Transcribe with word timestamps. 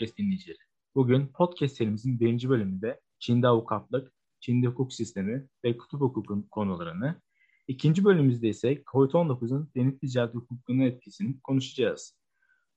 podcast 0.00 0.18
dinleyicileri. 0.18 0.58
Bugün 0.94 1.26
podcast 1.26 1.76
serimizin 1.76 2.20
birinci 2.20 2.48
bölümünde 2.48 3.00
Çin'de 3.18 3.48
avukatlık, 3.48 4.12
Çin'de 4.40 4.66
hukuk 4.66 4.92
sistemi 4.92 5.48
ve 5.64 5.76
kutup 5.76 6.00
hukukun 6.00 6.42
konularını, 6.50 7.20
ikinci 7.68 8.04
bölümümüzde 8.04 8.48
ise 8.48 8.82
COVID-19'un 8.92 9.70
deniz 9.76 9.98
ticaret 9.98 10.34
hukukuna 10.34 10.84
etkisini 10.84 11.40
konuşacağız. 11.40 12.16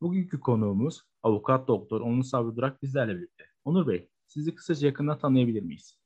Bugünkü 0.01 0.39
konuğumuz 0.39 1.01
avukat 1.23 1.67
doktor 1.67 2.01
Onur 2.01 2.23
Sabri 2.23 2.55
Durak 2.55 2.83
bizlerle 2.83 3.15
birlikte. 3.15 3.43
Onur 3.65 3.87
Bey, 3.87 4.09
sizi 4.27 4.55
kısaca 4.55 4.87
yakından 4.87 5.19
tanıyabilir 5.19 5.61
miyiz? 5.61 5.97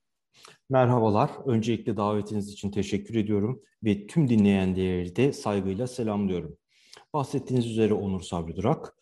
Merhabalar. 0.70 1.32
Öncelikle 1.46 1.98
davetiniz 1.98 2.50
için 2.50 2.72
teşekkür 2.72 3.16
ediyorum 3.16 3.62
ve 3.84 4.08
tüm 4.08 4.30
dinleyenleri 4.30 5.16
de 5.16 5.34
saygıyla 5.34 5.88
selamlıyorum. 5.88 6.58
Bahsettiğiniz 7.14 7.66
üzere 7.72 7.94
Onur 7.94 8.22
Sabri 8.22 8.56
Durak. 8.56 8.98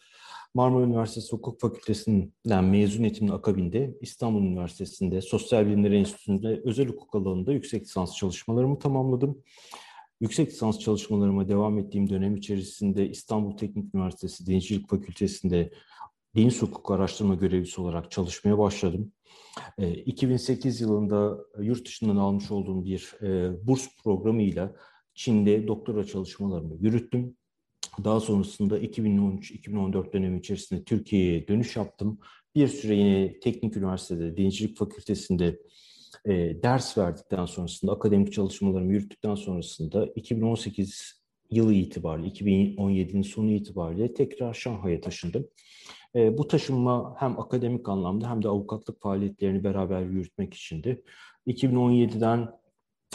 Marmara 0.56 0.86
Üniversitesi 0.86 1.32
Hukuk 1.32 1.60
Fakültesinden 1.60 2.64
mezun 2.64 3.04
etimin 3.04 3.32
akabinde 3.32 3.98
İstanbul 4.02 4.42
Üniversitesi'nde 4.42 5.22
Sosyal 5.22 5.66
Bilimler 5.66 5.92
Enstitüsü'nde 5.92 6.62
özel 6.64 6.88
hukuk 6.88 7.16
alanında 7.16 7.54
yüksek 7.54 7.82
lisans 7.82 8.16
çalışmalarımı 8.16 8.80
tamamladım. 8.80 9.44
Yüksek 10.22 10.52
lisans 10.52 10.80
çalışmalarıma 10.80 11.48
devam 11.48 11.80
ettiğim 11.80 12.10
dönem 12.10 12.36
içerisinde 12.36 13.10
İstanbul 13.10 13.58
Teknik 13.58 13.96
Üniversitesi 13.96 14.48
Denizcilik 14.48 14.90
Fakültesi'nde 14.90 15.72
deniz 16.36 16.62
hukuk 16.62 16.92
araştırma 16.92 17.36
görevlisi 17.36 17.82
olarak 17.82 18.12
çalışmaya 18.12 18.58
başladım. 18.58 19.12
2008 20.06 20.82
yılında 20.82 21.38
yurt 21.60 21.86
dışından 21.88 22.16
almış 22.16 22.52
olduğum 22.52 22.86
bir 22.86 23.16
burs 23.64 23.88
programıyla 24.04 24.76
Çin'de 25.14 25.68
doktora 25.68 26.06
çalışmalarımı 26.06 26.76
yürüttüm. 26.80 27.38
Daha 28.04 28.20
sonrasında 28.20 28.80
2013-2014 28.80 30.14
dönemi 30.14 30.40
içerisinde 30.40 30.84
Türkiye'ye 30.84 31.48
dönüş 31.48 31.76
yaptım. 31.76 32.20
Bir 32.56 32.68
süre 32.68 32.96
yine 32.96 33.40
Teknik 33.40 33.78
Üniversitede 33.78 34.38
Denizcilik 34.38 34.78
Fakültesi'nde 34.78 35.60
e, 36.26 36.64
ders 36.64 36.98
verdikten 36.98 37.46
sonrasında, 37.46 37.92
akademik 37.92 38.34
çalışmalarımı 38.34 38.94
yürüttükten 38.94 39.36
sonrasında 39.36 40.06
2018 40.16 41.22
yılı 41.52 41.74
itibariyle, 41.74 42.28
2017'nin 42.28 43.22
sonu 43.22 43.52
itibariyle 43.52 44.14
tekrar 44.14 44.54
Şanghay'a 44.54 45.02
taşındım. 45.02 45.48
E, 46.16 46.38
bu 46.38 46.48
taşınma 46.48 47.16
hem 47.20 47.40
akademik 47.40 47.90
anlamda 47.90 48.30
hem 48.30 48.44
de 48.44 48.48
avukatlık 48.48 49.02
faaliyetlerini 49.02 49.64
beraber 49.64 50.02
yürütmek 50.02 50.54
içindi. 50.54 51.04
2017'den 51.48 52.50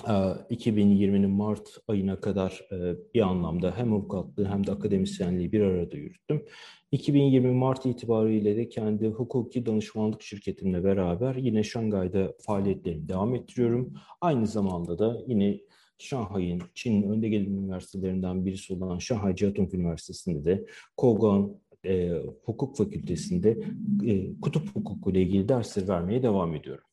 2020'nin 0.05 1.31
Mart 1.31 1.69
ayına 1.89 2.20
kadar 2.20 2.69
bir 3.15 3.20
anlamda 3.20 3.77
hem 3.77 3.93
avukatlığı 3.93 4.45
hem 4.45 4.67
de 4.67 4.73
akademisyenliği 4.73 5.53
bir 5.53 5.61
arada 5.61 5.97
yürüttüm. 5.97 6.45
2020 6.92 7.51
Mart 7.51 7.87
itibariyle 7.87 8.57
de 8.57 8.69
kendi 8.69 9.09
hukuki 9.09 9.67
danışmanlık 9.67 10.23
şirketimle 10.23 10.84
beraber 10.84 11.34
yine 11.34 11.62
Şangay'da 11.62 12.34
faaliyetlerimi 12.41 13.09
devam 13.09 13.34
ettiriyorum. 13.34 13.95
Aynı 14.20 14.47
zamanda 14.47 14.98
da 14.98 15.23
yine 15.27 15.61
Şanghay'ın, 15.98 16.62
Çin'in 16.75 17.03
önde 17.03 17.29
gelen 17.29 17.51
üniversitelerinden 17.51 18.47
birisi 18.47 18.75
olan 18.75 18.98
Şanghay 18.98 19.37
Jiaotong 19.37 19.75
Üniversitesi'nde 19.75 20.45
de 20.45 20.67
Kogan 20.97 21.57
e, 21.87 22.23
Hukuk 22.45 22.77
Fakültesi'nde 22.77 23.59
e, 24.07 24.41
kutup 24.41 24.77
hukuku 24.77 25.11
ile 25.11 25.23
ilgili 25.23 25.48
dersler 25.48 25.89
vermeye 25.89 26.23
devam 26.23 26.55
ediyorum. 26.55 26.85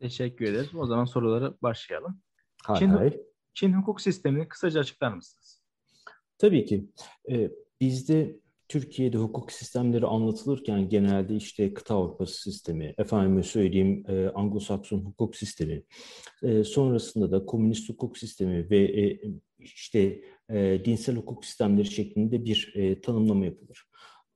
Teşekkür 0.00 0.44
ederiz. 0.44 0.74
O 0.74 0.86
zaman 0.86 1.04
sorulara 1.04 1.54
başlayalım. 1.62 2.20
Hay 2.64 2.78
Çin, 2.78 2.88
hay. 2.88 3.20
Çin 3.54 3.72
hukuk 3.72 4.00
sistemini 4.00 4.48
kısaca 4.48 4.80
açıklar 4.80 5.12
mısınız? 5.12 5.62
Tabii 6.38 6.64
ki. 6.64 6.88
Ee, 7.30 7.50
bizde 7.80 8.40
Türkiye'de 8.68 9.18
hukuk 9.18 9.52
sistemleri 9.52 10.06
anlatılırken 10.06 10.88
genelde 10.88 11.36
işte 11.36 11.74
kıta 11.74 11.94
Avrupası 11.94 12.42
sistemi, 12.42 12.94
efendime 12.98 13.42
söyleyeyim 13.42 14.04
e, 14.08 14.12
Anglo-Sakson 14.12 15.04
hukuk 15.04 15.36
sistemi, 15.36 15.82
e, 16.42 16.64
sonrasında 16.64 17.30
da 17.30 17.46
komünist 17.46 17.88
hukuk 17.88 18.18
sistemi 18.18 18.70
ve 18.70 18.78
e, 18.78 19.20
işte 19.58 20.22
e, 20.50 20.82
dinsel 20.84 21.16
hukuk 21.16 21.44
sistemleri 21.44 21.90
şeklinde 21.90 22.44
bir 22.44 22.72
e, 22.74 23.00
tanımlama 23.00 23.44
yapılır. 23.44 23.86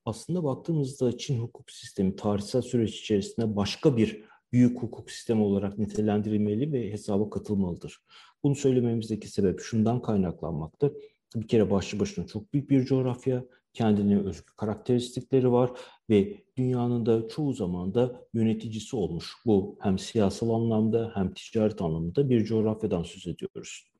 Aslında 0.04 0.44
baktığımızda 0.44 1.18
Çin 1.18 1.40
hukuk 1.40 1.70
sistemi 1.70 2.16
tarihsel 2.16 2.62
süreç 2.62 3.00
içerisinde 3.00 3.56
başka 3.56 3.96
bir 3.96 4.24
büyük 4.54 4.82
hukuk 4.82 5.10
sistemi 5.10 5.42
olarak 5.42 5.78
nitelendirilmeli 5.78 6.72
ve 6.72 6.92
hesaba 6.92 7.30
katılmalıdır. 7.30 7.98
Bunu 8.42 8.54
söylememizdeki 8.54 9.28
sebep 9.28 9.60
şundan 9.60 10.02
kaynaklanmakta. 10.02 10.90
Bir 11.36 11.48
kere 11.48 11.70
başlı 11.70 12.00
başına 12.00 12.26
çok 12.26 12.52
büyük 12.52 12.70
bir 12.70 12.84
coğrafya, 12.84 13.44
kendine 13.72 14.18
özgü 14.18 14.52
karakteristikleri 14.56 15.52
var 15.52 15.70
ve 16.10 16.44
dünyanın 16.56 17.06
da 17.06 17.28
çoğu 17.28 17.52
zaman 17.52 17.94
da 17.94 18.26
yöneticisi 18.34 18.96
olmuş. 18.96 19.32
Bu 19.46 19.78
hem 19.80 19.98
siyasal 19.98 20.50
anlamda 20.50 21.10
hem 21.14 21.34
ticaret 21.34 21.82
anlamında 21.82 22.30
bir 22.30 22.44
coğrafyadan 22.44 23.02
söz 23.02 23.26
ediyoruz. 23.26 23.93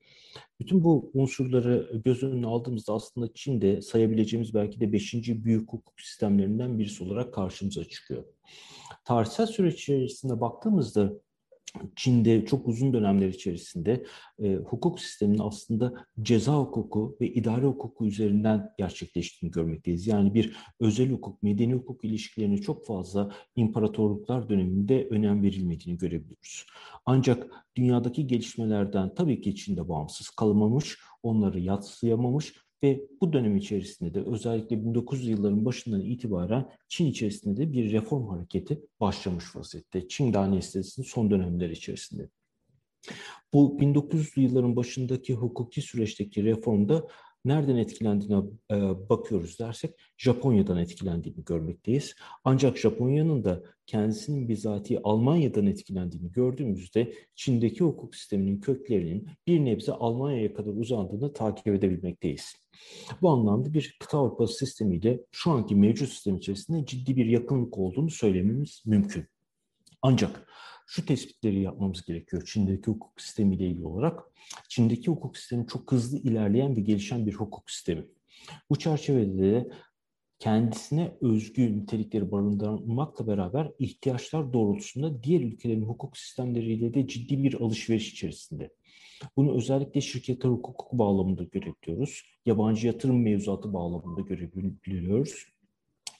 Bütün 0.61 0.85
bu 0.85 1.11
unsurları 1.15 2.01
göz 2.05 2.23
önüne 2.23 2.47
aldığımızda 2.47 2.93
aslında 2.93 3.35
Çin'de 3.35 3.83
sayabileceğimiz 3.83 4.55
belki 4.55 4.81
de 4.81 4.93
beşinci 4.93 5.45
büyük 5.45 5.73
hukuk 5.73 6.01
sistemlerinden 6.01 6.79
birisi 6.79 7.05
olarak 7.05 7.35
karşımıza 7.35 7.85
çıkıyor. 7.85 8.25
Tarihsel 9.05 9.47
süreç 9.47 9.75
içerisinde 9.75 10.41
baktığımızda 10.41 11.13
Çin'de 11.97 12.47
çok 12.47 12.69
uzun 12.69 12.93
dönemler 12.93 13.29
içerisinde 13.29 14.05
e, 14.43 14.55
hukuk 14.55 15.01
sisteminin 15.01 15.39
aslında 15.39 15.95
ceza 16.23 16.59
hukuku 16.59 17.17
ve 17.21 17.33
idare 17.33 17.67
hukuku 17.67 18.07
üzerinden 18.07 18.71
gerçekleştiğini 18.79 19.53
görmekteyiz. 19.53 20.07
Yani 20.07 20.35
bir 20.35 20.57
özel 20.81 21.11
hukuk, 21.11 21.43
medeni 21.43 21.75
hukuk 21.75 22.05
ilişkilerine 22.05 22.59
çok 22.59 22.87
fazla 22.87 23.33
imparatorluklar 23.57 24.49
döneminde 24.49 25.09
önem 25.11 25.43
verilmediğini 25.43 25.99
görebiliyoruz. 25.99 26.67
Ancak 27.07 27.65
dünyadaki 27.77 28.27
gelişmelerden 28.27 29.15
tabii 29.15 29.41
ki 29.41 29.57
Çin'de 29.57 29.89
bağımsız 29.89 30.31
kalamamış, 30.31 30.99
onları 31.23 31.61
yatsıyamamış 31.61 32.55
ve 32.85 33.01
bu 33.21 33.33
dönem 33.33 33.57
içerisinde 33.57 34.15
de 34.15 34.23
özellikle 34.27 34.85
1900 34.85 35.29
yılların 35.29 35.65
başından 35.65 36.01
itibaren 36.01 36.71
Çin 36.89 37.07
içerisinde 37.07 37.61
de 37.61 37.73
bir 37.73 37.93
reform 37.93 38.29
hareketi 38.29 38.81
başlamış 39.01 39.57
vaziyette. 39.57 40.09
Çin 40.09 40.35
Danesitesi'nin 40.35 41.07
son 41.07 41.31
dönemleri 41.31 41.73
içerisinde. 41.73 42.29
Bu 43.53 43.79
1900'lü 43.81 44.41
yılların 44.41 44.77
başındaki 44.77 45.35
hukuki 45.35 45.83
süreçteki 45.83 46.45
reformda 46.45 47.07
nereden 47.45 47.77
etkilendiğine 47.77 48.43
e, 48.71 48.75
bakıyoruz 49.09 49.59
dersek 49.59 49.91
Japonya'dan 50.19 50.79
etkilendiğini 50.79 51.45
görmekteyiz. 51.45 52.15
Ancak 52.45 52.79
Japonya'nın 52.79 53.45
da 53.45 53.63
kendisinin 53.87 54.49
bizatihi 54.49 55.01
Almanya'dan 55.05 55.67
etkilendiğini 55.67 56.33
gördüğümüzde 56.33 57.13
Çin'deki 57.35 57.85
hukuk 57.85 58.17
sisteminin 58.17 58.61
köklerinin 58.61 59.29
bir 59.47 59.65
nebze 59.65 59.93
Almanya'ya 59.93 60.55
kadar 60.55 60.73
uzandığını 60.73 61.33
takip 61.33 61.67
edebilmekteyiz. 61.67 62.64
Bu 63.23 63.31
anlamda 63.31 63.75
bir 63.75 63.97
kıta 64.01 64.19
Avrupası 64.19 64.55
sistemiyle 64.55 65.21
şu 65.33 65.51
anki 65.51 65.75
mevcut 65.75 66.09
sistem 66.09 66.37
içerisinde 66.37 66.87
ciddi 66.87 67.17
bir 67.17 67.27
yakınlık 67.27 67.79
olduğunu 67.79 68.11
söylememiz 68.11 68.83
mümkün. 68.87 69.27
Ancak 70.03 70.47
şu 70.87 71.07
tespitleri 71.07 71.61
yapmamız 71.61 72.05
gerekiyor 72.05 72.43
Çin'deki 72.47 72.87
hukuk 72.87 73.21
sistemiyle 73.21 73.67
ilgili 73.67 73.87
olarak. 73.87 74.21
Çin'deki 74.69 75.07
hukuk 75.07 75.37
sistemi 75.37 75.67
çok 75.67 75.93
hızlı 75.93 76.19
ilerleyen 76.19 76.77
ve 76.77 76.81
gelişen 76.81 77.27
bir 77.27 77.35
hukuk 77.35 77.71
sistemi. 77.71 78.05
Bu 78.71 78.79
çerçevede 78.79 79.39
de 79.39 79.71
kendisine 80.39 81.15
özgü 81.21 81.77
nitelikleri 81.77 82.33
barındırmakla 82.33 83.27
beraber 83.27 83.73
ihtiyaçlar 83.79 84.53
doğrultusunda 84.53 85.23
diğer 85.23 85.41
ülkelerin 85.41 85.83
hukuk 85.83 86.17
sistemleriyle 86.17 86.95
de 86.95 87.07
ciddi 87.09 87.43
bir 87.43 87.55
alışveriş 87.55 88.13
içerisinde. 88.13 88.71
Bunu 89.37 89.57
özellikle 89.57 90.01
şirketler 90.01 90.51
hukuku 90.51 90.99
bağlamında 90.99 91.43
görebiliyoruz. 91.43 92.23
Yabancı 92.47 92.87
yatırım 92.87 93.23
mevzuatı 93.23 93.73
bağlamında 93.73 94.21
görebiliyoruz. 94.21 95.47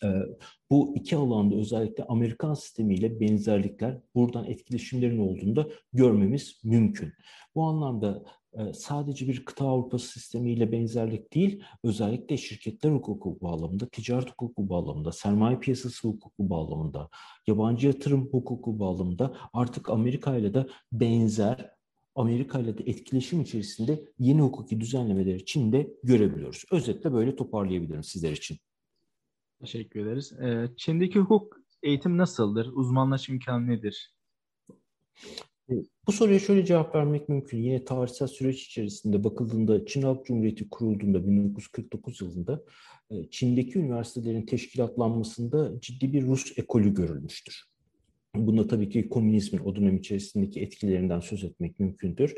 Ee, 0.05 0.09
bu 0.71 0.95
iki 0.97 1.17
alanda 1.17 1.57
özellikle 1.57 2.05
Amerikan 2.05 2.55
sistemiyle 2.55 3.21
benzerlikler, 3.21 4.01
buradan 4.15 4.45
etkileşimlerin 4.45 5.19
olduğunda 5.19 5.69
görmemiz 5.93 6.61
mümkün. 6.65 7.13
Bu 7.55 7.65
anlamda 7.65 8.25
e, 8.53 8.73
sadece 8.73 9.29
bir 9.29 9.45
kıta 9.45 9.69
Avrupası 9.69 10.07
sistemiyle 10.09 10.73
benzerlik 10.73 11.35
değil, 11.35 11.65
özellikle 11.85 12.37
şirketler 12.37 12.91
hukuku 12.91 13.39
bağlamında, 13.43 13.87
ticaret 13.87 14.31
hukuku 14.31 14.69
bağlamında, 14.69 15.13
sermaye 15.13 15.59
piyasası 15.59 16.09
hukuku 16.09 16.51
bağlamında, 16.51 17.09
yabancı 17.47 17.87
yatırım 17.87 18.29
hukuku 18.33 18.79
bağlamında 18.79 19.37
artık 19.53 19.91
Amerika 19.91 20.37
ile 20.37 20.55
de 20.55 20.67
benzer 20.93 21.74
Amerika 22.15 22.61
ile 22.61 22.79
de 22.79 22.83
etkileşim 22.87 23.41
içerisinde 23.41 24.13
yeni 24.19 24.41
hukuki 24.41 24.81
düzenlemeleri 24.81 25.45
Çin'de 25.45 25.91
görebiliyoruz. 26.03 26.65
Özetle 26.71 27.13
böyle 27.13 27.37
toparlayabilirim 27.37 28.05
sizler 28.05 28.33
için. 28.33 28.59
Teşekkür 29.61 30.07
ederiz. 30.07 30.33
Ee, 30.33 30.69
Çin'deki 30.77 31.19
hukuk 31.19 31.57
eğitim 31.83 32.19
nasıldır? 32.19 32.67
Uzmanlaşma 32.73 33.35
imkanı 33.35 33.67
nedir? 33.67 34.15
E, 35.71 35.75
bu 36.07 36.13
soruya 36.13 36.39
şöyle 36.39 36.65
cevap 36.65 36.95
vermek 36.95 37.29
mümkün. 37.29 37.59
Yine 37.59 37.85
tarihsel 37.85 38.29
süreç 38.29 38.67
içerisinde 38.67 39.25
bakıldığında 39.25 39.87
Çin 39.87 40.03
Halk 40.03 40.27
Cumhuriyeti 40.27 40.69
kurulduğunda 40.69 41.27
1949 41.27 42.21
yılında 42.21 42.65
e, 43.11 43.31
Çin'deki 43.31 43.79
üniversitelerin 43.79 44.47
teşkilatlanmasında 44.47 45.81
ciddi 45.81 46.13
bir 46.13 46.27
Rus 46.27 46.59
ekolü 46.59 46.95
görülmüştür. 46.95 47.74
Bunda 48.35 48.67
tabii 48.67 48.89
ki 48.89 49.09
komünizmin 49.09 49.61
o 49.61 49.77
dönem 49.77 49.97
içerisindeki 49.97 50.61
etkilerinden 50.61 51.21
söz 51.21 51.45
etmek 51.45 51.81
mümkündür. 51.81 52.35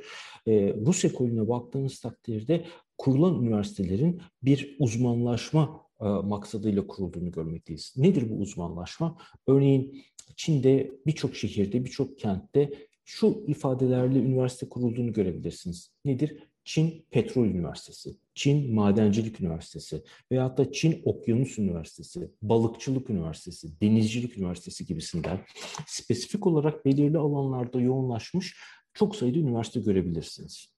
Ee, 0.46 0.74
Rus 0.86 1.04
ekolüne 1.04 1.48
baktığınız 1.48 2.00
takdirde 2.00 2.64
kurulan 2.98 3.42
üniversitelerin 3.42 4.20
bir 4.42 4.76
uzmanlaşma 4.78 5.86
e, 6.00 6.04
maksadıyla 6.04 6.86
kurulduğunu 6.86 7.30
görmekteyiz. 7.30 7.94
Nedir 7.96 8.30
bu 8.30 8.34
uzmanlaşma? 8.34 9.18
Örneğin 9.46 10.02
Çin'de 10.36 10.90
birçok 11.06 11.36
şehirde, 11.36 11.84
birçok 11.84 12.18
kentte 12.18 12.70
şu 13.04 13.44
ifadelerle 13.46 14.18
üniversite 14.18 14.68
kurulduğunu 14.68 15.12
görebilirsiniz. 15.12 15.90
Nedir? 16.04 16.38
Çin 16.66 17.04
Petrol 17.10 17.44
Üniversitesi, 17.44 18.16
Çin 18.34 18.74
Madencilik 18.74 19.40
Üniversitesi 19.40 20.02
veyahut 20.32 20.58
da 20.58 20.72
Çin 20.72 21.02
Okyanus 21.04 21.58
Üniversitesi, 21.58 22.30
Balıkçılık 22.42 23.10
Üniversitesi, 23.10 23.80
Denizcilik 23.80 24.38
Üniversitesi 24.38 24.86
gibisinden 24.86 25.40
spesifik 25.86 26.46
olarak 26.46 26.84
belirli 26.84 27.18
alanlarda 27.18 27.80
yoğunlaşmış 27.80 28.56
çok 28.94 29.16
sayıda 29.16 29.38
üniversite 29.38 29.80
görebilirsiniz. 29.80 30.72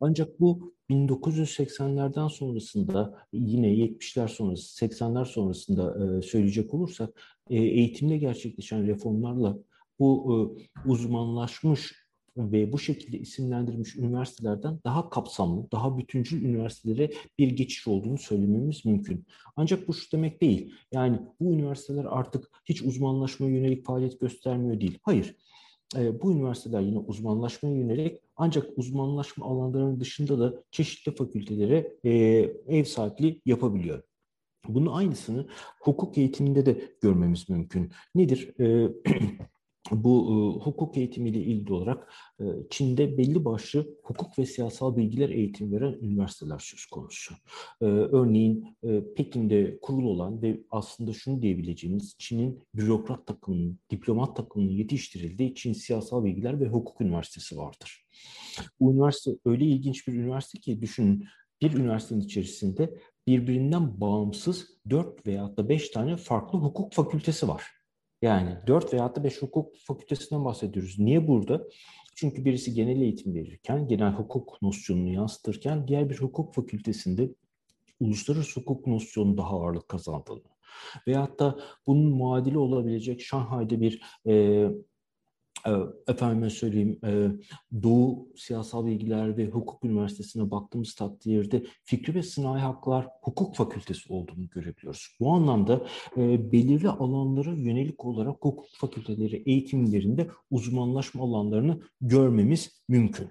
Ancak 0.00 0.40
bu 0.40 0.74
1980'lerden 0.90 2.28
sonrasında 2.28 3.26
yine 3.32 3.68
70'ler 3.68 4.28
sonrası, 4.28 4.84
80'ler 4.84 5.24
sonrasında 5.24 6.16
e, 6.18 6.22
söyleyecek 6.22 6.74
olursak 6.74 7.40
e, 7.50 7.56
eğitimde 7.56 8.16
gerçekleşen 8.16 8.86
reformlarla 8.86 9.58
bu 9.98 10.32
e, 10.32 10.88
uzmanlaşmış 10.88 12.01
ve 12.36 12.72
bu 12.72 12.78
şekilde 12.78 13.18
isimlendirilmiş 13.18 13.96
üniversitelerden 13.96 14.78
daha 14.84 15.10
kapsamlı, 15.10 15.70
daha 15.72 15.98
bütüncül 15.98 16.44
üniversitelere 16.44 17.10
bir 17.38 17.48
geçiş 17.48 17.88
olduğunu 17.88 18.18
söylememiz 18.18 18.84
mümkün. 18.84 19.26
Ancak 19.56 19.88
bu 19.88 19.94
şu 19.94 20.12
demek 20.12 20.42
değil. 20.42 20.74
Yani 20.92 21.18
bu 21.40 21.52
üniversiteler 21.52 22.04
artık 22.04 22.50
hiç 22.64 22.82
uzmanlaşmaya 22.82 23.56
yönelik 23.56 23.86
faaliyet 23.86 24.20
göstermiyor 24.20 24.80
değil. 24.80 24.98
Hayır. 25.02 25.36
E, 25.96 26.22
bu 26.22 26.32
üniversiteler 26.32 26.80
yine 26.80 26.98
uzmanlaşmaya 26.98 27.76
yönelik 27.76 28.20
ancak 28.36 28.78
uzmanlaşma 28.78 29.46
alanlarının 29.46 30.00
dışında 30.00 30.38
da 30.38 30.62
çeşitli 30.70 31.14
fakültelere 31.14 31.96
e, 32.04 32.10
ev 32.68 32.84
sahipliği 32.84 33.42
yapabiliyor. 33.46 34.02
Bunun 34.68 34.92
aynısını 34.92 35.46
hukuk 35.80 36.18
eğitiminde 36.18 36.66
de 36.66 36.96
görmemiz 37.00 37.48
mümkün. 37.48 37.92
Nedir? 38.14 38.54
Bu 39.90 40.26
e, 40.26 40.64
hukuk 40.64 40.96
eğitimiyle 40.96 41.38
ilgili 41.38 41.72
olarak 41.72 42.12
e, 42.40 42.44
Çin'de 42.70 43.18
belli 43.18 43.44
başlı 43.44 43.98
hukuk 44.02 44.38
ve 44.38 44.46
siyasal 44.46 44.96
bilgiler 44.96 45.28
eğitim 45.28 45.72
veren 45.72 45.98
üniversiteler 46.02 46.58
söz 46.58 46.86
konusu. 46.86 47.34
E, 47.80 47.84
örneğin 47.84 48.76
e, 48.82 49.14
Pekin'de 49.16 49.78
kurulu 49.82 50.08
olan 50.08 50.42
ve 50.42 50.60
aslında 50.70 51.12
şunu 51.12 51.42
diyebileceğimiz 51.42 52.16
Çin'in 52.18 52.62
bürokrat 52.74 53.26
takımının, 53.26 53.78
diplomat 53.90 54.36
takımının 54.36 54.70
yetiştirildiği 54.70 55.54
Çin 55.54 55.72
Siyasal 55.72 56.24
Bilgiler 56.24 56.60
ve 56.60 56.68
Hukuk 56.68 57.00
Üniversitesi 57.00 57.56
vardır. 57.56 58.06
Bu 58.80 58.92
üniversite 58.92 59.30
öyle 59.44 59.64
ilginç 59.64 60.08
bir 60.08 60.12
üniversite 60.12 60.58
ki 60.58 60.80
düşünün 60.80 61.24
bir 61.62 61.72
üniversitenin 61.72 62.20
içerisinde 62.20 62.94
birbirinden 63.26 64.00
bağımsız 64.00 64.66
4 64.90 65.26
veya 65.26 65.56
da 65.56 65.68
5 65.68 65.90
tane 65.90 66.16
farklı 66.16 66.58
hukuk 66.58 66.92
fakültesi 66.92 67.48
var. 67.48 67.81
Yani 68.22 68.56
4 68.66 68.94
veya 68.94 69.14
da 69.14 69.24
5 69.24 69.42
hukuk 69.42 69.76
fakültesinden 69.76 70.44
bahsediyoruz. 70.44 70.98
Niye 70.98 71.28
burada? 71.28 71.68
Çünkü 72.14 72.44
birisi 72.44 72.74
genel 72.74 73.00
eğitim 73.00 73.34
verirken, 73.34 73.88
genel 73.88 74.12
hukuk 74.12 74.62
nosyonunu 74.62 75.12
yansıtırken 75.12 75.88
diğer 75.88 76.10
bir 76.10 76.20
hukuk 76.20 76.54
fakültesinde 76.54 77.28
uluslararası 78.00 78.60
hukuk 78.60 78.86
nosyonu 78.86 79.36
daha 79.36 79.56
ağırlık 79.56 79.88
kazandığını 79.88 80.42
veyahut 81.06 81.38
da 81.38 81.58
bunun 81.86 82.10
muadili 82.10 82.58
olabilecek 82.58 83.20
Şanghay'da 83.20 83.80
bir 83.80 84.02
e, 84.26 84.66
efendime 86.06 86.50
söyleyeyim 86.50 87.00
Doğu 87.82 88.28
Siyasal 88.36 88.86
Bilgiler 88.86 89.36
ve 89.36 89.46
Hukuk 89.46 89.84
Üniversitesi'ne 89.84 90.50
baktığımız 90.50 90.94
takdirde 90.94 91.64
Fikri 91.84 92.14
ve 92.14 92.22
Sınai 92.22 92.60
Haklar 92.60 93.08
Hukuk 93.22 93.56
Fakültesi 93.56 94.12
olduğunu 94.12 94.48
görebiliyoruz. 94.48 95.16
Bu 95.20 95.32
anlamda 95.32 95.86
belirli 96.16 96.88
alanlara 96.88 97.50
yönelik 97.50 98.04
olarak 98.04 98.34
hukuk 98.34 98.66
fakülteleri 98.76 99.42
eğitimlerinde 99.46 100.30
uzmanlaşma 100.50 101.24
alanlarını 101.24 101.80
görmemiz 102.00 102.82
mümkün. 102.88 103.30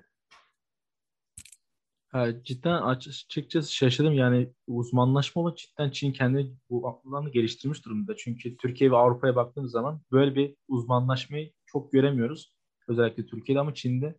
cidden 2.43 2.81
açıkçası 2.81 3.73
şaşırdım. 3.73 4.13
Yani 4.13 4.49
uzmanlaşma 4.67 5.41
olarak 5.41 5.57
cidden 5.57 5.89
Çin 5.89 6.11
kendi 6.11 6.51
bu 6.69 7.01
alanını 7.05 7.31
geliştirmiş 7.31 7.85
durumda. 7.85 8.15
Çünkü 8.17 8.57
Türkiye 8.57 8.91
ve 8.91 8.97
Avrupa'ya 8.97 9.35
baktığımız 9.35 9.71
zaman 9.71 10.01
böyle 10.11 10.35
bir 10.35 10.55
uzmanlaşmayı 10.67 11.51
çok 11.71 11.91
göremiyoruz. 11.91 12.53
Özellikle 12.87 13.25
Türkiye'de 13.25 13.59
ama 13.59 13.73
Çin'de 13.73 14.15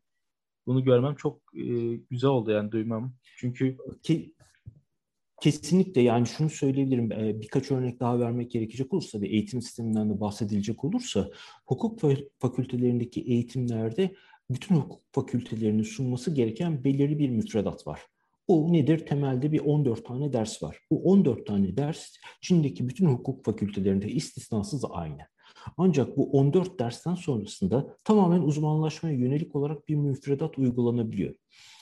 bunu 0.66 0.84
görmem 0.84 1.14
çok 1.14 1.40
e, 1.54 1.96
güzel 2.10 2.30
oldu 2.30 2.50
yani 2.50 2.72
duymam. 2.72 3.14
Çünkü 3.36 3.76
ki 4.02 4.34
Kesinlikle 5.42 6.00
yani 6.00 6.26
şunu 6.26 6.50
söyleyebilirim 6.50 7.10
birkaç 7.40 7.70
örnek 7.70 8.00
daha 8.00 8.20
vermek 8.20 8.50
gerekecek 8.50 8.92
olursa 8.92 9.20
ve 9.20 9.28
eğitim 9.28 9.62
sisteminden 9.62 10.10
de 10.10 10.20
bahsedilecek 10.20 10.84
olursa 10.84 11.30
hukuk 11.66 12.00
fakültelerindeki 12.38 13.20
eğitimlerde 13.20 14.14
bütün 14.50 14.76
hukuk 14.76 15.02
fakültelerinin 15.12 15.82
sunması 15.82 16.34
gereken 16.34 16.84
belirli 16.84 17.18
bir 17.18 17.30
müfredat 17.30 17.86
var. 17.86 18.00
Bu 18.48 18.72
nedir? 18.72 19.06
Temelde 19.06 19.52
bir 19.52 19.60
14 19.60 20.06
tane 20.06 20.32
ders 20.32 20.62
var. 20.62 20.78
Bu 20.90 21.02
14 21.04 21.46
tane 21.46 21.76
ders 21.76 22.16
Çin'deki 22.40 22.88
bütün 22.88 23.06
hukuk 23.06 23.44
fakültelerinde 23.44 24.08
istisnasız 24.08 24.84
aynı. 24.90 25.22
Ancak 25.76 26.16
bu 26.16 26.30
14 26.30 26.78
dersten 26.78 27.14
sonrasında 27.14 27.96
tamamen 28.04 28.40
uzmanlaşmaya 28.40 29.16
yönelik 29.16 29.56
olarak 29.56 29.88
bir 29.88 29.94
müfredat 29.94 30.58
uygulanabiliyor. 30.58 31.34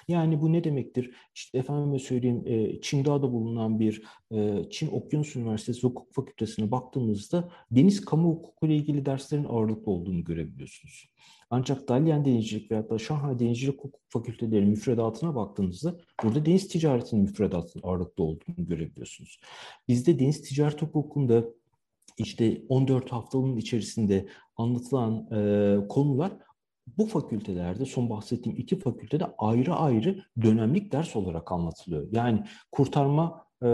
Yani 0.08 0.40
bu 0.40 0.52
ne 0.52 0.64
demektir? 0.64 1.14
İşte 1.34 1.58
efendime 1.58 1.98
söyleyeyim 1.98 2.42
e, 2.46 2.80
Çingda'da 2.80 3.32
bulunan 3.32 3.80
bir 3.80 4.02
e, 4.32 4.64
Çin 4.70 4.90
Okyanus 4.90 5.36
Üniversitesi 5.36 5.82
Hukuk 5.82 6.12
Fakültesine 6.12 6.70
baktığımızda 6.70 7.48
deniz 7.70 8.04
kamu 8.04 8.28
hukuku 8.28 8.66
ile 8.66 8.76
ilgili 8.76 9.06
derslerin 9.06 9.44
ağırlıklı 9.44 9.92
olduğunu 9.92 10.24
görebiliyorsunuz. 10.24 11.10
Ancak 11.50 11.88
Dalian 11.88 12.24
Denizcilik 12.24 12.70
veya 12.70 12.90
da 12.90 12.98
Şanghay 12.98 13.38
Denizcilik 13.38 13.78
Hukuk 13.78 14.00
Fakülteleri 14.08 14.66
müfredatına 14.66 15.34
baktığınızda 15.34 15.96
burada 16.22 16.46
deniz 16.46 16.68
ticaretinin 16.68 17.22
müfredatının 17.22 17.82
ağırlıklı 17.86 18.24
olduğunu 18.24 18.66
görebiliyorsunuz. 18.66 19.40
Bizde 19.88 20.18
deniz 20.18 20.42
ticaret 20.42 20.82
hukukunda 20.82 21.44
işte 22.22 22.62
14 22.68 23.12
haftalığın 23.12 23.56
içerisinde 23.56 24.28
anlatılan 24.56 25.28
e, 25.32 25.88
konular 25.88 26.32
bu 26.98 27.06
fakültelerde 27.06 27.84
son 27.84 28.10
bahsettiğim 28.10 28.58
iki 28.58 28.78
fakültede 28.78 29.26
ayrı 29.38 29.74
ayrı 29.74 30.24
dönemlik 30.42 30.92
ders 30.92 31.16
olarak 31.16 31.52
anlatılıyor. 31.52 32.08
Yani 32.12 32.44
kurtarma 32.72 33.46
e, 33.62 33.68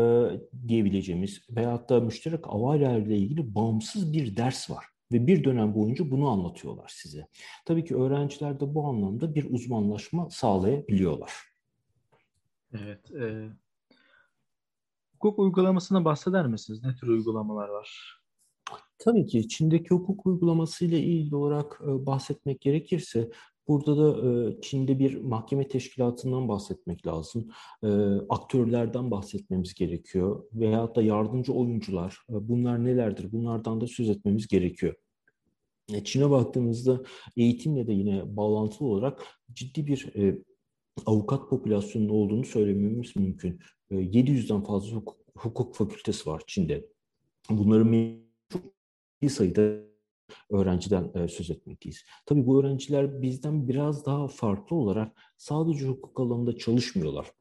diyebileceğimiz 0.68 1.40
veyahut 1.50 1.88
da 1.88 2.00
müşterek 2.00 2.46
havayla 2.46 2.98
ile 2.98 3.16
ilgili 3.16 3.54
bağımsız 3.54 4.12
bir 4.12 4.36
ders 4.36 4.70
var. 4.70 4.84
Ve 5.12 5.26
bir 5.26 5.44
dönem 5.44 5.74
boyunca 5.74 6.10
bunu 6.10 6.28
anlatıyorlar 6.28 6.92
size. 6.94 7.26
Tabii 7.66 7.84
ki 7.84 7.96
öğrenciler 7.96 8.60
de 8.60 8.74
bu 8.74 8.86
anlamda 8.86 9.34
bir 9.34 9.50
uzmanlaşma 9.50 10.30
sağlayabiliyorlar. 10.30 11.32
Evet. 12.72 13.10
E, 13.10 13.48
hukuk 15.12 15.38
uygulamasına 15.38 16.04
bahseder 16.04 16.46
misiniz? 16.46 16.84
Ne 16.84 16.96
tür 16.96 17.08
uygulamalar 17.08 17.68
var? 17.68 18.20
Tabii 18.98 19.26
ki 19.26 19.48
Çin'deki 19.48 19.88
hukuk 19.88 20.26
uygulaması 20.26 20.84
ile 20.84 21.00
ilgili 21.00 21.36
olarak 21.36 21.80
e, 21.84 22.06
bahsetmek 22.06 22.60
gerekirse 22.60 23.30
burada 23.68 23.96
da 23.96 24.28
e, 24.28 24.60
Çin'de 24.60 24.98
bir 24.98 25.20
mahkeme 25.20 25.68
teşkilatından 25.68 26.48
bahsetmek 26.48 27.06
lazım. 27.06 27.48
E, 27.84 27.88
aktörlerden 28.28 29.10
bahsetmemiz 29.10 29.74
gerekiyor 29.74 30.44
veyahut 30.52 30.96
da 30.96 31.02
yardımcı 31.02 31.52
oyuncular. 31.52 32.18
bunlar 32.28 32.84
nelerdir? 32.84 33.32
Bunlardan 33.32 33.80
da 33.80 33.86
söz 33.86 34.08
etmemiz 34.08 34.46
gerekiyor. 34.46 34.94
Çin'e 36.04 36.30
baktığımızda 36.30 37.02
eğitimle 37.36 37.86
de 37.86 37.92
yine 37.92 38.36
bağlantılı 38.36 38.88
olarak 38.88 39.22
ciddi 39.52 39.86
bir 39.86 40.12
avukat 41.06 41.50
popülasyonunun 41.50 42.08
olduğunu 42.08 42.44
söylememiz 42.44 43.16
mümkün. 43.16 43.60
700'den 43.90 44.64
fazla 44.64 44.96
hukuk, 44.96 45.16
hukuk 45.36 45.74
fakültesi 45.74 46.30
var 46.30 46.42
Çin'de. 46.46 46.86
Bunların 47.50 48.25
sayıda 49.28 49.86
öğrenciden 50.50 51.10
e, 51.14 51.28
söz 51.28 51.50
etmekteyiz. 51.50 52.04
Tabii 52.26 52.46
bu 52.46 52.60
öğrenciler 52.60 53.22
bizden 53.22 53.68
biraz 53.68 54.06
daha 54.06 54.28
farklı 54.28 54.76
olarak 54.76 55.12
sadece 55.36 55.86
hukuk 55.86 56.20
alanında 56.20 56.56
çalışmıyorlar. 56.56 57.32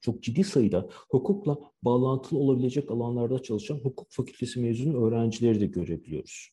Çok 0.00 0.22
ciddi 0.22 0.44
sayıda 0.44 0.88
hukukla 1.10 1.58
bağlantılı 1.82 2.38
olabilecek 2.38 2.90
alanlarda 2.90 3.42
çalışan 3.42 3.76
hukuk 3.76 4.06
fakültesi 4.10 4.60
mezunu 4.60 5.06
öğrencileri 5.06 5.60
de 5.60 5.66
görebiliyoruz. 5.66 6.50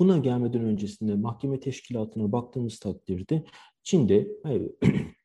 Buna 0.00 0.18
gelmeden 0.18 0.64
öncesinde 0.64 1.14
mahkeme 1.14 1.60
teşkilatına 1.60 2.32
baktığımız 2.32 2.78
takdirde 2.78 3.44
Çin'de 3.82 4.28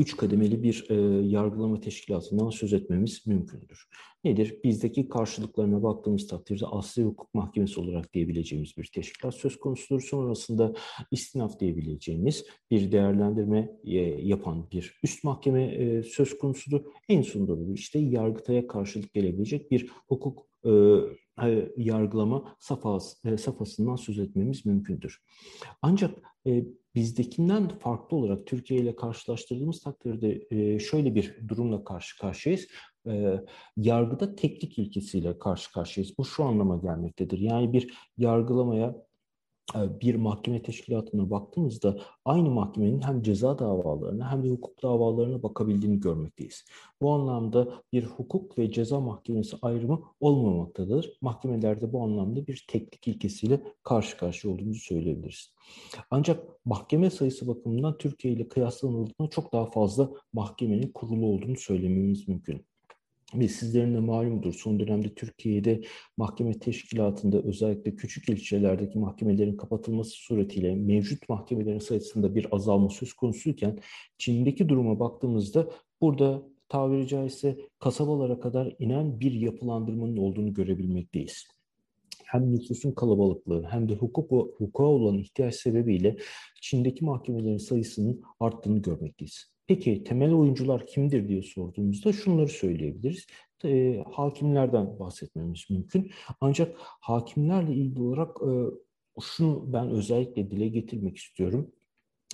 üç 0.00 0.16
kademeli 0.16 0.62
bir 0.62 0.86
e, 0.90 0.94
yargılama 1.26 1.80
teşkilatından 1.80 2.50
söz 2.50 2.72
etmemiz 2.72 3.26
mümkündür. 3.26 3.88
Nedir? 4.24 4.58
Bizdeki 4.64 5.08
karşılıklarına 5.08 5.82
baktığımız 5.82 6.26
takdirde 6.26 6.66
Asya 6.66 7.04
Hukuk 7.04 7.34
Mahkemesi 7.34 7.80
olarak 7.80 8.12
diyebileceğimiz 8.12 8.76
bir 8.76 8.90
teşkilat 8.94 9.34
söz 9.34 9.58
konusudur. 9.58 10.00
Sonrasında 10.00 10.72
istinaf 11.10 11.60
diyebileceğimiz 11.60 12.44
bir 12.70 12.92
değerlendirme 12.92 13.72
e, 13.84 13.96
yapan 14.00 14.70
bir 14.72 14.98
üst 15.02 15.24
mahkeme 15.24 15.64
e, 15.64 16.02
söz 16.02 16.38
konusudur. 16.38 16.80
En 17.08 17.22
sonunda 17.22 17.72
işte 17.72 17.98
Yargıtay'a 17.98 18.66
karşılık 18.66 19.12
gelebilecek 19.12 19.70
bir 19.70 19.90
hukuk 20.08 20.46
e, 20.64 20.70
yargılama 21.76 22.56
safhası, 22.58 23.28
e, 23.28 23.36
safhasından 23.36 23.96
söz 23.96 24.18
etmemiz 24.18 24.66
mümkündür. 24.66 25.22
Ancak 25.82 26.18
e, 26.46 26.64
bizdekinden 26.94 27.68
farklı 27.68 28.16
olarak 28.16 28.46
Türkiye 28.46 28.80
ile 28.80 28.96
karşılaştırdığımız 28.96 29.80
takdirde 29.80 30.46
e, 30.50 30.78
şöyle 30.78 31.14
bir 31.14 31.48
durumla 31.48 31.84
karşı 31.84 32.18
karşıyayız. 32.18 32.66
E, 33.06 33.40
yargıda 33.76 34.34
teknik 34.36 34.78
ilkesiyle 34.78 35.38
karşı 35.38 35.72
karşıyayız. 35.72 36.18
Bu 36.18 36.24
şu 36.24 36.44
anlama 36.44 36.76
gelmektedir. 36.76 37.38
Yani 37.38 37.72
bir 37.72 37.94
yargılamaya 38.18 38.96
bir 39.74 40.14
mahkeme 40.14 40.62
teşkilatına 40.62 41.30
baktığımızda 41.30 41.98
aynı 42.24 42.50
mahkemenin 42.50 43.00
hem 43.00 43.22
ceza 43.22 43.58
davalarına 43.58 44.32
hem 44.32 44.44
de 44.44 44.48
hukuk 44.48 44.82
davalarına 44.82 45.42
bakabildiğini 45.42 46.00
görmekteyiz. 46.00 46.64
Bu 47.02 47.12
anlamda 47.12 47.82
bir 47.92 48.04
hukuk 48.04 48.58
ve 48.58 48.72
ceza 48.72 49.00
mahkemesi 49.00 49.56
ayrımı 49.62 50.02
olmamaktadır. 50.20 51.18
Mahkemelerde 51.20 51.92
bu 51.92 52.02
anlamda 52.02 52.46
bir 52.46 52.64
teknik 52.68 53.08
ilkesiyle 53.08 53.60
karşı 53.82 54.16
karşıya 54.16 54.54
olduğumuzu 54.54 54.80
söyleyebiliriz. 54.80 55.54
Ancak 56.10 56.44
mahkeme 56.64 57.10
sayısı 57.10 57.48
bakımından 57.48 57.98
Türkiye 57.98 58.34
ile 58.34 58.48
kıyaslanıldığında 58.48 59.30
çok 59.30 59.52
daha 59.52 59.66
fazla 59.66 60.10
mahkemenin 60.32 60.92
kurulu 60.92 61.26
olduğunu 61.26 61.56
söylememiz 61.56 62.28
mümkün. 62.28 62.69
Ve 63.34 63.48
sizlerin 63.48 63.94
de 63.94 64.00
malumdur 64.00 64.52
son 64.52 64.80
dönemde 64.80 65.14
Türkiye'de 65.14 65.80
mahkeme 66.16 66.58
teşkilatında 66.58 67.42
özellikle 67.42 67.96
küçük 67.96 68.28
ilçelerdeki 68.28 68.98
mahkemelerin 68.98 69.56
kapatılması 69.56 70.10
suretiyle 70.10 70.74
mevcut 70.74 71.28
mahkemelerin 71.28 71.78
sayısında 71.78 72.34
bir 72.34 72.46
azalma 72.54 72.88
söz 72.88 73.12
konusuyken 73.12 73.78
Çin'deki 74.18 74.68
duruma 74.68 75.00
baktığımızda 75.00 75.70
burada 76.00 76.42
tabiri 76.68 77.08
caizse 77.08 77.56
kasabalara 77.78 78.40
kadar 78.40 78.74
inen 78.78 79.20
bir 79.20 79.32
yapılandırmanın 79.32 80.16
olduğunu 80.16 80.54
görebilmekteyiz 80.54 81.46
hem 82.30 82.52
nüfusun 82.52 82.92
kalabalıklığı 82.92 83.62
hem 83.70 83.88
de 83.88 83.94
hukuk 83.94 84.30
hukuka 84.30 84.82
olan 84.82 85.18
ihtiyaç 85.18 85.54
sebebiyle 85.54 86.16
Çin'deki 86.60 87.04
mahkemelerin 87.04 87.56
sayısının 87.56 88.22
arttığını 88.40 88.82
görmekteyiz. 88.82 89.50
Peki 89.70 90.04
temel 90.04 90.32
oyuncular 90.34 90.86
kimdir 90.86 91.28
diye 91.28 91.42
sorduğumuzda 91.42 92.12
şunları 92.12 92.48
söyleyebiliriz. 92.48 93.26
E, 93.64 94.02
hakimlerden 94.12 94.98
bahsetmemiz 94.98 95.70
mümkün. 95.70 96.10
Ancak 96.40 96.76
hakimlerle 96.80 97.74
ilgili 97.74 98.02
olarak 98.02 98.36
e, 98.42 98.50
şunu 99.20 99.72
ben 99.72 99.90
özellikle 99.90 100.50
dile 100.50 100.68
getirmek 100.68 101.16
istiyorum. 101.16 101.72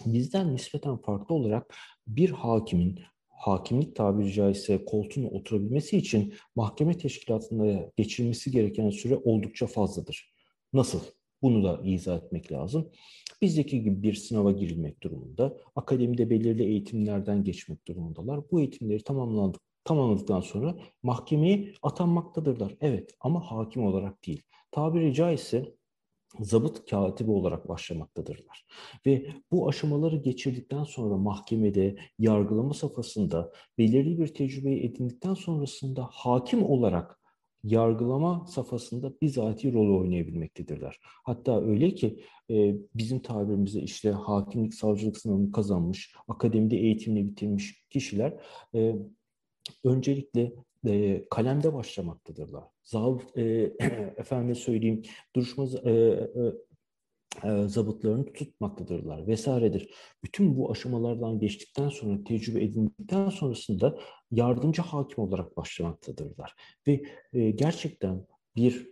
Bizden 0.07 0.55
nispeten 0.55 0.97
farklı 0.97 1.35
olarak 1.35 1.75
bir 2.07 2.31
hakimin 2.31 3.01
hakimlik 3.29 3.97
tabiri 3.97 4.33
caizse 4.33 4.85
koltuğuna 4.85 5.29
oturabilmesi 5.29 5.97
için 5.97 6.35
mahkeme 6.55 6.99
teşkilatında 6.99 7.93
geçirmesi 7.97 8.51
gereken 8.51 8.91
süre 8.91 9.17
oldukça 9.17 9.67
fazladır. 9.67 10.35
Nasıl? 10.73 11.01
Bunu 11.43 11.65
da 11.65 11.81
izah 11.85 12.17
etmek 12.17 12.53
lazım. 12.53 12.91
Bizdeki 13.43 13.83
gibi 13.83 14.03
bir 14.03 14.15
sınava 14.15 14.53
girilmek 14.53 15.03
durumunda, 15.03 15.57
akademide 15.77 16.31
belirli 16.31 16.63
eğitimlerden 16.63 17.45
geçmek 17.45 17.89
durumundalar. 17.89 18.51
Bu 18.51 18.61
eğitimleri 18.61 19.05
tamamlandık, 19.05 19.61
tamamladıktan 19.85 20.41
sonra 20.41 20.77
mahkemeye 21.03 21.73
atanmaktadırlar. 21.83 22.77
Evet 22.81 23.15
ama 23.21 23.41
hakim 23.51 23.85
olarak 23.85 24.27
değil. 24.27 24.43
Tabiri 24.71 25.15
caizse 25.15 25.77
zabıt 26.41 26.91
katibi 26.91 27.31
olarak 27.31 27.69
başlamaktadırlar. 27.69 28.67
Ve 29.07 29.27
bu 29.51 29.69
aşamaları 29.69 30.17
geçirdikten 30.17 30.85
sonra 30.85 31.17
mahkemede, 31.17 31.97
yargılama 32.19 32.75
safhasında 32.75 33.53
belirli 33.79 34.19
bir 34.19 34.35
tecrübeyi 34.35 34.85
edindikten 34.85 35.35
sonrasında 35.35 36.09
hakim 36.13 36.63
olarak 36.63 37.21
yargılama 37.67 38.47
safhasında 38.47 39.13
bizatihi 39.23 39.73
rol 39.73 40.01
oynayabilmektedirler. 40.01 40.99
Hatta 41.03 41.65
öyle 41.65 41.95
ki 41.95 42.21
e, 42.51 42.75
bizim 42.95 43.19
tabirimizde 43.21 43.81
işte 43.81 44.11
hakimlik, 44.11 44.75
savcılık 44.75 45.17
sınavını 45.17 45.53
kazanmış, 45.53 46.15
akademide 46.29 46.77
eğitimini 46.77 47.27
bitirmiş 47.27 47.85
kişiler 47.91 48.35
e, 48.75 48.97
öncelikle 49.85 50.53
e, 50.87 51.25
kalemde 51.31 51.75
başlamaktadırlar. 51.75 52.65
Zabıt, 52.83 53.39
e, 53.39 53.43
efendim 54.17 54.55
söyleyeyim, 54.55 55.03
duruşma 55.37 55.65
e, 55.85 55.93
e, 57.45 57.69
zabıtlarını 57.69 58.33
tutmaktadırlar 58.33 59.27
vesairedir. 59.27 59.91
Bütün 60.25 60.57
bu 60.57 60.71
aşamalardan 60.71 61.39
geçtikten 61.39 61.89
sonra, 61.89 62.25
tecrübe 62.25 62.65
edindikten 62.65 63.29
sonrasında 63.29 63.99
yardımcı 64.31 64.83
hakim 64.83 65.25
olarak 65.25 65.57
başlamaktadırlar. 65.57 66.55
Ve 66.87 67.03
e, 67.33 67.51
gerçekten 67.51 68.27
bir 68.57 68.91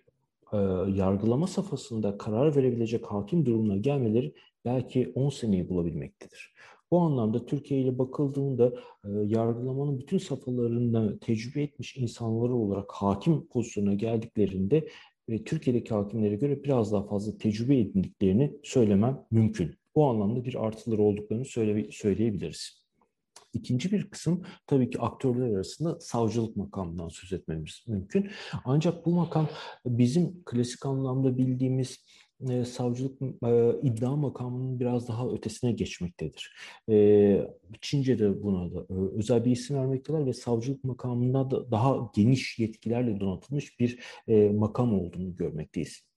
e, 0.53 0.57
yargılama 0.95 1.47
safhasında 1.47 2.19
karar 2.19 2.57
verebilecek 2.57 3.07
hakim 3.07 3.47
durumuna 3.47 3.77
gelmeleri 3.77 4.35
belki 4.65 5.13
10 5.15 5.29
seneyi 5.29 5.69
bulabilmektedir. 5.69 6.55
Bu 6.91 7.01
anlamda 7.01 7.47
Türkiye 7.47 7.81
ile 7.81 7.99
bakıldığında 7.99 8.73
e, 9.05 9.09
yargılamanın 9.27 9.99
bütün 9.99 10.19
safhalarında 10.19 11.19
tecrübe 11.19 11.63
etmiş 11.63 11.97
insanları 11.97 12.55
olarak 12.55 12.93
hakim 12.93 13.47
pozisyonuna 13.47 13.95
geldiklerinde 13.95 14.89
ve 15.28 15.45
Türkiye'deki 15.45 15.95
hakimlere 15.95 16.37
göre 16.37 16.64
biraz 16.64 16.93
daha 16.93 17.07
fazla 17.07 17.38
tecrübe 17.38 17.78
edindiklerini 17.78 18.52
söylemem 18.62 19.26
mümkün. 19.31 19.75
Bu 19.95 20.07
anlamda 20.07 20.45
bir 20.45 20.66
artıları 20.66 21.02
olduklarını 21.02 21.45
söyle, 21.45 21.88
söyleyebiliriz. 21.90 22.85
İkinci 23.52 23.93
bir 23.93 24.11
kısım 24.11 24.43
tabii 24.66 24.90
ki 24.90 25.00
aktörler 25.00 25.54
arasında 25.54 26.00
savcılık 26.00 26.57
makamından 26.57 27.09
söz 27.09 27.33
etmemiz 27.33 27.85
mümkün. 27.87 28.31
Ancak 28.64 29.07
bu 29.07 29.11
makam 29.11 29.49
bizim 29.87 30.45
klasik 30.45 30.87
anlamda 30.87 31.38
bildiğimiz 31.38 31.99
e, 32.50 32.64
savcılık 32.64 33.23
e, 33.23 33.81
iddia 33.83 34.17
makamının 34.17 34.81
biraz 34.81 35.09
daha 35.09 35.29
ötesine 35.29 35.73
geçmektedir. 35.73 36.55
E, 36.91 37.49
Çince'de 37.81 38.43
buna 38.43 38.75
da 38.75 38.87
e, 38.91 38.95
özel 39.19 39.45
bir 39.45 39.50
isim 39.50 39.76
vermekteler 39.76 40.26
ve 40.26 40.33
savcılık 40.33 40.85
makamında 40.85 41.50
da 41.50 41.71
daha 41.71 42.11
geniş 42.14 42.59
yetkilerle 42.59 43.21
donatılmış 43.21 43.81
bir 43.81 43.99
e, 44.29 44.49
makam 44.49 45.00
olduğunu 45.00 45.37
görmekteyiz. 45.37 46.13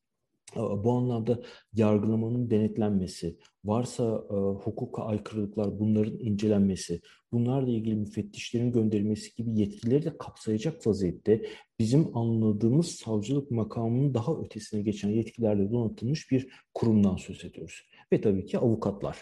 Bu 0.56 0.92
anlamda 0.92 1.42
yargılamanın 1.74 2.50
denetlenmesi, 2.50 3.38
varsa 3.66 4.26
e, 4.30 4.34
hukuka 4.34 5.04
aykırılıklar 5.04 5.80
bunların 5.80 6.20
incelenmesi, 6.20 7.02
bunlarla 7.32 7.70
ilgili 7.70 7.96
müfettişlerin 7.96 8.72
gönderilmesi 8.72 9.36
gibi 9.36 9.60
yetkileri 9.60 10.06
de 10.06 10.18
kapsayacak 10.18 10.88
vaziyette 10.88 11.46
bizim 11.80 12.18
anladığımız 12.18 12.88
savcılık 12.88 13.52
makamının 13.52 14.14
daha 14.14 14.34
ötesine 14.34 14.82
geçen 14.82 15.10
yetkilerle 15.10 15.72
donatılmış 15.72 16.32
bir 16.32 16.50
kurumdan 16.74 17.16
söz 17.16 17.46
ediyoruz. 17.46 17.82
Ve 18.14 18.22
tabii 18.22 18.46
ki 18.46 18.60
avukatlar. 18.60 19.18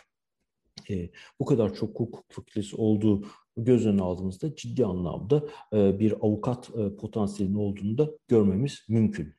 E, 0.90 1.10
bu 1.40 1.46
kadar 1.46 1.76
çok 1.76 2.00
hukuk 2.00 2.26
fakültesi 2.30 2.76
olduğu 2.76 3.26
göz 3.58 3.86
önüne 3.86 4.02
aldığımızda 4.02 4.56
ciddi 4.56 4.86
anlamda 4.86 5.50
e, 5.74 6.00
bir 6.00 6.12
avukat 6.12 6.70
e, 6.70 6.96
potansiyelinin 6.96 7.58
olduğunu 7.58 7.98
da 7.98 8.12
görmemiz 8.28 8.86
mümkün. 8.90 9.34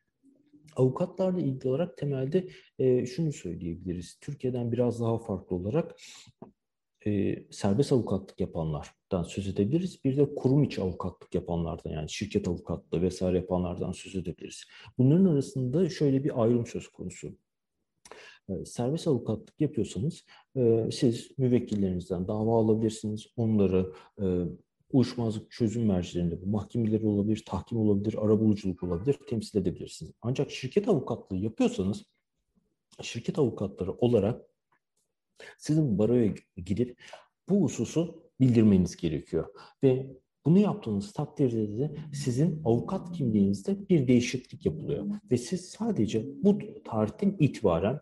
Avukatlarla 0.76 1.40
ilgili 1.40 1.68
olarak 1.68 1.96
temelde 1.96 2.48
e, 2.78 3.06
şunu 3.06 3.32
söyleyebiliriz. 3.32 4.18
Türkiye'den 4.20 4.72
biraz 4.72 5.00
daha 5.00 5.18
farklı 5.18 5.56
olarak 5.56 5.96
e, 7.06 7.42
serbest 7.50 7.92
avukatlık 7.92 8.40
yapanlardan 8.40 9.22
söz 9.22 9.48
edebiliriz. 9.48 10.04
Bir 10.04 10.16
de 10.16 10.34
kurum 10.34 10.64
içi 10.64 10.82
avukatlık 10.82 11.34
yapanlardan 11.34 11.90
yani 11.90 12.10
şirket 12.10 12.48
avukatlığı 12.48 13.02
vesaire 13.02 13.36
yapanlardan 13.36 13.92
söz 13.92 14.16
edebiliriz. 14.16 14.64
Bunların 14.98 15.24
arasında 15.24 15.88
şöyle 15.88 16.24
bir 16.24 16.42
ayrım 16.42 16.66
söz 16.66 16.88
konusu. 16.88 17.36
Serbest 18.64 19.08
avukatlık 19.08 19.60
yapıyorsanız 19.60 20.24
siz 20.90 21.38
müvekkillerinizden 21.38 22.28
dava 22.28 22.58
alabilirsiniz. 22.58 23.26
Onları 23.36 23.92
uyuşmazlık 24.92 25.50
çözüm 25.50 25.86
mercilerinde 25.86 26.42
bu 26.42 26.46
mahkemeleri 26.46 27.06
olabilir, 27.06 27.44
tahkim 27.46 27.78
olabilir, 27.78 28.14
arabuluculuk 28.24 28.82
olabilir, 28.82 29.18
temsil 29.28 29.58
edebilirsiniz. 29.58 30.12
Ancak 30.22 30.50
şirket 30.50 30.88
avukatlığı 30.88 31.36
yapıyorsanız 31.36 32.04
şirket 33.02 33.38
avukatları 33.38 33.92
olarak 33.92 34.42
sizin 35.58 35.98
baroya 35.98 36.34
gidip 36.56 37.02
bu 37.48 37.62
hususu 37.62 38.30
bildirmeniz 38.40 38.96
gerekiyor. 38.96 39.46
Ve 39.82 40.16
Bunu 40.46 40.58
yaptığınız 40.58 41.12
takdirde 41.12 41.78
de 41.78 41.96
sizin 42.12 42.62
avukat 42.64 43.12
kimliğinizde 43.12 43.88
bir 43.88 44.08
değişiklik 44.08 44.66
yapılıyor. 44.66 45.06
Ve 45.30 45.36
siz 45.36 45.68
sadece 45.68 46.26
bu 46.42 46.58
tarihten 46.84 47.36
itibaren 47.38 48.00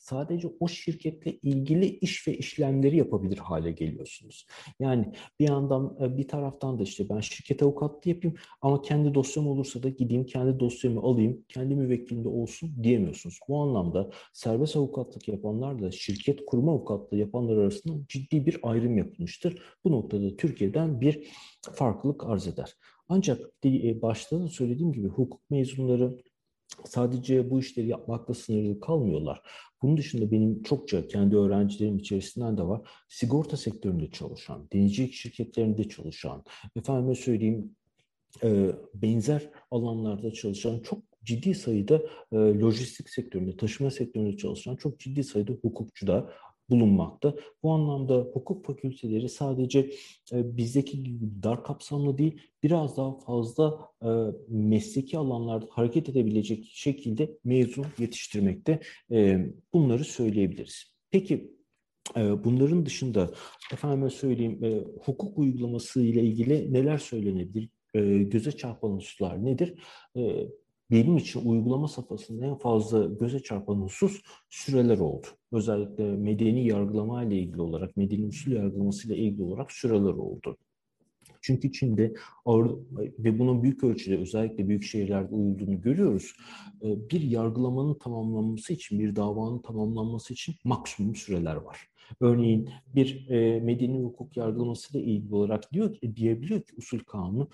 sadece 0.00 0.48
o 0.60 0.68
şirketle 0.68 1.32
ilgili 1.42 1.86
iş 1.86 2.28
ve 2.28 2.36
işlemleri 2.36 2.96
yapabilir 2.96 3.38
hale 3.38 3.72
geliyorsunuz. 3.72 4.46
Yani 4.80 5.12
bir 5.40 5.48
yandan 5.48 5.96
e, 6.00 6.16
bir 6.16 6.28
taraftan 6.28 6.78
da 6.78 6.82
işte 6.82 7.08
ben 7.08 7.20
şirket 7.20 7.62
avukatlığı 7.62 8.10
yapayım 8.10 8.36
ama 8.62 8.82
kendi 8.82 9.14
dosyam 9.14 9.48
olursa 9.48 9.82
da 9.82 9.88
gideyim 9.88 10.26
kendi 10.26 10.60
dosyamı 10.60 11.00
alayım, 11.00 11.44
kendi 11.48 11.74
müvekkilimde 11.74 12.28
olsun 12.28 12.70
diyemiyorsunuz. 12.82 13.38
Bu 13.48 13.62
anlamda 13.62 14.10
serbest 14.32 14.76
avukatlık 14.76 15.28
yapanlar 15.28 15.82
da 15.82 15.90
şirket 15.90 16.46
kurma 16.46 16.72
avukatlığı 16.72 17.16
yapanlar 17.16 17.56
arasında 17.56 17.94
ciddi 18.08 18.46
bir 18.46 18.58
ayrım 18.62 18.98
yapılmıştır. 18.98 19.62
Bu 19.84 19.92
noktada 19.92 20.36
Türkiye'den 20.36 21.00
bir 21.00 21.26
farklılık 21.72 22.24
arz 22.24 22.46
eder. 22.46 22.76
Ancak 23.08 23.40
e, 23.64 24.02
başta 24.02 24.40
da 24.40 24.48
söylediğim 24.48 24.92
gibi 24.92 25.08
hukuk 25.08 25.50
mezunları 25.50 26.18
sadece 26.84 27.50
bu 27.50 27.60
işleri 27.60 27.88
yapmakla 27.88 28.34
sınırlı 28.34 28.80
kalmıyorlar. 28.80 29.42
Bunun 29.82 29.96
dışında 29.96 30.30
benim 30.30 30.62
çokça 30.62 31.08
kendi 31.08 31.36
öğrencilerim 31.36 31.98
içerisinden 31.98 32.58
de 32.58 32.62
var. 32.62 32.80
Sigorta 33.08 33.56
sektöründe 33.56 34.10
çalışan, 34.10 34.68
denizcilik 34.72 35.14
şirketlerinde 35.14 35.88
çalışan, 35.88 36.44
efendime 36.76 37.14
söyleyeyim 37.14 37.76
e, 38.42 38.70
benzer 38.94 39.50
alanlarda 39.70 40.32
çalışan 40.32 40.80
çok 40.80 41.02
ciddi 41.24 41.54
sayıda 41.54 42.02
e, 42.32 42.36
lojistik 42.36 43.10
sektöründe, 43.10 43.56
taşıma 43.56 43.90
sektöründe 43.90 44.36
çalışan 44.36 44.76
çok 44.76 45.00
ciddi 45.00 45.24
sayıda 45.24 45.52
hukukçu 45.52 46.06
da 46.06 46.32
bulunmakta. 46.70 47.34
Bu 47.62 47.72
anlamda 47.72 48.14
hukuk 48.14 48.66
fakülteleri 48.66 49.28
sadece 49.28 49.90
e, 50.32 50.56
bizdeki 50.56 51.02
gibi 51.02 51.42
dar 51.42 51.64
kapsamlı 51.64 52.18
değil, 52.18 52.40
biraz 52.62 52.96
daha 52.96 53.18
fazla 53.18 53.88
e, 54.02 54.08
mesleki 54.48 55.18
alanlarda 55.18 55.66
hareket 55.70 56.08
edebilecek 56.08 56.70
şekilde 56.72 57.38
mezun 57.44 57.86
yetiştirmekte. 57.98 58.80
E, 59.10 59.46
bunları 59.74 60.04
söyleyebiliriz. 60.04 60.94
Peki 61.10 61.60
bunların 62.16 62.86
dışında 62.86 63.30
efendime 63.72 64.10
söyleyeyim 64.10 64.84
hukuk 65.04 65.38
uygulaması 65.38 66.02
ile 66.02 66.22
ilgili 66.22 66.72
neler 66.72 66.98
söylenebilir? 66.98 67.68
Göze 68.30 68.52
çarpan 68.52 68.90
hususlar 68.90 69.44
nedir? 69.44 69.74
Benim 70.90 71.16
için 71.16 71.50
uygulama 71.50 71.88
safhasında 71.88 72.46
en 72.46 72.54
fazla 72.54 73.04
göze 73.04 73.42
çarpan 73.42 73.74
husus 73.74 74.22
süreler 74.48 74.98
oldu. 74.98 75.26
Özellikle 75.52 76.16
medeni 76.16 76.66
yargılama 76.66 77.24
ile 77.24 77.38
ilgili 77.38 77.62
olarak, 77.62 77.96
medeni 77.96 78.26
usul 78.26 78.52
yargılaması 78.52 79.08
ile 79.08 79.16
ilgili 79.16 79.42
olarak 79.42 79.72
süreler 79.72 80.12
oldu. 80.12 80.56
Çünkü 81.40 81.72
Çin'de 81.72 82.14
ve 83.18 83.38
bunun 83.38 83.62
büyük 83.62 83.84
ölçüde 83.84 84.18
özellikle 84.18 84.68
büyük 84.68 84.84
şehirlerde 84.84 85.34
uyulduğunu 85.34 85.80
görüyoruz. 85.80 86.32
Ee, 86.82 87.10
bir 87.10 87.20
yargılamanın 87.20 87.94
tamamlanması 87.94 88.72
için, 88.72 88.98
bir 88.98 89.16
davanın 89.16 89.58
tamamlanması 89.58 90.32
için 90.32 90.54
maksimum 90.64 91.14
süreler 91.14 91.56
var. 91.56 91.78
Örneğin 92.20 92.70
bir 92.94 93.30
e, 93.30 93.60
medeni 93.60 94.02
hukuk 94.02 94.36
yargılaması 94.36 94.98
ile 94.98 95.04
ilgili 95.04 95.34
olarak 95.34 95.72
diyor 95.72 95.94
ki, 95.94 96.16
diyebiliyor 96.16 96.60
ki 96.60 96.72
usul 96.76 96.98
kanunu 96.98 97.48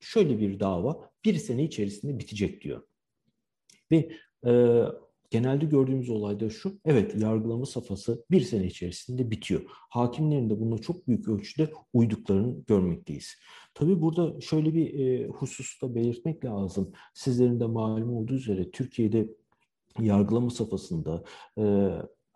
şöyle 0.00 0.38
bir 0.40 0.60
dava 0.60 1.10
bir 1.24 1.34
sene 1.34 1.64
içerisinde 1.64 2.18
bitecek 2.18 2.62
diyor. 2.62 2.82
Ve 3.90 4.10
e, 4.46 4.82
genelde 5.30 5.66
gördüğümüz 5.66 6.10
olay 6.10 6.40
da 6.40 6.50
şu, 6.50 6.80
evet 6.84 7.14
yargılama 7.22 7.66
safhası 7.66 8.24
bir 8.30 8.40
sene 8.40 8.66
içerisinde 8.66 9.30
bitiyor. 9.30 9.62
Hakimlerin 9.68 10.50
de 10.50 10.60
buna 10.60 10.78
çok 10.78 11.08
büyük 11.08 11.28
ölçüde 11.28 11.70
uyduklarını 11.92 12.64
görmekteyiz. 12.66 13.34
Tabii 13.74 14.02
burada 14.02 14.40
şöyle 14.40 14.74
bir 14.74 14.98
e, 14.98 15.26
hususta 15.26 15.94
belirtmek 15.94 16.44
lazım. 16.44 16.92
Sizlerin 17.14 17.60
de 17.60 17.66
malum 17.66 18.16
olduğu 18.16 18.34
üzere 18.34 18.70
Türkiye'de 18.70 19.28
yargılama 20.00 20.50
safhasında 20.50 21.24
e, 21.58 21.62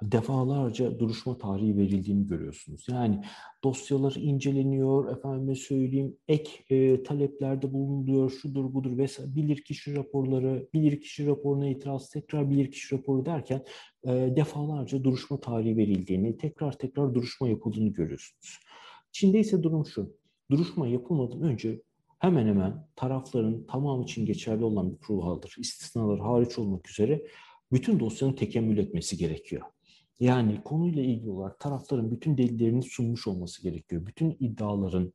defalarca 0.03 0.99
duruşma 0.99 1.39
tarihi 1.39 1.77
verildiğini 1.77 2.27
görüyorsunuz. 2.27 2.87
Yani 2.91 3.25
dosyalar 3.65 4.15
inceleniyor, 4.17 5.17
efendime 5.17 5.55
söyleyeyim 5.55 6.17
ek 6.29 6.51
e, 6.71 7.03
taleplerde 7.03 7.73
bulunuluyor, 7.73 8.31
şudur 8.31 8.75
budur 8.75 8.99
vesaire 8.99 9.35
bilirkişi 9.35 9.97
raporları, 9.97 10.69
bilirkişi 10.75 11.27
raporuna 11.27 11.69
itiraz, 11.69 12.11
tekrar 12.11 12.51
bilirkişi 12.51 12.95
raporu 12.95 13.27
derken 13.27 13.65
e, 14.05 14.11
defalarca 14.37 15.05
duruşma 15.05 15.41
tarihi 15.41 15.77
verildiğini, 15.77 16.37
tekrar 16.37 16.73
tekrar 16.73 17.15
duruşma 17.15 17.49
yapıldığını 17.49 17.89
görüyorsunuz. 17.89 18.59
Çin'de 19.13 19.41
ise 19.41 19.63
durum 19.63 19.87
şu, 19.87 20.17
duruşma 20.51 20.87
yapılmadan 20.87 21.43
önce 21.43 21.83
hemen 22.19 22.47
hemen 22.47 22.87
tarafların 22.97 23.67
tamamı 23.67 24.03
için 24.03 24.27
geçerli 24.27 24.65
olan 24.65 24.93
bir 24.93 24.99
kuraldır. 24.99 25.55
İstisnalar 25.59 26.21
hariç 26.21 26.59
olmak 26.59 26.91
üzere 26.91 27.27
bütün 27.73 28.01
dosyanın 28.01 28.33
tekemmül 28.33 28.79
etmesi 28.79 29.17
gerekiyor. 29.17 29.63
Yani 30.23 30.63
konuyla 30.65 31.03
ilgili 31.03 31.31
olarak 31.31 31.61
tarafların 31.61 32.11
bütün 32.11 32.39
delillerini 32.39 32.83
sunmuş 32.83 33.27
olması 33.27 33.63
gerekiyor. 33.63 34.07
Bütün 34.07 34.37
iddiaların, 34.41 35.13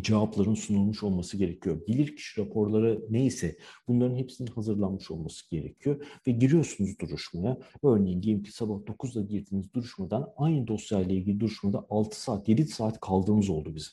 cevapların 0.00 0.54
sunulmuş 0.54 1.02
olması 1.02 1.36
gerekiyor. 1.36 1.86
Bilirkişi 1.88 2.40
raporları 2.40 3.04
neyse 3.10 3.56
bunların 3.88 4.16
hepsinin 4.16 4.50
hazırlanmış 4.50 5.10
olması 5.10 5.50
gerekiyor. 5.50 6.06
Ve 6.26 6.32
giriyorsunuz 6.32 6.98
duruşmaya. 6.98 7.58
Örneğin 7.82 8.22
diyelim 8.22 8.42
ki 8.42 8.52
sabah 8.52 8.74
9'da 8.74 9.22
girdiğiniz 9.22 9.74
duruşmadan 9.74 10.32
aynı 10.36 10.66
dosyayla 10.66 11.14
ilgili 11.14 11.40
duruşmada 11.40 11.86
6 11.90 12.20
saat, 12.20 12.48
7 12.48 12.66
saat 12.66 13.00
kaldığımız 13.00 13.50
oldu 13.50 13.74
bizim. 13.74 13.92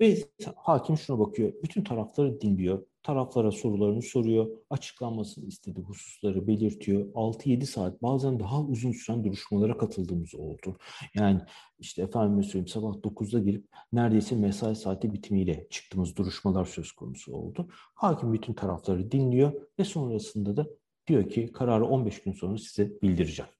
Ve 0.00 0.18
hakim 0.56 0.98
şuna 0.98 1.18
bakıyor. 1.18 1.52
Bütün 1.62 1.84
tarafları 1.84 2.40
dinliyor 2.40 2.86
taraflara 3.02 3.50
sorularını 3.50 4.02
soruyor, 4.02 4.46
açıklanmasını 4.70 5.46
istediği 5.46 5.82
hususları 5.82 6.46
belirtiyor. 6.46 7.06
6-7 7.14 7.66
saat 7.66 8.02
bazen 8.02 8.40
daha 8.40 8.62
uzun 8.62 8.92
süren 8.92 9.24
duruşmalara 9.24 9.78
katıldığımız 9.78 10.34
oldu. 10.34 10.78
Yani 11.14 11.40
işte 11.78 12.02
efendim 12.02 12.44
söyleyeyim 12.44 12.68
sabah 12.68 12.94
9'da 12.94 13.38
girip 13.38 13.66
neredeyse 13.92 14.36
mesai 14.36 14.76
saati 14.76 15.12
bitimiyle 15.12 15.66
çıktığımız 15.70 16.16
duruşmalar 16.16 16.64
söz 16.64 16.92
konusu 16.92 17.32
oldu. 17.32 17.68
Hakim 17.94 18.32
bütün 18.32 18.52
tarafları 18.52 19.10
dinliyor 19.10 19.52
ve 19.78 19.84
sonrasında 19.84 20.56
da 20.56 20.66
diyor 21.06 21.28
ki 21.28 21.52
kararı 21.52 21.86
15 21.86 22.22
gün 22.22 22.32
sonra 22.32 22.58
size 22.58 22.92
bildireceğim. 23.02 23.57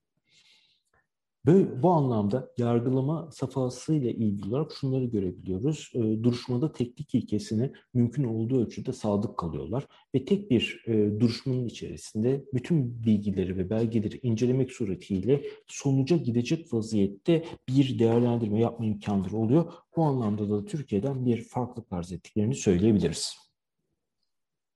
Böyle, 1.49 1.83
bu 1.83 1.91
anlamda 1.91 2.53
yargılama 2.59 3.31
safhasıyla 3.31 4.11
ilgili 4.11 4.49
olarak 4.49 4.73
şunları 4.73 5.05
görebiliyoruz. 5.05 5.93
E, 5.95 5.99
duruşmada 5.99 6.73
teknik 6.73 7.15
ilkesine 7.15 7.73
mümkün 7.95 8.25
olduğu 8.25 8.65
ölçüde 8.65 8.93
sadık 8.93 9.39
kalıyorlar 9.39 9.87
ve 10.15 10.25
tek 10.25 10.51
bir 10.51 10.83
e, 10.87 11.21
duruşmanın 11.21 11.67
içerisinde 11.67 12.45
bütün 12.55 13.05
bilgileri 13.05 13.57
ve 13.57 13.71
belgeleri 13.71 14.21
incelemek 14.23 14.73
suretiyle 14.73 15.43
sonuca 15.67 16.17
gidecek 16.17 16.75
vaziyette 16.75 17.45
bir 17.69 17.99
değerlendirme 17.99 18.61
yapma 18.61 18.87
imkanları 18.87 19.37
oluyor. 19.37 19.73
Bu 19.97 20.05
anlamda 20.05 20.51
da 20.51 20.65
Türkiye'den 20.65 21.27
bir 21.27 21.43
farklı 21.43 21.85
arz 21.91 22.13
ettiklerini 22.13 22.55
söyleyebiliriz. 22.55 23.37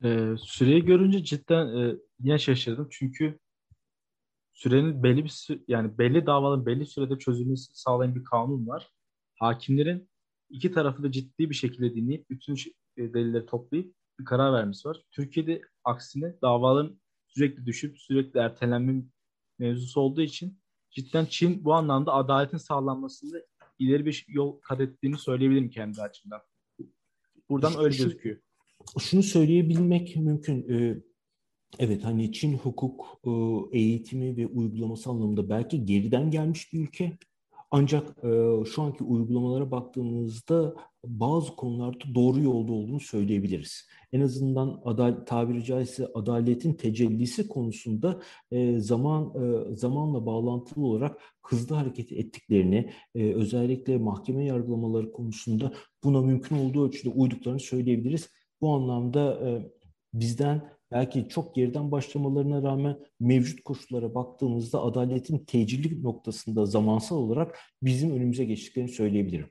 E, 0.04 0.26
süreyi 0.38 0.84
görünce 0.84 1.24
cidden 1.24 1.66
e, 1.66 1.96
yine 2.20 2.38
şaşırdım 2.38 2.88
çünkü 2.90 3.38
sürenin 4.54 5.02
belli 5.02 5.24
bir 5.24 5.48
yani 5.68 5.98
belli 5.98 6.26
davaların 6.26 6.66
belli 6.66 6.86
sürede 6.86 7.18
çözülmesini 7.18 7.76
sağlayan 7.76 8.14
bir 8.14 8.24
kanun 8.24 8.66
var. 8.66 8.90
Hakimlerin 9.38 10.08
iki 10.50 10.72
tarafı 10.72 11.02
da 11.02 11.12
ciddi 11.12 11.50
bir 11.50 11.54
şekilde 11.54 11.94
dinleyip 11.94 12.30
bütün 12.30 12.54
e, 12.96 13.14
delilleri 13.14 13.46
toplayıp 13.46 13.94
bir 14.20 14.24
karar 14.24 14.52
vermesi 14.52 14.88
var. 14.88 15.02
Türkiye'de 15.10 15.62
aksine 15.84 16.36
davaların 16.42 17.00
sürekli 17.28 17.66
düşüp 17.66 17.98
sürekli 17.98 18.40
ertelenme 18.40 19.02
mevzusu 19.58 20.00
olduğu 20.00 20.22
için 20.22 20.58
cidden 20.90 21.26
Çin 21.26 21.64
bu 21.64 21.74
anlamda 21.74 22.12
adaletin 22.12 22.56
sağlanmasında 22.56 23.42
ileri 23.78 24.06
bir 24.06 24.24
yol 24.28 24.60
kat 24.60 24.80
ettiğini 24.80 25.18
söyleyebilirim 25.18 25.70
kendi 25.70 26.02
açımdan. 26.02 26.40
Buradan 27.48 27.72
öyle 27.78 27.96
gözüküyor. 27.96 28.38
Şunu 29.00 29.22
söyleyebilmek 29.22 30.16
mümkün. 30.16 30.68
Ee, 30.68 31.02
Evet 31.78 32.04
hani 32.04 32.32
Çin 32.32 32.52
hukuk 32.58 33.20
e, 33.24 33.30
eğitimi 33.78 34.36
ve 34.36 34.46
uygulaması 34.46 35.10
anlamında 35.10 35.48
belki 35.48 35.86
geriden 35.86 36.30
gelmiş 36.30 36.72
bir 36.72 36.80
ülke. 36.80 37.12
Ancak 37.70 38.24
e, 38.24 38.30
şu 38.64 38.82
anki 38.82 39.04
uygulamalara 39.04 39.70
baktığımızda 39.70 40.74
bazı 41.04 41.56
konularda 41.56 42.14
doğru 42.14 42.40
yolda 42.40 42.72
olduğunu 42.72 43.00
söyleyebiliriz. 43.00 43.88
En 44.12 44.20
azından 44.20 44.80
adal, 44.84 45.12
tabiri 45.26 45.64
caizse 45.64 46.06
adaletin 46.14 46.74
tecellisi 46.74 47.48
konusunda 47.48 48.20
e, 48.50 48.80
zaman 48.80 49.32
zamanla 49.74 50.26
bağlantılı 50.26 50.86
olarak 50.86 51.20
hızlı 51.42 51.74
hareket 51.76 52.12
ettiklerini, 52.12 52.90
özellikle 53.14 53.98
mahkeme 53.98 54.44
yargılamaları 54.44 55.12
konusunda 55.12 55.72
buna 56.04 56.20
mümkün 56.20 56.56
olduğu 56.58 56.86
ölçüde 56.86 57.10
uyduklarını 57.10 57.60
söyleyebiliriz. 57.60 58.28
Bu 58.60 58.70
anlamda 58.74 59.38
bizden 60.14 60.72
belki 60.92 61.28
çok 61.28 61.54
geriden 61.54 61.90
başlamalarına 61.90 62.62
rağmen 62.62 62.98
mevcut 63.20 63.64
koşullara 63.64 64.14
baktığımızda 64.14 64.82
adaletin 64.82 65.38
tecillik 65.38 66.02
noktasında 66.02 66.66
zamansal 66.66 67.16
olarak 67.16 67.58
bizim 67.82 68.10
önümüze 68.10 68.44
geçtiklerini 68.44 68.90
söyleyebilirim. 68.90 69.50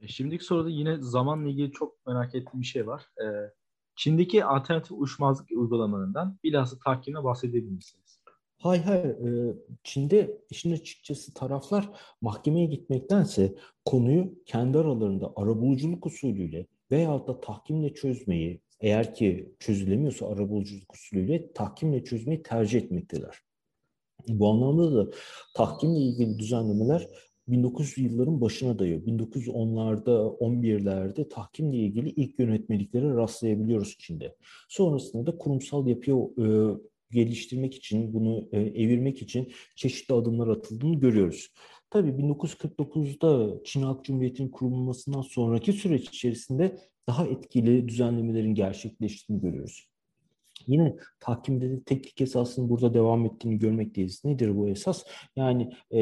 E, 0.00 0.08
şimdiki 0.08 0.44
soruda 0.44 0.70
yine 0.70 0.96
zamanla 1.00 1.48
ilgili 1.48 1.72
çok 1.72 2.06
merak 2.06 2.34
ettiğim 2.34 2.60
bir 2.60 2.66
şey 2.66 2.86
var. 2.86 3.02
Ee, 3.20 3.52
Çin'deki 3.96 4.44
alternatif 4.44 4.92
uyuşmazlık 4.92 5.50
uygulamalarından 5.50 6.38
bilhassa 6.44 6.78
takibine 6.84 7.24
bahsedebilir 7.24 7.72
misiniz? 7.72 8.20
Hay 8.58 8.82
hay. 8.82 8.98
E, 8.98 9.54
Çin'de 9.82 10.38
işin 10.50 10.72
açıkçası 10.72 11.34
taraflar 11.34 11.90
mahkemeye 12.20 12.66
gitmektense 12.66 13.54
konuyu 13.84 14.34
kendi 14.46 14.78
aralarında 14.78 15.32
arabuluculuk 15.36 16.06
usulüyle 16.06 16.66
veyahut 16.90 17.28
da 17.28 17.40
tahkimle 17.40 17.94
çözmeyi 17.94 18.60
eğer 18.80 19.14
ki 19.14 19.54
çözülemiyorsa 19.58 20.28
arabuluculuk 20.28 20.94
usulüyle 20.94 21.52
tahkimle 21.52 22.04
çözmeyi 22.04 22.42
tercih 22.42 22.78
etmekteler. 22.82 23.36
Bu 24.28 24.48
anlamda 24.48 24.94
da 24.94 25.10
tahkimle 25.54 25.98
ilgili 25.98 26.38
düzenlemeler 26.38 27.08
1900 27.48 27.98
yılların 27.98 28.40
başına 28.40 28.78
dayıyor. 28.78 29.02
1910'larda, 29.02 30.38
11'lerde 30.38 31.28
tahkimle 31.28 31.76
ilgili 31.76 32.10
ilk 32.10 32.38
yönetmeliklere 32.38 33.14
rastlayabiliyoruz 33.14 33.96
Çin'de. 33.98 34.36
Sonrasında 34.68 35.26
da 35.26 35.38
kurumsal 35.38 35.86
yapıyı 35.86 36.16
e, 36.16 36.46
geliştirmek 37.10 37.74
için, 37.74 38.14
bunu 38.14 38.48
e, 38.52 38.60
evirmek 38.60 39.22
için 39.22 39.52
çeşitli 39.76 40.14
adımlar 40.14 40.48
atıldığını 40.48 40.94
görüyoruz. 40.94 41.48
Tabii 41.90 42.10
1949'da 42.10 43.62
Çin 43.64 43.82
Halk 43.82 44.04
Cumhuriyeti'nin 44.04 44.48
kurulmasından 44.48 45.22
sonraki 45.22 45.72
süreç 45.72 46.08
içerisinde 46.08 46.78
daha 47.06 47.26
etkili 47.26 47.88
düzenlemelerin 47.88 48.54
gerçekleştiğini 48.54 49.40
görüyoruz. 49.40 49.88
Yine 50.66 50.96
tahkimde 51.20 51.70
de 51.70 51.82
teknik 51.82 52.20
esasının 52.20 52.68
burada 52.68 52.94
devam 52.94 53.26
ettiğini 53.26 53.58
görmekteyiz. 53.58 54.24
Nedir 54.24 54.56
bu 54.56 54.68
esas? 54.68 55.04
Yani 55.36 55.72
e, 55.90 56.00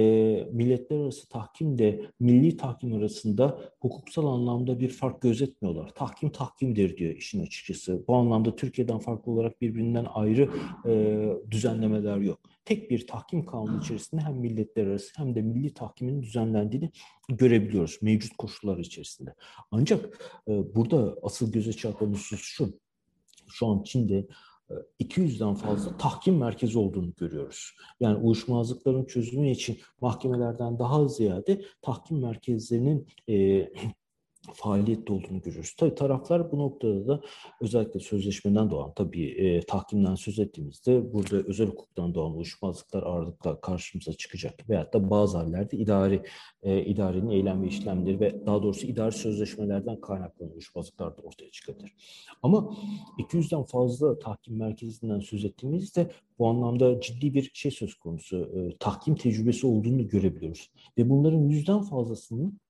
milletler 0.53 0.99
arası 0.99 1.29
tahkimde 1.29 2.01
milli 2.21 2.57
tahkim 2.57 2.95
arasında 2.95 3.59
hukuksal 3.81 4.27
anlamda 4.27 4.81
bir 4.81 4.89
fark 4.89 5.23
gözetmiyorlar. 5.23 5.89
Tahkim 5.95 6.31
tahkimdir 6.31 6.97
diyor 6.97 7.15
işin 7.15 7.43
açıkçası. 7.43 8.05
Bu 8.09 8.15
anlamda 8.15 8.57
Türkiye'den 8.57 8.99
farklı 8.99 9.33
olarak 9.33 9.61
birbirinden 9.61 10.07
ayrı 10.15 10.51
e, 10.87 11.25
düzenlemeler 11.51 12.17
yok. 12.17 12.41
Tek 12.65 12.91
bir 12.91 13.07
tahkim 13.07 13.47
kanunu 13.47 13.81
içerisinde 13.81 14.21
hem 14.21 14.35
milletler 14.35 14.87
arası 14.87 15.13
hem 15.17 15.35
de 15.35 15.43
milli 15.43 15.75
tahkimin 15.75 16.23
düzenlendiğini 16.23 16.91
görebiliyoruz 17.29 17.99
mevcut 18.03 18.37
koşullar 18.37 18.79
içerisinde. 18.79 19.35
Ancak 19.71 20.19
e, 20.49 20.75
burada 20.75 21.17
asıl 21.23 21.53
göze 21.53 21.73
çarpan 21.73 22.13
husus 22.13 22.41
şu. 22.41 22.79
Şu 23.49 23.67
an 23.67 23.83
Çin'de 23.83 24.27
200'den 25.01 25.55
fazla 25.55 25.97
tahkim 25.97 26.37
merkezi 26.39 26.79
olduğunu 26.79 27.13
görüyoruz. 27.17 27.71
Yani 28.01 28.17
uyuşmazlıkların 28.17 29.05
çözümü 29.05 29.51
için 29.51 29.79
mahkemelerden 30.01 30.79
daha 30.79 31.09
ziyade 31.09 31.63
tahkim 31.83 32.21
merkezlerinin 32.21 33.09
e, 33.29 33.69
faaliyette 34.53 35.13
olduğunu 35.13 35.41
görüyoruz. 35.41 35.75
Tabii 35.79 35.95
taraflar 35.95 36.53
bu 36.53 36.59
noktada 36.59 37.09
da 37.09 37.21
özellikle 37.61 38.01
sözleşmeden 38.01 38.71
doğan, 38.71 38.93
tabii 38.97 39.27
e, 39.27 39.61
tahkimden 39.61 40.15
söz 40.15 40.39
ettiğimizde 40.39 41.13
burada 41.13 41.37
özel 41.37 41.67
hukuktan 41.67 42.15
doğan 42.15 42.35
uyuşmazlıklar 42.37 43.03
ağırlıkla 43.03 43.61
karşımıza 43.61 44.13
çıkacak. 44.13 44.69
Veyahut 44.69 44.95
da 44.95 45.11
bazı 45.11 45.39
hallerde 45.39 45.77
idari, 45.77 46.23
e, 46.63 46.85
idarenin 46.85 47.31
eylem 47.31 47.63
ve 47.63 47.67
işlemleri 47.67 48.21
ve 48.21 48.47
daha 48.47 48.63
doğrusu 48.63 48.87
idari 48.87 49.13
sözleşmelerden 49.13 50.01
kaynaklanan 50.01 50.53
uyuşmazlıklar 50.53 51.17
da 51.17 51.23
ortaya 51.23 51.51
çıkabilir. 51.51 51.95
Ama 52.43 52.77
200'den 53.19 53.63
fazla 53.63 54.19
tahkim 54.19 54.59
merkezinden 54.59 55.21
söz 55.21 55.45
ettiğimizde 55.45 56.11
bu 56.39 56.49
anlamda 56.49 57.01
ciddi 57.01 57.35
bir 57.35 57.51
şey 57.55 57.71
söz 57.71 57.95
konusu. 57.95 58.37
E, 58.37 58.77
tahkim 58.79 59.15
tecrübesi 59.15 59.67
olduğunu 59.67 60.09
görebiliyoruz. 60.09 60.71
Ve 60.99 61.11
bunların 61.11 61.39
yüzden 61.39 61.83
fazlasının 61.83 62.61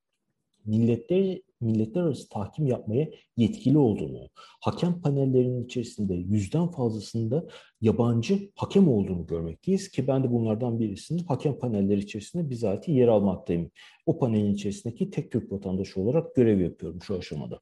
milletler 0.64 1.40
milletler 1.60 2.02
arası 2.02 2.28
tahkim 2.28 2.66
yapmaya 2.66 3.10
yetkili 3.36 3.78
olduğunu, 3.78 4.28
hakem 4.60 5.00
panellerinin 5.00 5.64
içerisinde 5.64 6.14
yüzden 6.14 6.68
fazlasında 6.68 7.46
yabancı 7.80 8.50
hakem 8.54 8.88
olduğunu 8.88 9.26
görmekteyiz 9.26 9.90
ki 9.90 10.06
ben 10.06 10.24
de 10.24 10.30
bunlardan 10.30 10.78
birisinin 10.78 11.24
hakem 11.24 11.58
panelleri 11.58 12.00
içerisinde 12.00 12.50
bizatihi 12.50 12.96
yer 12.96 13.08
almaktayım. 13.08 13.70
O 14.06 14.18
panelin 14.18 14.54
içerisindeki 14.54 15.10
tek 15.10 15.32
Türk 15.32 15.52
vatandaşı 15.52 16.00
olarak 16.00 16.34
görev 16.34 16.60
yapıyorum 16.60 17.02
şu 17.02 17.18
aşamada. 17.18 17.60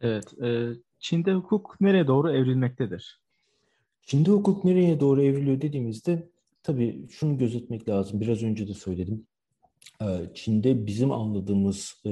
Evet, 0.00 0.42
e, 0.42 0.68
Çin'de 0.98 1.34
hukuk 1.34 1.80
nereye 1.80 2.06
doğru 2.06 2.32
evrilmektedir? 2.32 3.20
Çin'de 4.02 4.30
hukuk 4.30 4.64
nereye 4.64 5.00
doğru 5.00 5.22
evriliyor 5.22 5.60
dediğimizde 5.60 6.28
tabii 6.62 7.06
şunu 7.10 7.38
gözetmek 7.38 7.88
lazım. 7.88 8.20
Biraz 8.20 8.42
önce 8.42 8.68
de 8.68 8.74
söyledim. 8.74 9.26
Ee, 10.02 10.06
Çin'de 10.34 10.86
bizim 10.86 11.12
anladığımız 11.12 11.94
e, 12.06 12.10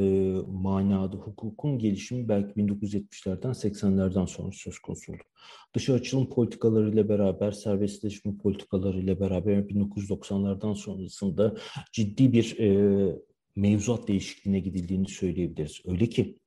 manada 0.49 1.17
hukukun 1.17 1.79
gelişimi 1.79 2.29
belki 2.29 2.61
1970'lerden 2.61 3.51
80'lerden 3.51 4.25
sonra 4.25 4.53
söz 4.53 4.79
konusu 4.79 5.13
oldu. 5.13 5.23
Dışı 5.75 5.93
açılım 5.95 6.29
politikalarıyla 6.29 7.09
beraber, 7.09 7.53
serbestleşme 7.53 8.37
politikalarıyla 8.37 9.21
beraber 9.21 9.59
1990'lardan 9.59 10.75
sonrasında 10.75 11.57
ciddi 11.93 12.33
bir 12.33 12.59
e, 12.59 13.19
mevzuat 13.57 14.09
değişikliğine 14.09 14.61
gidildiğini 14.61 15.09
söyleyebiliriz. 15.09 15.83
Öyle 15.87 16.07
ki 16.07 16.39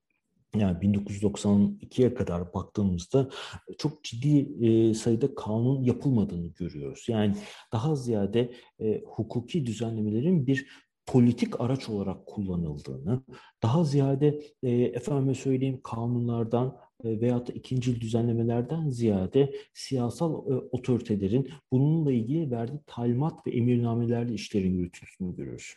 yani 0.56 0.78
1992'ye 0.78 2.14
kadar 2.14 2.54
baktığımızda 2.54 3.30
çok 3.78 4.04
ciddi 4.04 4.66
e, 4.66 4.94
sayıda 4.94 5.36
kanun 5.36 5.84
yapılmadığını 5.84 6.48
görüyoruz. 6.48 7.06
Yani 7.08 7.36
daha 7.72 7.96
ziyade 7.96 8.54
e, 8.80 9.02
hukuki 9.06 9.66
düzenlemelerin 9.66 10.48
bir 10.48 10.68
politik 11.12 11.62
araç 11.62 11.89
olarak 11.89 12.26
kullanıldığını, 12.26 13.24
daha 13.63 13.84
ziyade 13.84 14.41
e, 14.63 14.71
efendime 14.71 15.36
söyleyeyim 15.36 15.80
kanunlardan 15.84 16.78
e, 17.04 17.21
veyahut 17.21 17.47
da 17.47 17.54
ikinci 17.54 18.02
düzenlemelerden 18.02 18.89
ziyade 18.89 19.54
siyasal 19.74 20.34
e, 20.34 20.54
otoritelerin 20.54 21.50
bununla 21.71 22.12
ilgili 22.12 22.52
verdiği 22.52 22.80
talimat 22.88 23.47
ve 23.47 23.52
emirnamelerle 23.52 24.34
işlerin 24.34 24.74
yürütüldüğünü 24.74 25.36
görüyoruz. 25.36 25.76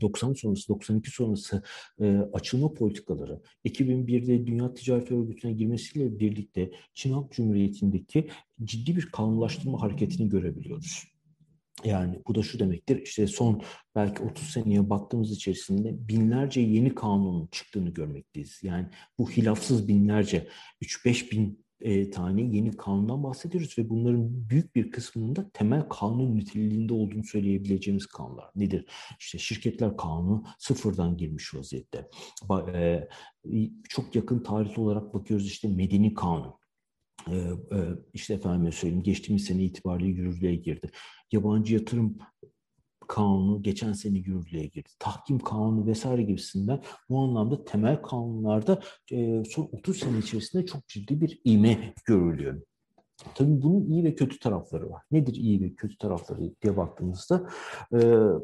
90 0.00 0.32
sonrası, 0.32 0.68
92 0.68 1.10
sonrası 1.10 1.62
e, 2.00 2.16
açılma 2.32 2.74
politikaları, 2.74 3.40
2001'de 3.64 4.46
Dünya 4.46 4.74
Ticaret 4.74 5.12
Örgütü'ne 5.12 5.52
girmesiyle 5.52 6.18
birlikte 6.18 6.70
Çin 6.94 7.12
Halk 7.12 7.32
Cumhuriyeti'ndeki 7.32 8.28
ciddi 8.64 8.96
bir 8.96 9.06
kanunlaştırma 9.06 9.82
hareketini 9.82 10.28
görebiliyoruz. 10.28 11.15
Yani 11.84 12.22
bu 12.28 12.34
da 12.34 12.42
şu 12.42 12.58
demektir 12.58 13.02
işte 13.02 13.26
son 13.26 13.62
belki 13.94 14.22
30 14.22 14.50
seneye 14.50 14.90
baktığımız 14.90 15.32
içerisinde 15.32 16.08
binlerce 16.08 16.60
yeni 16.60 16.94
kanunun 16.94 17.48
çıktığını 17.52 17.90
görmekteyiz. 17.90 18.60
Yani 18.62 18.86
bu 19.18 19.30
hilafsız 19.30 19.88
binlerce 19.88 20.48
3-5 20.82 21.30
bin 21.30 21.66
e, 21.80 22.10
tane 22.10 22.42
yeni 22.42 22.76
kanundan 22.76 23.22
bahsediyoruz 23.22 23.78
ve 23.78 23.88
bunların 23.88 24.50
büyük 24.50 24.76
bir 24.76 24.90
kısmının 24.90 25.36
da 25.36 25.50
temel 25.50 25.88
kanun 25.88 26.36
niteliğinde 26.36 26.92
olduğunu 26.92 27.24
söyleyebileceğimiz 27.24 28.06
kanunlar. 28.06 28.50
Nedir? 28.56 28.86
İşte 29.20 29.38
şirketler 29.38 29.96
kanunu 29.96 30.44
sıfırdan 30.58 31.16
girmiş 31.16 31.54
vaziyette. 31.54 32.08
E, 32.74 33.08
çok 33.88 34.14
yakın 34.14 34.42
tarih 34.42 34.78
olarak 34.78 35.14
bakıyoruz 35.14 35.46
işte 35.46 35.68
medeni 35.68 36.14
kanun 36.14 36.54
işte 38.12 38.34
efendim 38.34 38.72
söyleyeyim 38.72 39.02
geçtiğimiz 39.02 39.44
sene 39.44 39.62
itibariyle 39.62 40.08
yürürlüğe 40.08 40.54
girdi. 40.54 40.90
Yabancı 41.32 41.74
yatırım 41.74 42.18
kanunu 43.08 43.62
geçen 43.62 43.92
sene 43.92 44.18
yürürlüğe 44.18 44.66
girdi. 44.66 44.88
Tahkim 44.98 45.38
kanunu 45.38 45.86
vesaire 45.86 46.22
gibisinden 46.22 46.82
bu 47.08 47.18
anlamda 47.18 47.64
temel 47.64 48.02
kanunlarda 48.02 48.80
son 49.48 49.68
30 49.72 49.98
sene 49.98 50.18
içerisinde 50.18 50.66
çok 50.66 50.88
ciddi 50.88 51.20
bir 51.20 51.40
ivme 51.46 51.94
görülüyor. 52.04 52.62
Tabii 53.34 53.62
bunun 53.62 53.86
iyi 53.86 54.04
ve 54.04 54.14
kötü 54.14 54.38
tarafları 54.38 54.90
var. 54.90 55.02
Nedir 55.10 55.34
iyi 55.34 55.60
ve 55.60 55.74
kötü 55.74 55.98
tarafları 55.98 56.54
diye 56.62 56.76
baktığımızda 56.76 57.48
e, 57.92 57.98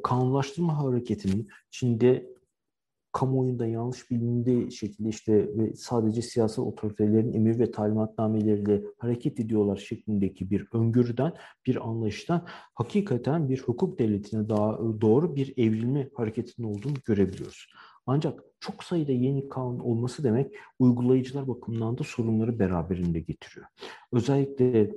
kanunlaştırma 0.05 0.79
hareketinin 0.79 1.49
Çin'de 1.71 2.32
kamuoyunda 3.13 3.67
yanlış 3.67 4.11
bilindiği 4.11 4.73
şekilde 4.73 5.09
işte 5.09 5.33
ve 5.59 5.75
sadece 5.75 6.23
siyasal 6.23 6.67
otoritelerin 6.67 7.33
emir 7.33 7.59
ve 7.59 7.71
talimatnameleriyle 7.71 8.83
hareket 8.99 9.41
ediyorlar 9.41 9.77
şeklindeki 9.77 10.51
bir 10.51 10.67
öngörüden, 10.73 11.33
bir 11.67 11.89
anlayıştan 11.89 12.47
hakikaten 12.75 13.49
bir 13.49 13.63
hukuk 13.63 13.99
devletine 13.99 14.49
daha 14.49 14.79
doğru 15.01 15.37
bir 15.37 15.55
evrilme 15.57 16.09
hareketinin 16.15 16.67
olduğunu 16.67 16.95
görebiliyoruz. 17.05 17.67
Ancak 18.07 18.43
çok 18.61 18.85
sayıda 18.85 19.13
yeni 19.13 19.49
kanun 19.49 19.79
olması 19.79 20.25
demek 20.25 20.55
uygulayıcılar 20.79 21.49
bakımından 21.49 21.99
da 21.99 22.03
sorunları 22.05 22.59
beraberinde 22.59 23.21
getiriyor. 23.21 23.67
Özellikle 24.13 24.93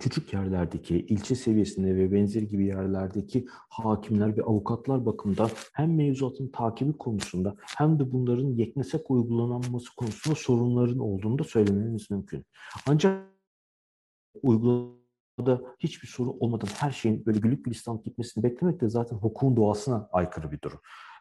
küçük 0.00 0.32
yerlerdeki, 0.32 0.96
ilçe 0.96 1.34
seviyesinde 1.34 1.96
ve 1.96 2.12
benzeri 2.12 2.48
gibi 2.48 2.66
yerlerdeki 2.66 3.46
hakimler 3.68 4.36
ve 4.36 4.42
avukatlar 4.42 5.06
bakımından 5.06 5.50
hem 5.72 5.94
mevzuatın 5.94 6.48
takibi 6.48 6.92
konusunda 6.92 7.56
hem 7.58 7.98
de 7.98 8.12
bunların 8.12 8.48
yeknesek 8.48 9.10
uygulanması 9.10 9.96
konusunda 9.96 10.36
sorunların 10.36 10.98
olduğunu 10.98 11.38
da 11.38 11.44
söylememiz 11.44 12.10
mümkün. 12.10 12.44
Ancak 12.86 13.34
uygulamada 14.42 15.62
hiçbir 15.78 16.08
sorun 16.08 16.36
olmadan 16.40 16.68
her 16.78 16.90
şeyin 16.90 17.26
böyle 17.26 17.38
gülük 17.38 17.64
gülistanlık 17.64 18.04
gitmesini 18.04 18.44
beklemek 18.44 18.80
de 18.80 18.88
zaten 18.88 19.16
hukukun 19.16 19.56
doğasına 19.56 20.08
aykırı 20.12 20.52
bir 20.52 20.60
durum. 20.60 20.80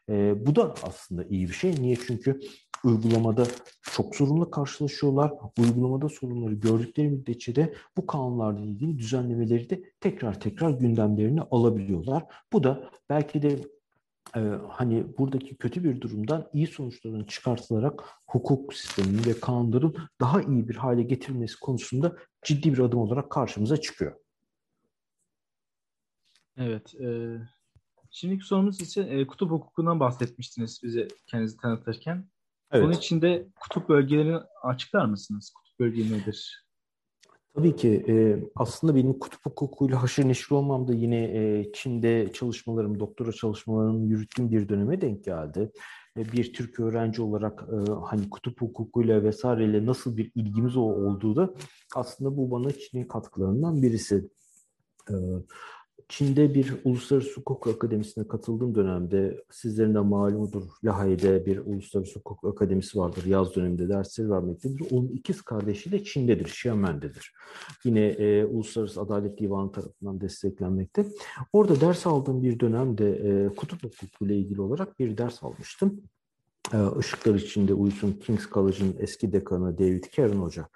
E, 0.09 0.45
bu 0.45 0.55
da 0.55 0.73
aslında 0.83 1.23
iyi 1.23 1.47
bir 1.47 1.53
şey. 1.53 1.71
Niye? 1.71 1.95
Çünkü 1.95 2.39
uygulamada 2.83 3.43
çok 3.81 4.15
sorunla 4.15 4.51
karşılaşıyorlar. 4.51 5.33
Uygulamada 5.59 6.09
sorunları 6.09 6.53
gördükleri 6.53 7.09
müddetçe 7.09 7.55
de 7.55 7.73
bu 7.97 8.07
kanunlarla 8.07 8.61
ilgili 8.61 8.97
düzenlemeleri 8.97 9.69
de 9.69 9.83
tekrar 9.99 10.39
tekrar 10.39 10.69
gündemlerine 10.69 11.41
alabiliyorlar. 11.41 12.23
Bu 12.53 12.63
da 12.63 12.89
belki 13.09 13.41
de 13.41 13.59
e, 14.35 14.39
hani 14.69 15.17
buradaki 15.17 15.57
kötü 15.57 15.83
bir 15.83 16.01
durumdan 16.01 16.49
iyi 16.53 16.67
sonuçların 16.67 17.23
çıkartılarak 17.23 18.03
hukuk 18.27 18.73
sisteminin 18.73 19.25
ve 19.25 19.39
kanunların 19.39 19.95
daha 20.21 20.41
iyi 20.41 20.67
bir 20.67 20.75
hale 20.75 21.03
getirilmesi 21.03 21.59
konusunda 21.59 22.17
ciddi 22.43 22.73
bir 22.73 22.79
adım 22.79 22.99
olarak 22.99 23.29
karşımıza 23.29 23.77
çıkıyor. 23.77 24.15
Evet. 26.57 26.95
E, 26.95 27.37
şimdiki 28.11 28.45
sorumuz 28.45 28.81
ise 28.81 29.01
e, 29.01 29.27
kutup 29.27 29.51
hukukundan 29.51 29.99
bahsetmiştiniz 29.99 30.79
bize 30.83 31.07
kendinizi 31.27 31.57
tanıtırken. 31.57 32.32
Evet. 32.73 32.85
Bunun 32.85 32.93
içinde 32.93 33.47
kutup 33.59 33.89
bölgelerini 33.89 34.37
açıklar 34.63 35.05
mısınız? 35.05 35.53
Kutup 35.55 35.79
bölgeleri 35.79 36.13
nedir? 36.13 36.65
Tabii 37.55 37.75
ki 37.75 38.05
e, 38.07 38.43
aslında 38.55 38.95
benim 38.95 39.19
kutup 39.19 39.45
hukukuyla 39.45 40.03
haşır 40.03 40.27
neşir 40.27 40.51
olmam 40.51 40.87
da 40.87 40.93
yine 40.93 41.23
e, 41.23 41.71
Çin'de 41.73 42.33
çalışmalarım, 42.33 42.99
doktora 42.99 43.31
çalışmalarımı 43.31 44.07
yürüttüğüm 44.07 44.51
bir 44.51 44.69
döneme 44.69 45.01
denk 45.01 45.23
geldi. 45.23 45.71
E, 46.17 46.31
bir 46.31 46.53
Türk 46.53 46.79
öğrenci 46.79 47.21
olarak 47.21 47.63
e, 47.71 47.91
hani 47.91 48.29
kutup 48.29 48.61
hukukuyla 48.61 49.23
vesaireyle 49.23 49.85
nasıl 49.85 50.17
bir 50.17 50.31
ilgimiz 50.35 50.77
olduğu 50.77 51.35
da 51.35 51.53
aslında 51.95 52.37
bu 52.37 52.51
bana 52.51 52.71
Çin'in 52.71 53.07
katkılarından 53.07 53.81
birisi. 53.81 54.29
E, 55.09 55.15
Çin'de 56.17 56.53
bir 56.53 56.73
uluslararası 56.83 57.35
hukuk 57.35 57.67
akademisine 57.67 58.27
katıldığım 58.27 58.75
dönemde 58.75 59.43
sizlerin 59.51 59.95
de 59.95 59.99
malumudur 59.99 60.63
Lahey'de 60.83 61.45
bir 61.45 61.57
uluslararası 61.57 62.19
hukuk 62.19 62.45
akademisi 62.45 62.99
vardır. 62.99 63.25
Yaz 63.25 63.55
döneminde 63.55 63.89
dersleri 63.89 64.29
vermektedir. 64.29 64.87
Onun 64.91 65.07
ikiz 65.07 65.41
kardeşi 65.41 65.91
de 65.91 66.03
Çin'dedir, 66.03 66.45
Xiamen'dedir. 66.45 67.33
Yine 67.83 68.05
e, 68.05 68.45
Uluslararası 68.45 69.01
Adalet 69.01 69.39
Divanı 69.39 69.71
tarafından 69.71 70.21
desteklenmekte. 70.21 71.05
Orada 71.53 71.81
ders 71.81 72.07
aldığım 72.07 72.43
bir 72.43 72.59
dönemde 72.59 73.11
e, 73.11 73.55
kutup 73.55 73.83
hukuku 73.83 74.25
ile 74.25 74.37
ilgili 74.37 74.61
olarak 74.61 74.99
bir 74.99 75.17
ders 75.17 75.43
almıştım. 75.43 76.01
Işıklar 76.99 77.35
içinde 77.35 77.73
uyusun 77.73 78.11
King's 78.11 78.49
College'ın 78.49 78.95
eski 78.99 79.31
dekanı 79.33 79.77
David 79.77 80.03
Karen 80.15 80.35
Hoca 80.35 80.67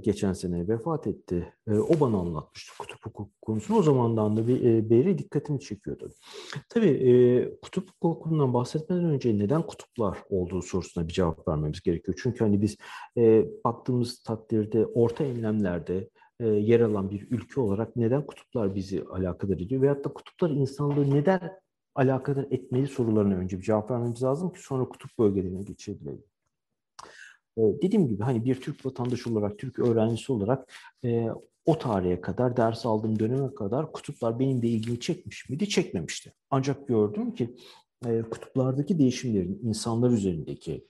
geçen 0.00 0.32
sene 0.32 0.68
vefat 0.68 1.06
etti. 1.06 1.54
O 1.68 2.00
bana 2.00 2.16
anlatmıştı 2.16 2.72
kutup 2.78 3.06
hukuku 3.06 3.30
konusunu. 3.42 3.78
O 3.78 3.82
zamandan 3.82 4.36
da 4.36 4.48
bir 4.48 4.90
beri 4.90 5.18
dikkatimi 5.18 5.60
çekiyordu. 5.60 6.12
Tabii 6.68 7.58
kutup 7.62 7.90
hukukundan 8.02 8.54
bahsetmeden 8.54 9.04
önce 9.04 9.38
neden 9.38 9.62
kutuplar 9.62 10.18
olduğu 10.30 10.62
sorusuna 10.62 11.08
bir 11.08 11.12
cevap 11.12 11.48
vermemiz 11.48 11.80
gerekiyor. 11.80 12.18
Çünkü 12.22 12.44
hani 12.44 12.62
biz 12.62 12.76
baktığımız 13.64 14.22
takdirde 14.22 14.86
orta 14.86 15.24
enlemlerde 15.24 16.08
yer 16.40 16.80
alan 16.80 17.10
bir 17.10 17.30
ülke 17.30 17.60
olarak 17.60 17.96
neden 17.96 18.26
kutuplar 18.26 18.74
bizi 18.74 19.04
alakadar 19.04 19.56
ediyor? 19.56 19.82
Veyahut 19.82 20.04
da 20.04 20.12
kutuplar 20.12 20.50
insanlığı 20.50 21.10
neden 21.14 21.62
alakadar 21.94 22.46
etmeli 22.50 22.86
sorularına 22.86 23.34
önce 23.34 23.58
bir 23.58 23.62
cevap 23.62 23.90
vermemiz 23.90 24.22
lazım 24.22 24.52
ki 24.52 24.62
sonra 24.62 24.84
kutup 24.84 25.18
bölgelerine 25.18 25.62
geçebilelim. 25.62 26.24
Ee, 27.58 27.62
dediğim 27.82 28.08
gibi 28.08 28.22
hani 28.22 28.44
bir 28.44 28.60
Türk 28.60 28.86
vatandaşı 28.86 29.30
olarak, 29.30 29.58
Türk 29.58 29.78
öğrencisi 29.78 30.32
olarak 30.32 30.72
e, 31.04 31.28
o 31.66 31.78
tarihe 31.78 32.20
kadar, 32.20 32.56
ders 32.56 32.86
aldığım 32.86 33.18
döneme 33.18 33.54
kadar 33.54 33.92
kutuplar 33.92 34.38
benim 34.38 34.62
de 34.62 34.68
ilgimi 34.68 35.00
çekmiş 35.00 35.48
miydi? 35.48 35.68
Çekmemişti. 35.68 36.32
Ancak 36.50 36.88
gördüm 36.88 37.34
ki 37.34 37.56
e, 38.06 38.22
kutuplardaki 38.22 38.98
değişimlerin 38.98 39.60
insanlar 39.62 40.10
üzerindeki 40.10 40.86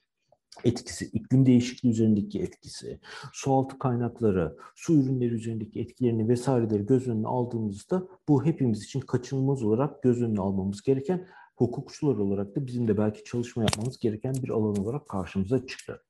etkisi, 0.65 1.05
iklim 1.05 1.47
değişikliği 1.47 1.91
üzerindeki 1.91 2.43
etkisi, 2.43 3.01
sualtı 3.33 3.79
kaynakları, 3.79 4.57
su 4.75 4.95
ürünleri 4.95 5.35
üzerindeki 5.35 5.81
etkilerini 5.81 6.29
vesaireleri 6.29 6.87
göz 6.87 7.09
önüne 7.09 7.29
aldığımızda 7.29 8.09
bu 8.29 8.45
hepimiz 8.45 8.85
için 8.85 9.01
kaçınılmaz 9.01 9.63
olarak 9.63 10.03
göz 10.03 10.23
önüne 10.23 10.41
almamız 10.41 10.83
gereken 10.83 11.29
hukukçular 11.57 12.17
olarak 12.17 12.57
da 12.57 12.67
bizim 12.67 12.89
de 12.89 12.99
belki 12.99 13.25
çalışma 13.25 13.63
yapmamız 13.63 13.99
gereken 13.99 14.35
bir 14.35 14.49
alan 14.49 14.77
olarak 14.77 15.09
karşımıza 15.09 15.67
çıktı. 15.67 16.03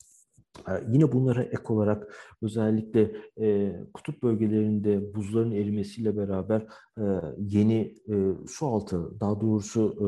Ee, 0.69 0.73
yine 0.89 1.13
bunlara 1.13 1.43
ek 1.43 1.63
olarak 1.69 2.15
özellikle 2.43 3.17
e, 3.41 3.77
kutup 3.95 4.23
bölgelerinde 4.23 5.15
buzların 5.15 5.53
erimesiyle 5.53 6.17
beraber 6.17 6.67
e, 6.99 7.05
yeni 7.39 7.95
e, 8.09 8.15
su 8.49 8.67
altı, 8.67 9.21
daha 9.21 9.41
doğrusu 9.41 9.95
e, 9.99 10.07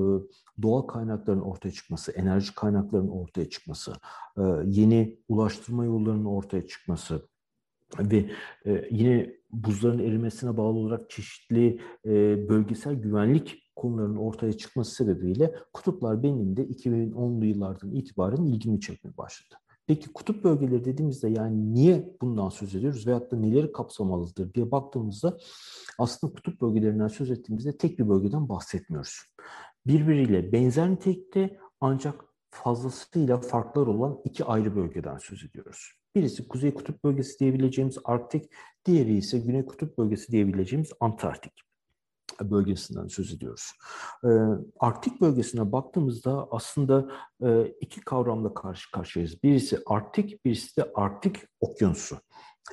doğal 0.63 0.83
kaynakların 0.83 1.41
ortaya 1.41 1.71
çıkması, 1.71 2.13
enerji 2.13 2.55
kaynaklarının 2.55 3.09
ortaya 3.09 3.49
çıkması, 3.49 3.93
e, 4.39 4.43
yeni 4.67 5.19
ulaştırma 5.29 5.85
yollarının 5.85 6.25
ortaya 6.25 6.67
çıkması 6.67 7.23
ve 7.99 8.31
e, 8.67 8.89
yine 8.91 9.35
buzların 9.53 9.99
erimesine 9.99 10.57
bağlı 10.57 10.79
olarak 10.79 11.11
çeşitli 11.11 11.81
e, 12.07 12.11
bölgesel 12.49 12.95
güvenlik 12.95 13.73
konularının 13.77 14.17
ortaya 14.17 14.53
çıkması 14.53 14.95
sebebiyle 14.95 15.55
kutuplar 15.73 16.23
benim 16.23 16.57
de 16.57 16.63
2010'lu 16.67 17.45
yıllardan 17.45 17.93
itibaren 17.93 18.45
ilgimi 18.45 18.81
çekmeye 18.81 19.17
başladı. 19.17 19.55
Peki 19.87 20.13
kutup 20.13 20.45
bölgeleri 20.45 20.85
dediğimizde 20.85 21.29
yani 21.29 21.75
niye 21.75 22.17
bundan 22.21 22.49
söz 22.49 22.75
ediyoruz 22.75 23.07
veyahut 23.07 23.33
da 23.33 23.37
neleri 23.37 23.73
kapsamalıdır 23.73 24.55
diye 24.55 24.71
baktığımızda 24.71 25.39
aslında 25.99 26.33
kutup 26.33 26.61
bölgelerinden 26.61 27.09
söz 27.09 27.31
ettiğimizde 27.31 27.77
tek 27.77 27.99
bir 27.99 28.09
bölgeden 28.09 28.49
bahsetmiyoruz. 28.49 29.21
Birbiriyle 29.87 30.53
benzer 30.53 30.91
nitelikte 30.91 31.59
ancak 31.81 32.25
fazlasıyla 32.51 33.41
farklar 33.41 33.87
olan 33.87 34.21
iki 34.25 34.45
ayrı 34.45 34.77
bölgeden 34.77 35.19
söz 35.19 35.45
ediyoruz. 35.45 35.93
Birisi 36.15 36.49
Kuzey 36.49 36.75
Kutup 36.75 37.05
Bölgesi 37.05 37.39
diyebileceğimiz 37.39 37.99
Arktik, 38.05 38.51
diğeri 38.87 39.17
ise 39.17 39.39
Güney 39.39 39.67
Kutup 39.67 39.99
Bölgesi 39.99 40.33
diyebileceğimiz 40.33 40.93
Antarktik 41.01 41.65
bölgesinden 42.41 43.07
söz 43.07 43.33
ediyoruz. 43.33 43.73
Ee, 44.25 44.29
Arktik 44.81 45.21
bölgesine 45.21 45.73
baktığımızda 45.73 46.49
aslında 46.51 47.09
e, 47.43 47.67
iki 47.81 48.01
kavramla 48.01 48.55
karşı 48.55 48.91
karşıyayız. 48.91 49.43
Birisi 49.43 49.79
Arktik, 49.87 50.45
birisi 50.45 50.77
de 50.77 50.91
Arktik 50.95 51.37
Okyanusu 51.61 52.17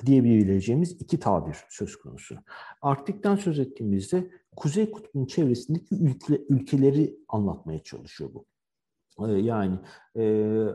diyebileceğimiz 0.06 0.92
iki 1.00 1.20
tabir 1.20 1.56
söz 1.68 1.96
konusu. 1.96 2.36
Arktik'ten 2.82 3.36
söz 3.36 3.58
ettiğimizde 3.58 4.30
Kuzey 4.56 4.90
Kutbu'nun 4.90 5.26
çevresindeki 5.26 5.94
ülke, 5.94 6.42
ülkeleri 6.48 7.16
anlatmaya 7.28 7.78
çalışıyor 7.78 8.30
bu. 8.34 8.46
Ee, 9.28 9.32
yani 9.32 9.78
e, 10.16 10.66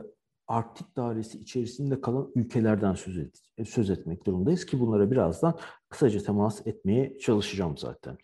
Arktik 0.48 0.96
dairesi 0.96 1.38
içerisinde 1.38 2.00
kalan 2.00 2.32
ülkelerden 2.34 2.94
söz, 2.94 3.18
et, 3.18 3.42
söz 3.68 3.90
etmek 3.90 4.26
durumundayız 4.26 4.66
ki 4.66 4.80
bunlara 4.80 5.10
birazdan 5.10 5.58
kısaca 5.88 6.22
temas 6.22 6.66
etmeye 6.66 7.18
çalışacağım 7.18 7.78
zaten. 7.78 8.18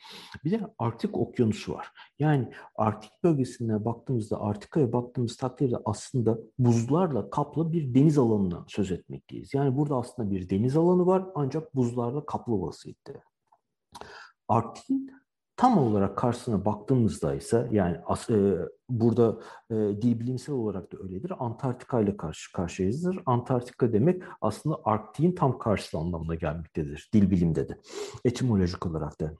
Bir 0.44 0.50
de 0.50 0.61
Arktik 0.79 1.16
Okyanusu 1.16 1.72
var. 1.74 1.88
Yani 2.18 2.53
Arktik 2.77 3.11
bölgesine 3.22 3.85
baktığımızda, 3.85 4.40
Arktika'ya 4.40 4.92
baktığımız 4.92 5.37
takdirde 5.37 5.77
aslında 5.85 6.38
buzlarla 6.59 7.31
kaplı 7.31 7.72
bir 7.72 7.94
deniz 7.94 8.18
alanına 8.18 8.64
söz 8.68 8.92
etmekteyiz. 8.92 9.55
Yani 9.55 9.77
burada 9.77 9.96
aslında 9.96 10.31
bir 10.31 10.48
deniz 10.48 10.77
alanı 10.77 11.07
var 11.07 11.24
ancak 11.35 11.74
buzlarla 11.74 12.27
kaplı 12.27 12.61
vaziyette. 12.61 13.22
Arktik'in 14.48 15.23
tam 15.57 15.79
olarak 15.79 16.19
karşısına 16.19 16.64
baktığımızda 16.64 17.35
ise 17.35 17.69
yani 17.73 17.97
e, 18.31 18.35
burada 18.88 19.38
e, 19.71 19.75
dil 19.75 20.21
bilimsel 20.21 20.55
olarak 20.55 20.93
da 20.93 20.97
öyledir. 21.03 21.33
Antarktika 21.38 22.01
ile 22.01 22.17
karşı 22.17 22.53
karşıyayızdır. 22.53 23.19
Antarktika 23.27 23.93
demek 23.93 24.23
aslında 24.40 24.81
Arktik'in 24.85 25.33
tam 25.33 25.59
karşısı 25.59 25.99
anlamına 25.99 26.35
gelmektedir. 26.35 27.11
Dil 27.12 27.31
bilimde 27.31 27.69
de. 27.69 27.79
Etimolojik 28.25 28.87
olarak 28.87 29.21
da. 29.21 29.35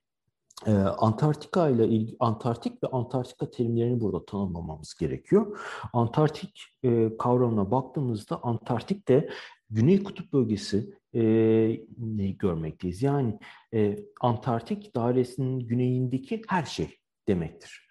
Ee, 0.67 0.73
Antarktika 0.73 1.69
ile 1.69 1.89
ilgili 1.89 2.17
Antarktik 2.21 2.83
ve 2.83 2.87
Antarktika 2.89 3.51
terimlerini 3.51 4.01
burada 4.01 4.25
tanımlamamız 4.25 4.95
gerekiyor. 4.95 5.59
Antarktik 5.93 6.65
e, 6.83 7.17
kavramına 7.17 7.71
baktığımızda 7.71 8.41
Antarktik 8.43 9.09
de 9.09 9.29
Güney 9.71 10.03
Kutup 10.03 10.33
bölgesi 10.33 10.95
e, 11.15 11.23
ne 11.99 12.31
görmekteyiz. 12.31 13.03
Yani 13.03 13.39
e, 13.75 13.99
Antarktik 14.21 14.95
dairesinin 14.95 15.61
güneyindeki 15.61 16.43
her 16.49 16.65
şey 16.65 16.99
demektir. 17.29 17.85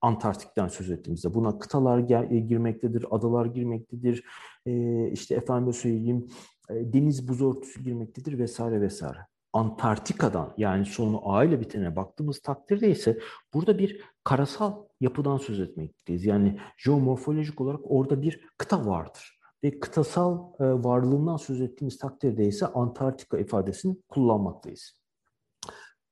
Antarktik'ten 0.00 0.68
söz 0.68 0.90
ettiğimizde 0.90 1.34
buna 1.34 1.58
kıtalar 1.58 1.98
girmektedir, 2.38 3.06
adalar 3.10 3.46
girmektedir, 3.46 4.24
e, 4.66 5.10
işte 5.10 5.34
efendim 5.34 5.72
söyleyeyim 5.72 6.28
e, 6.70 6.74
deniz 6.92 7.28
buz 7.28 7.42
örtüsü 7.42 7.82
girmektedir 7.82 8.38
vesaire 8.38 8.80
vesaire. 8.80 9.18
Antarktika'dan 9.52 10.54
yani 10.56 10.84
sonu 10.84 11.20
A 11.24 11.44
ile 11.44 11.60
bitene 11.60 11.96
baktığımız 11.96 12.40
takdirde 12.40 12.90
ise 12.90 13.18
burada 13.54 13.78
bir 13.78 14.00
karasal 14.24 14.84
yapıdan 15.00 15.38
söz 15.38 15.60
etmekteyiz. 15.60 16.24
Yani 16.24 16.58
jeomorfolojik 16.76 17.60
olarak 17.60 17.80
orada 17.84 18.22
bir 18.22 18.40
kıta 18.58 18.86
vardır 18.86 19.35
ve 19.66 19.80
kıtasal 19.80 20.38
e, 20.60 20.64
varlığından 20.64 21.36
söz 21.36 21.60
ettiğimiz 21.60 21.98
takdirde 21.98 22.44
ise 22.44 22.66
Antarktika 22.66 23.38
ifadesini 23.38 23.96
kullanmaktayız. 24.08 24.92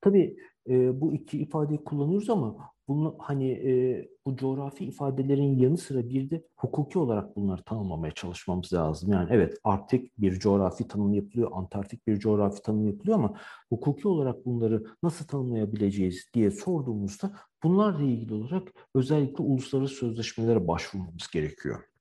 Tabii 0.01 0.37
e, 0.69 1.01
bu 1.01 1.15
iki 1.15 1.39
ifadeyi 1.39 1.85
kullanıyoruz 1.85 2.31
ama 2.31 2.57
bunu 2.89 3.17
hani 3.19 3.51
e, 3.51 4.09
bu 4.27 4.37
coğrafi 4.37 4.85
ifadelerin 4.85 5.59
yanı 5.59 5.79
sıra 5.79 6.09
bir 6.09 6.31
de 6.31 6.45
hukuki 6.57 6.99
olarak 6.99 7.37
bunları 7.37 7.63
tanımlamaya 7.63 8.15
çalışmamız 8.15 8.73
lazım. 8.73 9.13
Yani 9.13 9.29
evet 9.31 9.59
Arktik 9.65 10.19
bir 10.19 10.39
coğrafi 10.39 10.89
tanım 10.89 11.15
yapılıyor, 11.15 11.51
Antarktik 11.55 12.07
bir 12.07 12.19
coğrafi 12.19 12.63
tanım 12.63 12.87
yapılıyor 12.87 13.19
ama 13.19 13.35
hukuki 13.71 14.09
olarak 14.09 14.47
bunları 14.47 14.85
nasıl 15.03 15.27
tanımlayabileceğiz 15.27 16.27
diye 16.35 16.51
sorduğumuzda 16.51 17.33
bunlarla 17.63 18.03
ilgili 18.03 18.35
olarak 18.35 18.69
özellikle 18.95 19.45
uluslararası 19.45 19.95
sözleşmelere 19.95 20.69
başvurmamız 20.69 21.29
gerekiyor. 21.33 21.94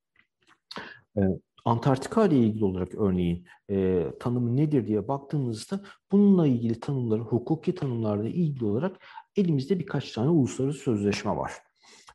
E, 1.18 1.22
Antarktika 1.66 2.26
ile 2.26 2.38
ilgili 2.38 2.66
olarak 2.66 2.96
örneğin 2.96 3.46
e, 3.70 4.08
tanımı 4.20 4.58
nedir 4.58 4.88
diye 4.88 5.08
baktığımızda 5.08 5.82
bununla 6.12 6.48
ilgili 6.48 6.80
tanımları, 6.80 7.22
hukuki 7.22 7.76
tanımlarla 7.76 8.30
ilgili 8.30 8.66
olarak 8.66 8.98
elimizde 9.36 9.80
birkaç 9.80 10.12
tane 10.12 10.30
uluslararası 10.30 10.80
sözleşme 10.80 11.36
var. 11.36 11.54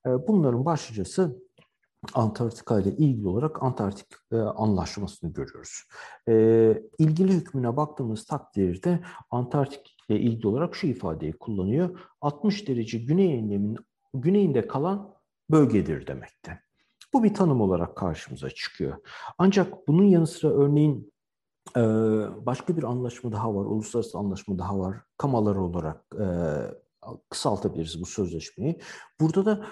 E, 0.07 0.11
bunların 0.29 0.65
başlıcası 0.65 1.43
Antarktika 2.15 2.81
ile 2.81 2.91
ilgili 2.91 3.29
olarak 3.29 3.63
Antarktik 3.63 4.07
e, 4.33 4.37
Anlaşması'nı 4.37 5.33
görüyoruz. 5.33 5.83
E, 6.29 6.33
ilgili 6.99 7.33
hükmüne 7.33 7.77
baktığımız 7.77 8.25
takdirde 8.25 9.01
Antarktik 9.31 9.97
ile 10.09 10.21
ilgili 10.21 10.49
olarak 10.49 10.77
şu 10.77 10.87
ifadeyi 10.87 11.33
kullanıyor. 11.33 12.01
60 12.21 12.69
derece 12.69 12.99
güney 12.99 13.39
enleminin 13.39 13.79
güneyinde 14.15 14.67
kalan 14.67 15.15
bölgedir 15.51 16.07
demekte. 16.07 16.67
Bu 17.12 17.25
bir 17.25 17.35
tanım 17.35 17.61
olarak 17.61 17.97
karşımıza 17.97 18.51
çıkıyor. 18.51 18.97
Ancak 19.38 19.88
bunun 19.88 20.05
yanı 20.05 20.27
sıra 20.27 20.51
örneğin 20.51 21.12
başka 22.47 22.77
bir 22.77 22.83
anlaşma 22.83 23.33
daha 23.33 23.55
var, 23.55 23.64
uluslararası 23.64 24.18
anlaşma 24.18 24.59
daha 24.59 24.79
var. 24.79 24.97
Kamalar 25.16 25.57
olarak 25.57 26.05
kısaltabiliriz 27.31 28.01
bu 28.01 28.07
sözleşmeyi. 28.07 28.81
Burada 29.21 29.47
da 29.47 29.66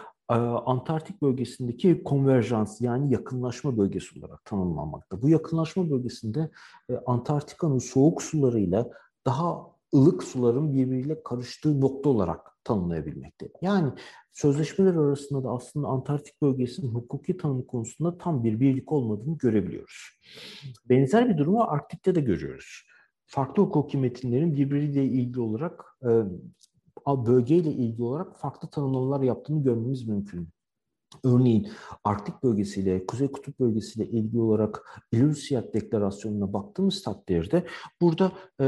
Antarktik 0.66 1.22
bölgesindeki 1.22 2.04
konverjans 2.04 2.80
yani 2.80 3.12
yakınlaşma 3.12 3.78
bölgesi 3.78 4.18
olarak 4.18 4.44
tanımlanmakta. 4.44 5.22
Bu 5.22 5.28
yakınlaşma 5.28 5.90
bölgesinde 5.90 6.50
Antarktika'nın 7.06 7.78
soğuk 7.78 8.22
sularıyla 8.22 8.90
daha 9.26 9.75
ılık 9.94 10.22
suların 10.22 10.74
birbiriyle 10.74 11.22
karıştığı 11.22 11.80
nokta 11.80 12.08
olarak 12.10 12.40
tanımlayabilmekte. 12.64 13.48
Yani 13.62 13.92
sözleşmeler 14.32 14.94
arasında 14.94 15.44
da 15.44 15.50
aslında 15.50 15.88
Antarktik 15.88 16.42
bölgesinin 16.42 16.94
hukuki 16.94 17.36
tanımı 17.36 17.66
konusunda 17.66 18.18
tam 18.18 18.44
bir 18.44 18.60
birlik 18.60 18.92
olmadığını 18.92 19.38
görebiliyoruz. 19.38 20.10
Benzer 20.88 21.28
bir 21.28 21.38
durumu 21.38 21.62
Arktik'te 21.62 22.14
de 22.14 22.20
görüyoruz. 22.20 22.82
Farklı 23.26 23.62
hukuki 23.62 23.98
metinlerin 23.98 24.56
birbiriyle 24.56 25.04
ilgili 25.04 25.40
olarak 25.40 25.98
bölgeyle 27.06 27.72
ilgili 27.72 28.02
olarak 28.02 28.38
farklı 28.38 28.70
tanımlamalar 28.70 29.20
yaptığını 29.20 29.62
görmemiz 29.62 30.08
mümkün. 30.08 30.48
Örneğin 31.24 31.68
Arktik 32.04 32.42
bölgesiyle, 32.42 33.06
Kuzey 33.06 33.32
Kutup 33.32 33.60
bölgesiyle 33.60 34.10
ilgili 34.10 34.40
olarak 34.40 35.02
Ilulissat 35.12 35.74
Deklarasyonu'na 35.74 36.52
baktığımız 36.52 37.02
takdirde 37.02 37.66
burada 38.00 38.32
e, 38.60 38.64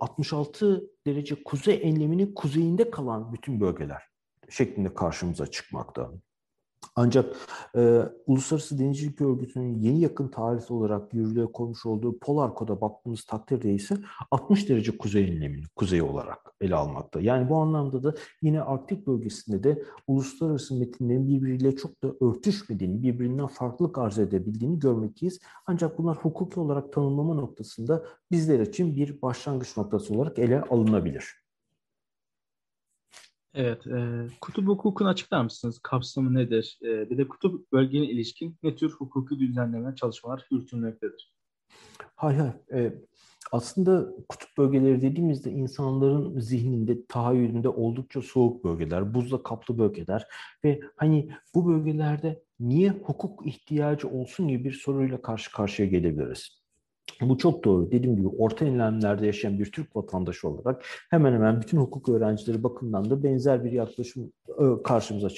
66 0.00 0.90
derece 1.06 1.42
kuzey 1.44 1.80
enleminin 1.82 2.34
kuzeyinde 2.34 2.90
kalan 2.90 3.32
bütün 3.32 3.60
bölgeler 3.60 4.02
şeklinde 4.50 4.94
karşımıza 4.94 5.46
çıkmakta. 5.46 6.10
Ancak 6.96 7.36
e, 7.76 8.02
Uluslararası 8.26 8.78
Denizcilik 8.78 9.20
Örgütü'nün 9.20 9.78
yeni 9.78 10.00
yakın 10.00 10.28
tarih 10.28 10.70
olarak 10.70 11.14
yürürlüğe 11.14 11.46
koymuş 11.46 11.86
olduğu 11.86 12.18
Polar 12.18 12.54
Kod'a 12.54 12.80
baktığımız 12.80 13.24
takdirde 13.24 13.74
ise 13.74 13.96
60 14.30 14.68
derece 14.68 14.98
kuzey 14.98 15.24
enlemini 15.24 15.64
kuzey 15.76 16.02
olarak 16.02 16.38
ele 16.60 16.74
almakta. 16.74 17.20
Yani 17.20 17.48
bu 17.48 17.56
anlamda 17.56 18.02
da 18.02 18.14
yine 18.42 18.62
Arktik 18.62 19.06
bölgesinde 19.06 19.64
de 19.64 19.82
uluslararası 20.06 20.74
metinlerin 20.74 21.28
birbiriyle 21.28 21.76
çok 21.76 22.02
da 22.02 22.26
örtüşmediğini, 22.26 23.02
birbirinden 23.02 23.46
farklılık 23.46 23.98
arz 23.98 24.18
edebildiğini 24.18 24.78
görmekteyiz. 24.78 25.40
Ancak 25.66 25.98
bunlar 25.98 26.16
hukuki 26.16 26.60
olarak 26.60 26.92
tanımlama 26.92 27.34
noktasında 27.34 28.04
bizler 28.30 28.60
için 28.60 28.96
bir 28.96 29.22
başlangıç 29.22 29.76
noktası 29.76 30.14
olarak 30.14 30.38
ele 30.38 30.62
alınabilir. 30.62 31.39
Evet, 33.54 33.86
e, 33.86 34.26
kutup 34.40 34.68
hukukunu 34.68 35.08
açıklar 35.08 35.42
mısınız? 35.42 35.78
Kapsamı 35.78 36.34
nedir? 36.34 36.78
E, 36.82 37.10
bir 37.10 37.18
de 37.18 37.28
kutup 37.28 37.72
bölgene 37.72 38.04
ilişkin 38.04 38.56
ne 38.62 38.76
tür 38.76 38.90
hukuki 38.90 39.38
düzenleme 39.38 39.94
çalışmalar 39.94 40.46
yürütülmektedir? 40.50 41.32
Hay 42.16 42.36
hay. 42.36 42.52
E, 42.72 42.94
aslında 43.52 44.08
kutup 44.28 44.58
bölgeleri 44.58 45.02
dediğimizde 45.02 45.50
insanların 45.50 46.40
zihninde, 46.40 47.06
tahayyülünde 47.06 47.68
oldukça 47.68 48.22
soğuk 48.22 48.64
bölgeler, 48.64 49.14
buzla 49.14 49.42
kaplı 49.42 49.78
bölgeler 49.78 50.26
ve 50.64 50.80
hani 50.96 51.30
bu 51.54 51.66
bölgelerde 51.66 52.42
niye 52.60 52.90
hukuk 52.90 53.46
ihtiyacı 53.46 54.08
olsun 54.08 54.48
gibi 54.48 54.64
bir 54.64 54.72
soruyla 54.72 55.22
karşı 55.22 55.52
karşıya 55.52 55.88
gelebiliriz. 55.88 56.59
Bu 57.20 57.38
çok 57.38 57.64
doğru. 57.64 57.90
Dediğim 57.90 58.16
gibi 58.16 58.28
orta 58.28 58.64
enlemlerde 58.64 59.26
yaşayan 59.26 59.58
bir 59.58 59.72
Türk 59.72 59.96
vatandaşı 59.96 60.48
olarak 60.48 60.84
hemen 61.10 61.32
hemen 61.32 61.60
bütün 61.60 61.78
hukuk 61.78 62.08
öğrencileri 62.08 62.62
bakımından 62.62 63.10
da 63.10 63.22
benzer 63.22 63.64
bir 63.64 63.72
yaklaşım 63.72 64.32
karşımıza 64.84 65.28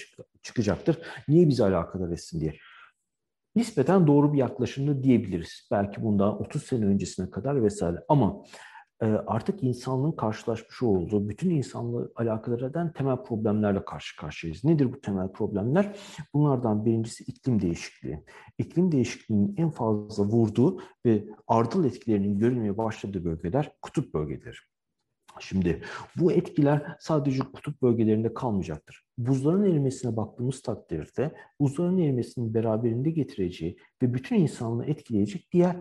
çıkacaktır. 0.42 0.98
Niye 1.28 1.48
bizi 1.48 1.64
alakadar 1.64 2.10
etsin 2.10 2.40
diye. 2.40 2.54
Nispeten 3.56 4.06
doğru 4.06 4.32
bir 4.32 4.38
yaklaşımda 4.38 5.02
diyebiliriz. 5.02 5.68
Belki 5.70 6.02
bundan 6.02 6.40
30 6.40 6.62
sene 6.62 6.86
öncesine 6.86 7.30
kadar 7.30 7.62
vesaire. 7.62 8.04
Ama 8.08 8.44
artık 9.06 9.62
insanlığın 9.62 10.12
karşılaşmış 10.12 10.82
olduğu 10.82 11.28
bütün 11.28 11.50
insanlığı 11.50 12.12
alakadar 12.16 12.70
eden 12.70 12.92
temel 12.92 13.16
problemlerle 13.16 13.84
karşı 13.84 14.16
karşıyayız. 14.16 14.64
Nedir 14.64 14.92
bu 14.92 15.00
temel 15.00 15.28
problemler? 15.32 15.96
Bunlardan 16.34 16.84
birincisi 16.84 17.24
iklim 17.24 17.62
değişikliği. 17.62 18.24
İklim 18.58 18.92
değişikliğinin 18.92 19.54
en 19.56 19.70
fazla 19.70 20.24
vurduğu 20.24 20.80
ve 21.06 21.24
ardıl 21.46 21.84
etkilerinin 21.84 22.38
görülmeye 22.38 22.78
başladığı 22.78 23.24
bölgeler 23.24 23.72
kutup 23.82 24.14
bölgeleri. 24.14 24.56
Şimdi 25.40 25.82
bu 26.16 26.32
etkiler 26.32 26.96
sadece 27.00 27.42
kutup 27.42 27.82
bölgelerinde 27.82 28.34
kalmayacaktır. 28.34 29.04
Buzların 29.18 29.64
erimesine 29.64 30.16
baktığımız 30.16 30.62
takdirde 30.62 31.34
buzların 31.60 31.98
erimesinin 31.98 32.54
beraberinde 32.54 33.10
getireceği 33.10 33.76
ve 34.02 34.14
bütün 34.14 34.36
insanlığı 34.36 34.86
etkileyecek 34.86 35.52
diğer 35.52 35.76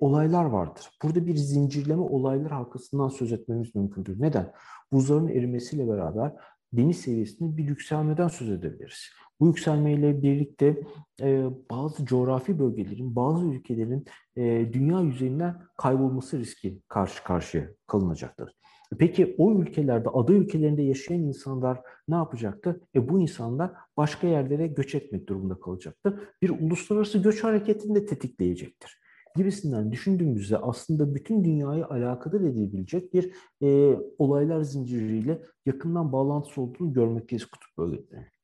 olaylar 0.00 0.44
vardır. 0.44 0.90
Burada 1.02 1.26
bir 1.26 1.36
zincirleme 1.36 2.02
olaylar 2.02 2.52
halkasından 2.52 3.08
söz 3.08 3.32
etmemiz 3.32 3.74
mümkündür. 3.74 4.20
Neden? 4.20 4.52
Buzların 4.92 5.28
erimesiyle 5.28 5.88
beraber 5.88 6.32
deniz 6.72 7.00
seviyesinde 7.00 7.56
bir 7.56 7.64
yükselmeden 7.64 8.28
söz 8.28 8.50
edebiliriz. 8.50 9.10
Bu 9.40 9.46
yükselmeyle 9.46 10.22
birlikte 10.22 10.82
e, 11.20 11.44
bazı 11.70 12.06
coğrafi 12.06 12.58
bölgelerin, 12.58 13.16
bazı 13.16 13.46
ülkelerin 13.46 14.04
e, 14.36 14.72
dünya 14.72 15.00
yüzeyinden 15.00 15.62
kaybolması 15.76 16.38
riski 16.38 16.80
karşı 16.88 17.24
karşıya 17.24 17.68
kalınacaktır. 17.86 18.54
Peki 18.98 19.34
o 19.38 19.52
ülkelerde, 19.52 20.08
ada 20.08 20.32
ülkelerinde 20.32 20.82
yaşayan 20.82 21.20
insanlar 21.20 21.80
ne 22.08 22.14
yapacaktı? 22.14 22.80
E 22.94 23.08
bu 23.08 23.20
insanlar 23.20 23.72
başka 23.96 24.26
yerlere 24.26 24.66
göç 24.66 24.94
etmek 24.94 25.28
durumunda 25.28 25.60
kalacaktır. 25.60 26.14
Bir 26.42 26.50
uluslararası 26.50 27.18
göç 27.18 27.44
hareketini 27.44 27.94
de 27.94 28.06
tetikleyecektir 28.06 29.03
gibisinden 29.36 29.92
düşündüğümüzde 29.92 30.58
aslında 30.58 31.14
bütün 31.14 31.44
dünyayı 31.44 31.86
alakadar 31.86 32.40
edebilecek 32.40 33.14
bir 33.14 33.32
e, 33.62 33.98
olaylar 34.18 34.62
zinciriyle 34.62 35.42
yakından 35.66 36.12
bağlantısı 36.12 36.60
olduğunu 36.60 36.92
görmekteyiz 36.92 37.44
kutup 37.46 37.78
bölgelerinde. 37.78 38.34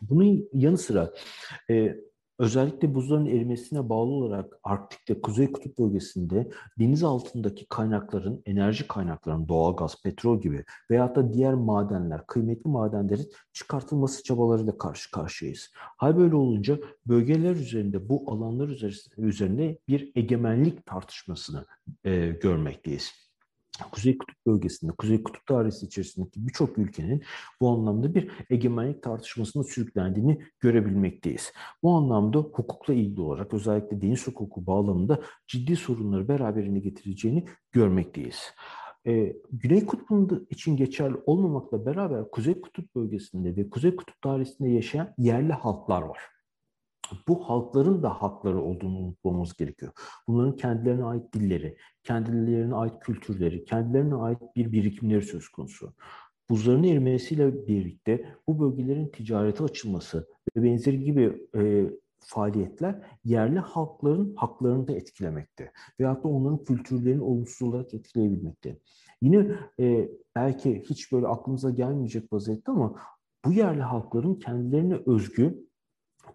Bunun 0.00 0.48
yanı 0.52 0.78
sıra 0.78 1.12
e, 1.70 1.96
Özellikle 2.38 2.94
buzların 2.94 3.26
erimesine 3.26 3.88
bağlı 3.88 4.10
olarak 4.10 4.58
Arktik'te, 4.62 5.20
Kuzey 5.20 5.52
Kutup 5.52 5.78
bölgesinde 5.78 6.50
deniz 6.78 7.02
altındaki 7.02 7.66
kaynakların, 7.66 8.42
enerji 8.46 8.88
kaynaklarının, 8.88 9.48
doğalgaz, 9.48 10.02
petrol 10.02 10.40
gibi 10.40 10.64
veyahut 10.90 11.16
da 11.16 11.32
diğer 11.32 11.54
madenler, 11.54 12.26
kıymetli 12.26 12.70
madenlerin 12.70 13.30
çıkartılması 13.52 14.22
çabalarıyla 14.22 14.78
karşı 14.78 15.10
karşıyayız. 15.10 15.70
Hal 15.74 16.16
böyle 16.16 16.36
olunca 16.36 16.78
bölgeler 17.06 17.56
üzerinde, 17.56 18.08
bu 18.08 18.32
alanlar 18.32 18.68
üzerinde 19.18 19.78
bir 19.88 20.12
egemenlik 20.14 20.86
tartışmasını 20.86 21.64
e, 22.04 22.26
görmekteyiz. 22.26 23.23
Kuzey 23.92 24.18
Kutup 24.18 24.46
bölgesinde, 24.46 24.92
Kuzey 24.92 25.22
Kutup 25.22 25.48
dairesi 25.48 25.86
içerisindeki 25.86 26.46
birçok 26.46 26.78
ülkenin 26.78 27.22
bu 27.60 27.70
anlamda 27.70 28.14
bir 28.14 28.30
egemenlik 28.50 29.02
tartışmasına 29.02 29.62
sürüklendiğini 29.62 30.42
görebilmekteyiz. 30.60 31.52
Bu 31.82 31.96
anlamda 31.96 32.38
hukukla 32.38 32.94
ilgili 32.94 33.20
olarak 33.20 33.54
özellikle 33.54 34.00
deniz 34.00 34.26
hukuku 34.26 34.66
bağlamında 34.66 35.22
ciddi 35.46 35.76
sorunları 35.76 36.28
beraberinde 36.28 36.80
getireceğini 36.80 37.44
görmekteyiz. 37.72 38.54
Ee, 39.06 39.36
Güney 39.52 39.86
Kutbu'nun 39.86 40.46
için 40.50 40.76
geçerli 40.76 41.16
olmamakla 41.26 41.86
beraber 41.86 42.30
Kuzey 42.30 42.60
Kutup 42.60 42.94
bölgesinde 42.94 43.56
ve 43.56 43.70
Kuzey 43.70 43.96
Kutup 43.96 44.24
dairesinde 44.24 44.68
yaşayan 44.68 45.14
yerli 45.18 45.52
halklar 45.52 46.02
var 46.02 46.33
bu 47.28 47.48
halkların 47.48 48.02
da 48.02 48.10
hakları 48.10 48.62
olduğunu 48.62 48.98
unutmamamız 48.98 49.56
gerekiyor. 49.56 49.92
Bunların 50.28 50.56
kendilerine 50.56 51.04
ait 51.04 51.32
dilleri, 51.32 51.76
kendilerine 52.02 52.74
ait 52.74 53.00
kültürleri, 53.00 53.64
kendilerine 53.64 54.14
ait 54.14 54.38
bir 54.56 54.72
birikimleri 54.72 55.22
söz 55.22 55.48
konusu. 55.48 55.94
buzların 56.50 56.84
erimesiyle 56.84 57.66
birlikte 57.66 58.26
bu 58.46 58.60
bölgelerin 58.60 59.08
ticarete 59.08 59.64
açılması 59.64 60.28
ve 60.56 60.62
benzeri 60.62 61.00
gibi 61.00 61.48
e, 61.56 61.90
faaliyetler 62.20 63.02
yerli 63.24 63.58
halkların 63.58 64.34
haklarını 64.36 64.88
da 64.88 64.92
etkilemekte. 64.92 65.72
Veyahut 66.00 66.24
da 66.24 66.28
onların 66.28 66.64
kültürlerini 66.64 67.22
olumsuz 67.22 67.68
olarak 67.68 67.94
etkileyebilmekte. 67.94 68.78
Yine 69.22 69.56
e, 69.80 70.08
belki 70.36 70.82
hiç 70.82 71.12
böyle 71.12 71.26
aklımıza 71.26 71.70
gelmeyecek 71.70 72.32
vaziyette 72.32 72.72
ama 72.72 72.96
bu 73.44 73.52
yerli 73.52 73.82
halkların 73.82 74.34
kendilerine 74.34 74.98
özgü 75.06 75.64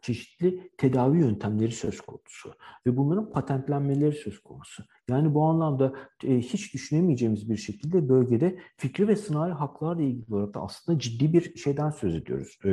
çeşitli 0.02 0.72
tedavi 0.78 1.20
yöntemleri 1.20 1.72
söz 1.72 2.02
konusu 2.02 2.54
ve 2.88 2.98
bunların 2.98 3.32
patentlenmeleri 3.32 4.16
söz 4.16 4.40
konusu. 4.40 4.84
Yani 5.10 5.34
bu 5.34 5.46
anlamda 5.46 5.94
e, 6.24 6.38
hiç 6.38 6.74
düşünemeyeceğimiz 6.74 7.50
bir 7.50 7.58
şekilde 7.58 8.10
bölgede 8.10 8.60
fikri 8.78 9.08
ve 9.08 9.16
sınai 9.16 9.52
haklarla 9.52 10.02
ilgili 10.02 10.36
olarak 10.36 10.54
da 10.54 10.62
aslında 10.62 11.00
ciddi 11.00 11.34
bir 11.34 11.56
şeyden 11.56 11.90
söz 11.90 12.16
ediyoruz. 12.16 12.60
E, 12.66 12.72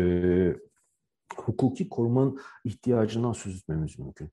hukuki 1.36 1.88
korumanın 1.88 2.38
ihtiyacından 2.64 3.32
söz 3.32 3.56
etmemiz 3.56 3.98
mümkün. 3.98 4.30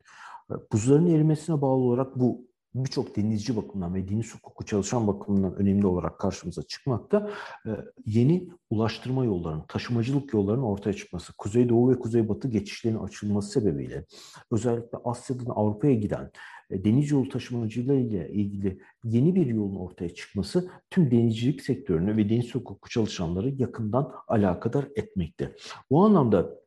Buzların 0.71 1.07
erimesine 1.07 1.61
bağlı 1.61 1.81
olarak 1.81 2.19
bu 2.19 2.52
birçok 2.75 3.15
denizci 3.15 3.57
bakımından 3.57 3.93
ve 3.93 4.07
deniz 4.07 4.35
hukuku 4.35 4.65
çalışan 4.65 5.07
bakımından 5.07 5.55
önemli 5.55 5.87
olarak 5.87 6.19
karşımıza 6.19 6.63
çıkmakta. 6.63 7.31
Ee, 7.65 7.69
yeni 8.05 8.49
ulaştırma 8.69 9.25
yollarının, 9.25 9.63
taşımacılık 9.67 10.33
yollarının 10.33 10.63
ortaya 10.63 10.93
çıkması, 10.93 11.33
kuzeydoğu 11.37 11.91
ve 11.91 11.99
kuzeybatı 11.99 12.47
geçişlerin 12.47 12.97
açılması 12.97 13.49
sebebiyle 13.49 14.05
özellikle 14.51 14.97
Asya'dan 15.03 15.53
Avrupa'ya 15.55 15.93
giden 15.93 16.31
e, 16.69 16.85
deniz 16.85 17.11
yolu 17.11 17.29
taşımacılığı 17.29 17.95
ilgili 18.29 18.79
yeni 19.03 19.35
bir 19.35 19.45
yolun 19.45 19.75
ortaya 19.75 20.13
çıkması 20.13 20.69
tüm 20.89 21.11
denizcilik 21.11 21.61
sektörünü 21.61 22.17
ve 22.17 22.29
deniz 22.29 22.55
hukuku 22.55 22.89
çalışanları 22.89 23.49
yakından 23.49 24.11
alakadar 24.27 24.87
etmekte. 24.95 25.55
Bu 25.89 26.05
anlamda 26.05 26.59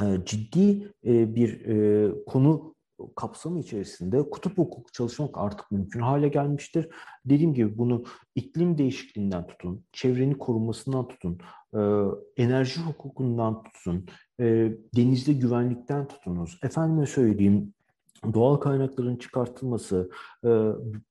e, 0.00 0.04
ciddi 0.24 0.92
e, 1.06 1.34
bir 1.34 1.62
konu 2.26 2.74
kapsamı 3.16 3.60
içerisinde 3.60 4.30
kutup 4.30 4.58
hukuku 4.58 4.92
çalışmak 4.92 5.38
artık 5.38 5.70
mümkün 5.70 6.00
hale 6.00 6.28
gelmiştir. 6.28 6.88
Dediğim 7.24 7.54
gibi 7.54 7.78
bunu 7.78 8.04
iklim 8.34 8.78
değişikliğinden 8.78 9.46
tutun, 9.46 9.84
çevrenin 9.92 10.34
korunmasından 10.34 11.08
tutun, 11.08 11.38
e, 11.74 11.80
enerji 12.36 12.80
hukukundan 12.80 13.62
tutun, 13.62 14.06
e, 14.40 14.72
denizde 14.96 15.32
güvenlikten 15.32 16.08
tutunuz. 16.08 16.58
Efendime 16.62 17.06
söyleyeyim 17.06 17.74
doğal 18.34 18.56
kaynakların 18.56 19.16
çıkartılması, 19.16 20.10
e, 20.44 20.48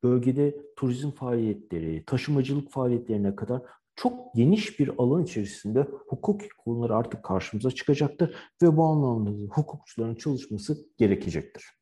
bölgede 0.04 0.56
turizm 0.76 1.12
faaliyetleri, 1.12 2.04
taşımacılık 2.06 2.72
faaliyetlerine 2.72 3.36
kadar 3.36 3.62
çok 3.96 4.36
geniş 4.36 4.80
bir 4.80 4.92
alan 4.98 5.24
içerisinde 5.24 5.88
hukuk 6.08 6.42
konuları 6.58 6.96
artık 6.96 7.24
karşımıza 7.24 7.72
çıkacaktır 7.72 8.36
ve 8.62 8.78
bu 8.78 8.84
anlamda 8.84 9.30
hukukçuların 9.30 10.16
çalışması 10.16 10.88
gerekecektir. 10.98 11.81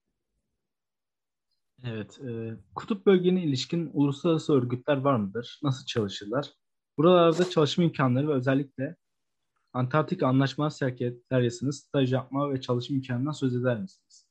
Evet, 1.84 2.20
e, 2.28 2.58
kutup 2.76 3.06
bölgene 3.06 3.44
ilişkin 3.44 3.90
uluslararası 3.94 4.54
örgütler 4.54 4.98
var 4.98 5.16
mıdır? 5.16 5.60
Nasıl 5.64 5.86
çalışırlar? 5.86 6.54
Buralarda 6.98 7.50
çalışma 7.50 7.84
imkanları 7.84 8.28
ve 8.28 8.34
özellikle 8.34 8.96
Antarktik 9.74 10.24
Anlaşma 10.24 10.70
Sekreteryası'nın 10.70 11.72
staj 11.72 12.14
yapma 12.14 12.52
ve 12.54 12.62
çalışma 12.62 12.96
imkanından 12.96 13.32
söz 13.32 13.56
eder 13.56 13.82
misiniz? 13.82 14.26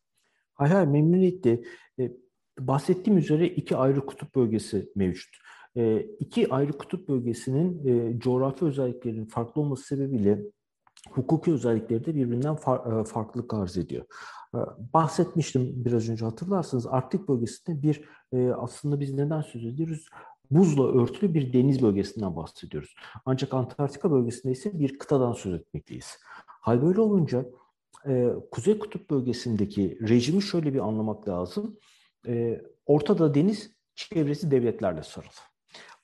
Hay 0.55 0.69
hay 0.69 0.87
memnuniyetle. 0.87 1.65
E, 1.99 2.13
bahsettiğim 2.59 3.19
üzere 3.19 3.47
iki 3.47 3.77
ayrı 3.77 4.07
kutup 4.07 4.35
bölgesi 4.35 4.93
mevcut. 4.97 5.37
E, 5.77 6.01
iki 6.01 6.55
ayrı 6.55 6.73
kutup 6.73 7.09
bölgesinin 7.09 7.87
e, 7.87 8.21
coğrafi 8.21 8.65
özelliklerinin 8.65 9.27
farklı 9.27 9.61
olması 9.63 9.85
sebebiyle 9.85 10.43
hukuki 11.11 11.53
özellikleri 11.53 12.07
de 12.07 12.15
birbirinden 12.15 12.55
far, 12.55 13.01
e, 13.01 13.05
farklılık 13.05 13.55
arz 13.55 13.79
ediyor. 13.79 14.05
E, 14.55 14.59
bahsetmiştim 14.95 15.85
biraz 15.85 16.09
önce 16.09 16.25
hatırlarsınız 16.25 16.87
Arktik 16.87 17.29
bölgesinde 17.29 17.83
bir 17.83 18.05
e, 18.33 18.51
aslında 18.51 19.01
biz 19.01 19.15
neden 19.15 19.41
söz 19.41 19.65
ediyoruz? 19.67 20.09
Buzla 20.51 21.03
örtülü 21.03 21.35
bir 21.35 21.53
deniz 21.53 21.83
bölgesinden 21.83 22.37
bahsediyoruz. 22.37 22.95
Ancak 23.25 23.55
Antarktika 23.55 24.11
bölgesinde 24.11 24.53
ise 24.53 24.79
bir 24.79 24.99
kıtadan 24.99 25.33
söz 25.33 25.55
etmekteyiz. 25.55 26.19
Hal 26.47 26.83
böyle 26.83 27.01
olunca 27.01 27.45
Kuzey 28.51 28.79
Kutup 28.79 29.11
bölgesindeki 29.11 29.99
rejimi 30.09 30.43
şöyle 30.43 30.75
bir 30.75 30.79
anlamak 30.79 31.29
lazım. 31.29 31.79
Ortada 32.87 33.35
deniz, 33.35 33.73
çevresi 33.95 34.51
devletlerle 34.51 35.03
sarılı. 35.03 35.31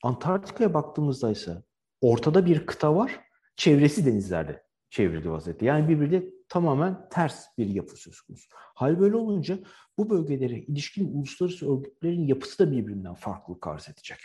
Antarktika'ya 0.03 0.75
baktığımızda 0.75 1.31
ise 1.31 1.63
ortada 2.01 2.47
bir 2.47 2.67
kıta 2.67 2.97
var, 2.97 3.21
çevresi 3.57 4.07
denizlerle 4.07 4.63
çevrili 4.95 5.31
vaziyette. 5.31 5.67
Yani 5.67 5.89
birbiriyle 5.89 6.25
tamamen 6.49 7.09
ters 7.11 7.47
bir 7.59 7.67
yapı 7.67 7.97
söz 7.97 8.21
konusu. 8.21 8.49
Hal 8.53 9.01
böyle 9.01 9.17
olunca 9.17 9.59
bu 9.99 10.11
bölgelere 10.11 10.59
ilişkin 10.59 11.15
uluslararası 11.15 11.73
örgütlerin 11.73 12.27
yapısı 12.27 12.59
da 12.59 12.73
birbirinden 12.73 13.15
farklılık 13.15 13.67
arz 13.67 13.89
edecek. 13.89 14.19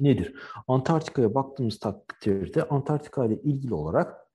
Nedir? 0.00 0.34
Antarktika'ya 0.68 1.34
baktığımız 1.34 1.78
takdirde 1.78 2.68
Antarktika 2.68 3.24
ile 3.24 3.42
ilgili 3.42 3.74
olarak 3.74 4.26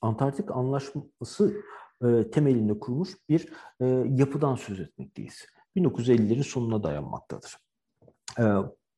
Antarktik 0.00 0.50
Anlaşması 0.50 1.62
e, 2.04 2.30
temelinde 2.30 2.78
kurulmuş 2.78 3.10
bir 3.28 3.48
e, 3.80 3.86
yapıdan 4.08 4.54
söz 4.54 4.80
etmekteyiz. 4.80 5.46
1950'lerin 5.76 6.42
sonuna 6.42 6.82
dayanmaktadır. 6.82 7.56
E, 8.38 8.44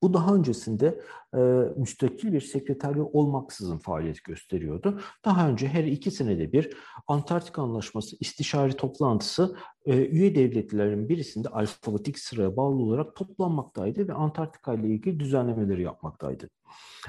bu 0.05 0.15
daha 0.15 0.35
öncesinde 0.35 1.01
e, 1.35 1.39
müstakil 1.77 2.33
bir 2.33 2.41
sekreterliği 2.41 3.05
olmaksızın 3.05 3.79
faaliyet 3.79 4.25
gösteriyordu. 4.25 5.01
Daha 5.25 5.49
önce 5.49 5.69
her 5.69 5.85
iki 5.85 6.11
senede 6.11 6.53
bir 6.53 6.77
Antarktika 7.07 7.63
Anlaşması 7.63 8.17
istişare 8.21 8.73
toplantısı 8.73 9.57
e, 9.87 10.07
üye 10.07 10.35
devletlerin 10.35 11.09
birisinde 11.09 11.49
alfabetik 11.49 12.19
sıraya 12.19 12.57
bağlı 12.57 12.83
olarak 12.83 13.17
toplanmaktaydı 13.17 14.09
ve 14.09 14.13
Antarktika 14.13 14.75
ile 14.75 14.89
ilgili 14.89 15.21
düzenlemeleri 15.21 15.83
yapmaktaydı. 15.83 16.51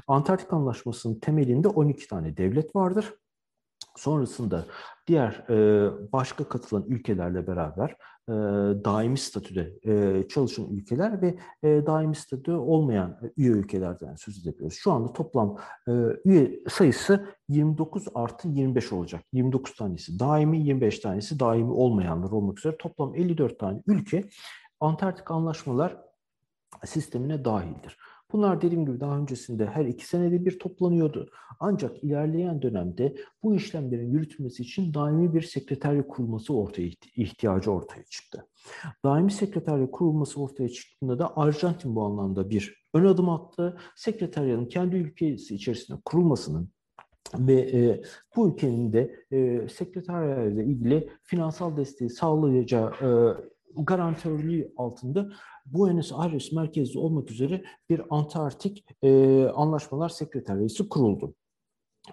Antarktika 0.08 0.56
Anlaşması'nın 0.56 1.20
temelinde 1.20 1.68
12 1.68 2.08
tane 2.08 2.38
devlet 2.38 2.76
vardır. 2.76 3.14
Sonrasında 3.96 4.66
diğer 5.08 5.32
e, 5.50 5.90
başka 6.14 6.44
katılan 6.44 6.84
ülkelerle 6.88 7.48
beraber 7.48 7.90
e, 8.30 8.34
daimi 8.86 9.18
statüde 9.18 9.74
e, 9.84 10.24
çalışan 10.28 10.66
ülkeler 10.70 11.22
ve 11.22 11.38
e, 11.64 11.86
daimi 11.86 12.16
statü 12.16 12.52
olmayan 12.52 13.20
üye 13.38 13.50
ülkelerden 13.50 14.16
söz 14.16 14.42
edebiliyoruz. 14.48 14.78
Şu 14.78 14.92
anda 14.92 15.14
toplam 15.14 15.58
e, 15.88 15.92
üye 16.26 16.60
sayısı 16.70 17.36
29 17.50 18.06
artı 18.16 18.48
25 18.48 18.92
olacak. 18.92 19.24
29 19.34 19.76
tanesi 19.76 20.20
daimi, 20.20 20.60
25 20.60 21.00
tanesi 21.00 21.40
daimi 21.40 21.72
olmayanlar 21.72 22.32
olmak 22.32 22.60
üzere 22.60 22.78
toplam 22.78 23.16
54 23.16 23.60
tane 23.60 23.82
ülke 23.88 24.30
Antarktik 24.80 25.32
anlaşmalar 25.32 25.98
sistemine 26.86 27.46
dahildir. 27.46 27.98
Bunlar 28.32 28.62
dediğim 28.62 28.86
gibi 28.86 29.00
daha 29.00 29.18
öncesinde 29.18 29.66
her 29.66 29.86
iki 29.86 30.08
senede 30.08 30.46
bir 30.46 30.60
toplanıyordu. 30.60 31.30
Ancak 31.60 32.04
ilerleyen 32.04 32.62
dönemde 32.62 33.16
bu 33.44 33.56
işlemlerin 33.56 34.12
yürütülmesi 34.12 34.64
için 34.64 34.94
daimi 34.94 35.34
bir 35.34 35.42
sekreterlik 35.42 36.10
kurulması 36.10 36.54
ortaya 36.54 36.90
ihtiyacı 37.16 37.72
ortaya 37.72 38.04
çıktı. 38.04 38.48
Daimi 39.06 39.32
sekreterlik 39.32 39.92
kurulması 39.92 40.42
ortaya 40.42 40.70
çıktığında 40.70 41.20
da 41.20 41.38
Arjantin 41.38 41.96
bu 41.96 42.04
anlamda 42.04 42.50
bir 42.50 42.86
ön 42.94 43.06
adım 43.06 43.30
attı. 43.30 43.78
Sekreteryanın 43.96 44.66
kendi 44.66 44.96
ülkesi 44.96 45.56
içerisinde 45.56 45.98
kurulmasının 46.06 46.70
ve 47.40 47.54
e, 47.54 48.02
bu 48.36 48.50
ülkenin 48.50 48.94
de 48.94 49.16
e, 49.32 49.68
sekreterya 49.68 50.44
ile 50.44 50.66
ilgili 50.66 51.10
finansal 51.24 51.78
desteği 51.78 52.10
sağlayacağı 52.10 52.92
e, 53.02 53.10
garantörlüğü 53.78 54.74
altında 54.78 55.30
Buenos 55.66 56.12
Aires 56.14 56.52
merkezli 56.52 57.00
olmak 57.00 57.32
üzere 57.32 57.64
bir 57.90 58.02
Antarktik 58.10 58.86
e, 59.04 59.44
Anlaşmalar 59.56 60.10
Sekreteriyesi 60.10 60.90
kuruldu. 60.90 61.36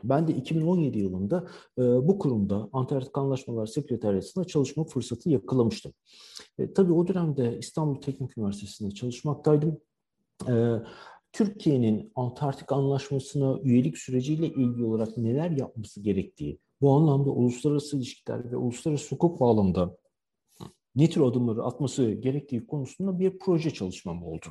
Ben 0.05 0.29
de 0.29 0.33
2017 0.33 0.99
yılında 0.99 1.47
e, 1.79 1.83
bu 1.83 2.19
kurumda 2.19 2.69
Antarktik 2.73 3.19
Anlaşmalar 3.19 3.67
Sekreteriyası'nda 3.67 4.45
çalışma 4.45 4.85
fırsatı 4.85 5.31
yakalamıştım. 5.31 5.93
E, 6.59 6.73
tabii 6.73 6.93
o 6.93 7.09
dönemde 7.09 7.59
İstanbul 7.59 8.01
Teknik 8.01 8.39
Üniversitesi'nde 8.39 8.91
çalışmaktaydım. 8.91 9.81
E, 10.49 10.77
Türkiye'nin 11.33 12.13
Antarktik 12.15 12.73
Anlaşması'na 12.73 13.59
üyelik 13.63 13.99
süreciyle 13.99 14.47
ilgili 14.47 14.85
olarak 14.85 15.17
neler 15.17 15.51
yapması 15.51 16.01
gerektiği, 16.01 16.59
bu 16.81 16.93
anlamda 16.93 17.31
uluslararası 17.31 17.97
ilişkiler 17.97 18.53
ve 18.53 18.57
uluslararası 18.57 19.15
hukuk 19.15 19.41
bağlamında 19.41 19.97
tür 20.97 21.21
adımları 21.21 21.63
atması 21.63 22.11
gerektiği 22.11 22.67
konusunda 22.67 23.19
bir 23.19 23.39
proje 23.39 23.71
çalışmam 23.71 24.23
oldu. 24.23 24.47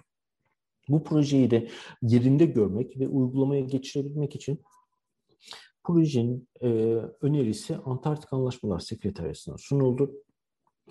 Bu 0.89 1.03
projeyi 1.03 1.51
de 1.51 1.67
yerinde 2.01 2.45
görmek 2.45 2.99
ve 2.99 3.07
uygulamaya 3.07 3.61
geçirebilmek 3.61 4.35
için 4.35 4.61
projenin 5.83 6.47
e, 6.61 6.67
önerisi 7.21 7.75
Antarktik 7.75 8.33
Anlaşmalar 8.33 8.79
Sekreteriyası'na 8.79 9.57
sunuldu. 9.57 10.11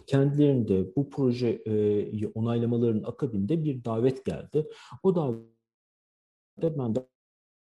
Kendilerinde 0.06 0.96
bu 0.96 1.10
projeyi 1.10 2.30
onaylamalarının 2.34 3.04
akabinde 3.04 3.64
bir 3.64 3.84
davet 3.84 4.24
geldi. 4.24 4.68
O 5.02 5.14
davette 5.14 6.78
ben 6.78 6.94
de 6.94 7.06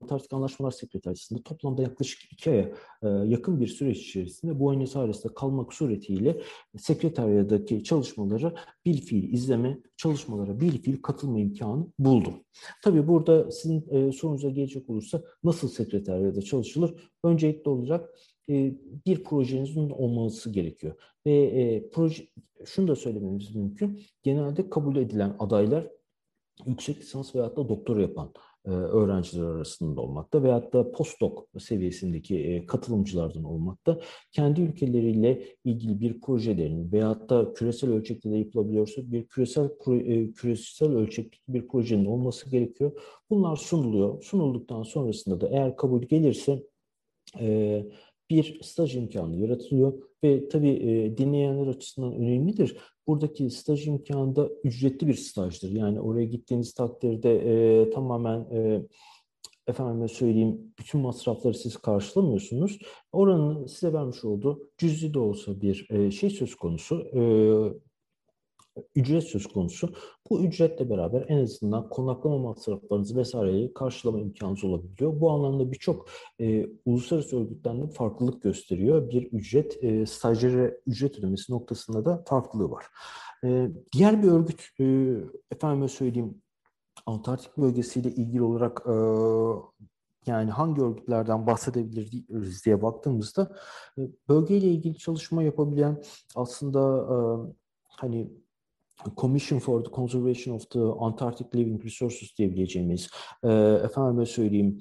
Antarktik 0.01 0.33
Anlaşmalar 0.33 0.71
Sekreterisi'nde 0.71 1.41
toplamda 1.41 1.81
yaklaşık 1.81 2.33
iki 2.33 2.49
aya 2.49 2.71
e, 3.03 3.07
yakın 3.07 3.59
bir 3.61 3.67
süreç 3.67 3.97
içerisinde 3.97 4.59
Buenos 4.59 4.95
Aires'te 4.95 5.29
kalmak 5.35 5.73
suretiyle 5.73 6.41
sekreteriyadaki 6.77 7.83
çalışmaları 7.83 8.53
bil 8.85 9.01
fiil 9.01 9.33
izleme, 9.33 9.79
çalışmalara 9.97 10.59
bil 10.59 10.81
fiil 10.81 11.01
katılma 11.01 11.39
imkanı 11.39 11.87
buldum. 11.99 12.33
Tabii 12.83 13.07
burada 13.07 13.51
sizin 13.51 13.85
e, 13.89 14.11
sorunuza 14.11 14.49
gelecek 14.49 14.89
olursa 14.89 15.23
nasıl 15.43 15.67
sekreteriyada 15.67 16.41
çalışılır? 16.41 17.11
Öncelikli 17.23 17.69
olarak 17.69 18.09
e, 18.49 18.73
bir 19.05 19.23
projenizin 19.23 19.89
olması 19.89 20.49
gerekiyor. 20.49 20.95
Ve 21.25 21.33
e, 21.33 21.89
proje, 21.89 22.27
şunu 22.65 22.87
da 22.87 22.95
söylememiz 22.95 23.55
mümkün. 23.55 24.01
Genelde 24.23 24.69
kabul 24.69 24.95
edilen 24.95 25.35
adaylar 25.39 25.87
yüksek 26.65 26.99
lisans 26.99 27.35
veyahut 27.35 27.57
da 27.57 27.69
doktora 27.69 28.01
yapan 28.01 28.33
öğrenciler 28.71 29.43
arasında 29.45 30.01
olmakta 30.01 30.43
veyahut 30.43 30.73
da 30.73 30.91
postdoc 30.91 31.33
seviyesindeki 31.59 32.39
e, 32.39 32.65
katılımcılardan 32.65 33.43
olmakta. 33.43 33.99
Kendi 34.31 34.61
ülkeleriyle 34.61 35.43
ilgili 35.63 35.99
bir 35.99 36.21
projelerin 36.21 36.91
veyahut 36.91 37.29
da 37.29 37.53
küresel 37.53 37.89
ölçekte 37.89 38.31
de 38.31 38.37
yapılabiliyorsa 38.37 39.01
bir 39.11 39.27
küresel 39.27 39.69
e, 39.87 40.31
küresel 40.31 40.91
ölçekteki 40.91 41.43
bir 41.47 41.67
projenin 41.67 42.05
olması 42.05 42.49
gerekiyor. 42.49 42.91
Bunlar 43.29 43.55
sunuluyor. 43.55 44.23
Sunulduktan 44.23 44.83
sonrasında 44.83 45.41
da 45.41 45.49
eğer 45.49 45.75
kabul 45.75 46.01
gelirse 46.01 46.63
bir 48.29 48.59
staj 48.63 48.95
imkanı 48.95 49.37
yaratılıyor 49.37 49.93
ve 50.23 50.49
tabii 50.49 51.13
dinleyenler 51.17 51.67
açısından 51.67 52.13
önemlidir. 52.13 52.77
Buradaki 53.07 53.49
staj 53.49 53.87
imkanı 53.87 54.35
da 54.35 54.49
ücretli 54.63 55.07
bir 55.07 55.13
stajdır. 55.13 55.71
Yani 55.71 56.01
oraya 56.01 56.25
gittiğiniz 56.25 56.73
takdirde 56.73 57.35
e, 57.35 57.89
tamamen 57.89 58.39
e, 58.39 58.81
efendime 59.67 60.07
söyleyeyim 60.07 60.73
bütün 60.79 61.01
masrafları 61.01 61.53
siz 61.53 61.77
karşılamıyorsunuz. 61.77 62.79
Oranın 63.11 63.65
size 63.65 63.93
vermiş 63.93 64.23
olduğu 64.23 64.69
cüzi 64.77 65.13
de 65.13 65.19
olsa 65.19 65.61
bir 65.61 65.87
e, 65.89 66.11
şey 66.11 66.29
söz 66.29 66.55
konusu. 66.55 67.07
E, 67.13 67.21
ücret 68.95 69.23
söz 69.23 69.47
konusu. 69.47 69.93
Bu 70.29 70.43
ücretle 70.43 70.89
beraber 70.89 71.25
en 71.27 71.43
azından 71.43 71.89
konaklama 71.89 72.37
masraflarınızı 72.37 73.17
vesaireyi 73.17 73.73
karşılama 73.73 74.19
imkanınız 74.19 74.63
olabiliyor. 74.63 75.21
Bu 75.21 75.31
anlamda 75.31 75.71
birçok 75.71 76.09
e, 76.39 76.67
uluslararası 76.85 77.39
örgütlerden 77.41 77.89
farklılık 77.89 78.43
gösteriyor. 78.43 79.09
Bir 79.09 79.23
ücret, 79.23 79.83
e, 79.83 80.05
stajyere 80.05 80.79
ücret 80.87 81.19
ödemesi 81.19 81.51
noktasında 81.53 82.05
da 82.05 82.23
farklılığı 82.27 82.71
var. 82.71 82.85
E, 83.43 83.69
diğer 83.93 84.23
bir 84.23 84.27
örgüt, 84.27 84.61
e, 84.79 84.85
efendime 85.51 85.87
söyleyeyim, 85.87 86.41
Antarktik 87.05 87.57
bölgesiyle 87.57 88.11
ilgili 88.11 88.43
olarak 88.43 88.83
e, 88.87 88.93
yani 90.25 90.51
hangi 90.51 90.81
örgütlerden 90.81 91.47
bahsedebiliriz 91.47 92.65
diye 92.65 92.81
baktığımızda 92.81 93.55
e, 93.97 94.01
bölgeyle 94.29 94.67
ilgili 94.67 94.97
çalışma 94.97 95.43
yapabilen 95.43 96.03
aslında 96.35 96.79
e, 96.79 97.15
hani 97.87 98.31
Commission 99.17 99.59
for 99.59 99.83
the 99.83 99.91
Conservation 99.91 100.55
of 100.55 100.69
the 100.69 100.79
Antarctic 100.79 101.55
Living 101.55 101.85
Resources 101.85 102.37
diyebileceğimiz, 102.37 103.09
e, 103.43 103.49
efendime 103.83 104.25
söyleyeyim, 104.25 104.79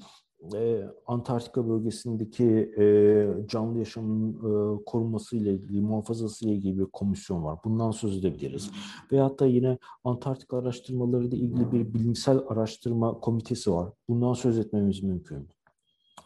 e, 0.55 0.85
Antarktika 1.07 1.69
bölgesindeki 1.69 2.73
e, 2.79 3.47
canlı 3.49 3.79
yaşamın 3.79 4.33
e, 4.33 4.85
korunması 4.87 5.37
ile 5.37 5.55
ilgili, 5.55 5.81
muhafazası 5.81 6.45
ile 6.45 6.55
ilgili 6.55 6.79
bir 6.79 6.87
komisyon 6.87 7.45
var. 7.45 7.59
Bundan 7.65 7.91
söz 7.91 8.17
edebiliriz. 8.17 8.71
Veyahut 9.13 9.41
da 9.41 9.47
yine 9.47 9.79
Antarktika 10.05 10.59
araştırmaları 10.59 11.25
ile 11.25 11.37
ilgili 11.37 11.73
bir 11.73 11.95
bilimsel 11.95 12.39
araştırma 12.49 13.21
komitesi 13.21 13.73
var. 13.73 13.93
Bundan 14.09 14.33
söz 14.33 14.59
etmemiz 14.59 15.03
mümkün. 15.03 15.49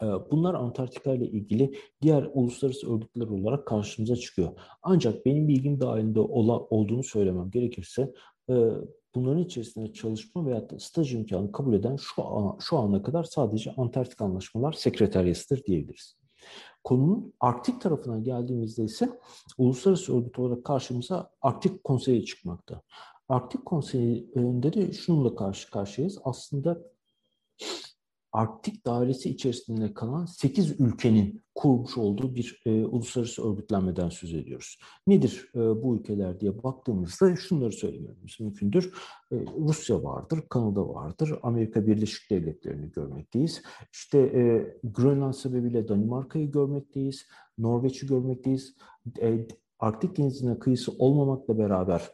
Ee, 0.01 0.05
bunlar 0.31 0.53
Antarktika 0.53 1.13
ile 1.13 1.25
ilgili 1.25 1.75
diğer 2.01 2.29
uluslararası 2.33 2.93
örgütler 2.93 3.27
olarak 3.27 3.67
karşımıza 3.67 4.15
çıkıyor. 4.15 4.51
Ancak 4.83 5.25
benim 5.25 5.47
bilgim 5.47 5.81
dahilinde 5.81 6.19
olduğunu 6.19 7.03
söylemem 7.03 7.51
gerekirse 7.51 8.13
e, 8.49 8.53
bunların 9.15 9.43
içerisinde 9.43 9.93
çalışma 9.93 10.45
veya 10.45 10.67
staj 10.79 11.13
imkanı 11.13 11.51
kabul 11.51 11.73
eden 11.73 11.95
şu, 11.95 12.25
an, 12.25 12.57
şu 12.59 12.77
ana 12.77 13.03
kadar 13.03 13.23
sadece 13.23 13.73
Antarktik 13.77 14.21
Anlaşmalar 14.21 14.73
Sekreteriyası'dır 14.73 15.63
diyebiliriz. 15.63 16.17
Konunun 16.83 17.33
Arktik 17.39 17.81
tarafına 17.81 18.19
geldiğimizde 18.19 18.83
ise 18.83 19.09
uluslararası 19.57 20.17
örgüt 20.17 20.39
olarak 20.39 20.63
karşımıza 20.63 21.29
Arktik 21.41 21.83
Konseyi 21.83 22.25
çıkmakta. 22.25 22.81
Arktik 23.29 23.65
Konseyi'nde 23.65 24.73
de 24.73 24.93
şununla 24.93 25.35
karşı 25.35 25.71
karşıyayız. 25.71 26.19
Aslında 26.23 26.81
Arktik 28.31 28.85
dairesi 28.85 29.29
içerisinde 29.29 29.93
kalan 29.93 30.25
8 30.25 30.79
ülkenin 30.79 31.41
kurmuş 31.55 31.97
olduğu 31.97 32.35
bir 32.35 32.61
e, 32.65 32.85
uluslararası 32.85 33.51
örgütlenmeden 33.51 34.09
söz 34.09 34.33
ediyoruz. 34.33 34.77
Nedir 35.07 35.49
e, 35.55 35.59
bu 35.59 35.97
ülkeler 35.97 36.39
diye 36.39 36.63
baktığımızda 36.63 37.35
şunları 37.35 37.71
söylememiz 37.71 38.39
mümkündür. 38.39 38.93
E, 39.31 39.35
Rusya 39.59 40.03
vardır, 40.03 40.39
Kanada 40.49 40.89
vardır, 40.89 41.39
Amerika 41.43 41.87
Birleşik 41.87 42.29
Devletleri'ni 42.31 42.91
görmekteyiz. 42.91 43.61
İşte 43.93 44.19
e, 44.19 44.73
Grönland 44.83 45.33
sebebiyle 45.33 45.87
Danimarka'yı 45.87 46.51
görmekteyiz, 46.51 47.25
Norveç'i 47.57 48.07
görmekteyiz. 48.07 48.75
E, 49.21 49.47
Arktik 49.79 50.17
denizine 50.17 50.59
kıyısı 50.59 50.91
olmamakla 50.91 51.57
beraber 51.57 52.11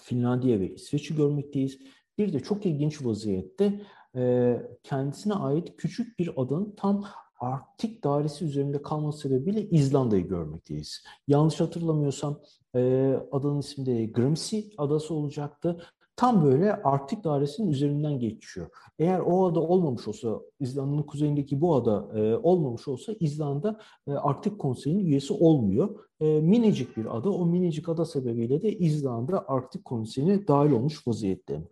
Finlandiya 0.00 0.60
ve 0.60 0.74
İsveç'i 0.74 1.16
görmekteyiz. 1.16 1.78
Bir 2.18 2.32
de 2.32 2.40
çok 2.40 2.66
ilginç 2.66 3.04
vaziyette 3.04 3.82
e, 4.16 4.56
kendisine 4.82 5.34
ait 5.34 5.76
küçük 5.76 6.18
bir 6.18 6.30
adanın 6.36 6.74
tam 6.76 7.04
Arktik 7.40 8.04
dairesi 8.04 8.44
üzerinde 8.44 8.82
kalması 8.82 9.18
sebebiyle 9.18 9.68
İzlanda'yı 9.68 10.28
görmekteyiz. 10.28 11.04
Yanlış 11.28 11.60
hatırlamıyorsam 11.60 12.40
e, 12.74 13.12
adanın 13.32 13.58
ismi 13.58 13.86
de 13.86 14.06
Grimsey 14.06 14.74
adası 14.78 15.14
olacaktı. 15.14 15.82
Tam 16.16 16.44
böyle 16.44 16.72
Arktik 16.82 17.24
dairesinin 17.24 17.68
üzerinden 17.68 18.18
geçiyor. 18.18 18.66
Eğer 18.98 19.20
o 19.20 19.46
ada 19.46 19.60
olmamış 19.60 20.08
olsa, 20.08 20.40
İzlanda'nın 20.60 21.02
kuzeyindeki 21.02 21.60
bu 21.60 21.74
ada 21.74 22.18
e, 22.18 22.36
olmamış 22.36 22.88
olsa 22.88 23.14
İzlanda 23.20 23.80
e, 24.08 24.12
Arktik 24.12 24.58
Konseyi'nin 24.58 25.06
üyesi 25.06 25.32
olmuyor. 25.32 25.98
Minicik 26.20 26.96
bir 26.96 27.16
ada, 27.16 27.30
o 27.30 27.46
minicik 27.46 27.88
ada 27.88 28.04
sebebiyle 28.04 28.62
de 28.62 28.72
İzlanda 28.72 29.48
Arktik 29.48 29.84
Konseyi'ne 29.84 30.48
dahil 30.48 30.70
olmuş 30.70 31.06
vaziyette. 31.06 31.62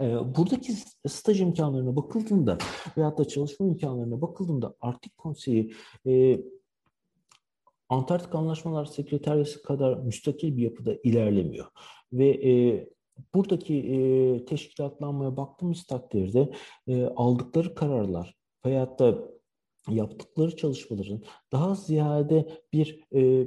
Ee, 0.00 0.36
buradaki 0.36 0.72
staj 1.08 1.40
imkanlarına 1.40 1.96
bakıldığında 1.96 2.58
veyahut 2.96 3.18
da 3.18 3.28
çalışma 3.28 3.66
imkanlarına 3.66 4.20
bakıldığında 4.20 4.74
Arktik 4.80 5.18
Konseyi 5.18 5.72
e, 6.06 6.40
Antarktik 7.88 8.34
Anlaşmalar 8.34 8.84
Sekreteriyası 8.84 9.62
kadar 9.62 9.96
müstakil 9.96 10.56
bir 10.56 10.62
yapıda 10.62 10.94
ilerlemiyor. 11.04 11.66
Ve 12.12 12.28
e, 12.28 12.88
buradaki 13.34 13.74
e, 13.74 14.44
teşkilatlanmaya 14.44 15.36
baktığımız 15.36 15.84
takdirde 15.84 16.52
e, 16.88 17.04
aldıkları 17.04 17.74
kararlar 17.74 18.36
veyahut 18.66 18.98
da 18.98 19.18
yaptıkları 19.88 20.56
çalışmaların 20.56 21.22
daha 21.52 21.74
ziyade 21.74 22.62
bir 22.72 23.04
e, 23.14 23.46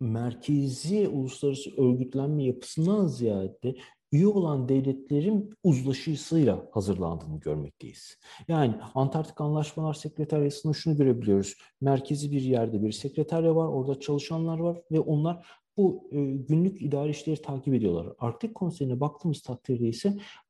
merkezi 0.00 1.08
uluslararası 1.08 1.70
örgütlenme 1.76 2.44
yapısından 2.44 3.06
ziyade 3.06 3.76
üye 4.12 4.26
olan 4.26 4.68
devletlerin 4.68 5.54
uzlaşısıyla 5.64 6.64
hazırlandığını 6.72 7.40
görmekteyiz. 7.40 8.18
Yani 8.48 8.74
Antarktik 8.94 9.40
Anlaşmalar 9.40 9.94
Sekreteryası'nda 9.94 10.74
şunu 10.74 10.96
görebiliyoruz. 10.96 11.54
Merkezi 11.80 12.32
bir 12.32 12.42
yerde 12.42 12.82
bir 12.82 12.92
sekreterya 12.92 13.56
var, 13.56 13.68
orada 13.68 14.00
çalışanlar 14.00 14.58
var 14.58 14.80
ve 14.92 15.00
onlar 15.00 15.46
bu 15.78 16.08
e, 16.12 16.16
günlük 16.48 16.82
idari 16.82 17.10
işleri 17.10 17.42
takip 17.42 17.74
ediyorlar. 17.74 18.12
Arktik 18.18 18.54
Konseyi'ne 18.54 19.00
baktığımız 19.00 19.42
takdirde 19.42 19.88
ise 19.88 20.08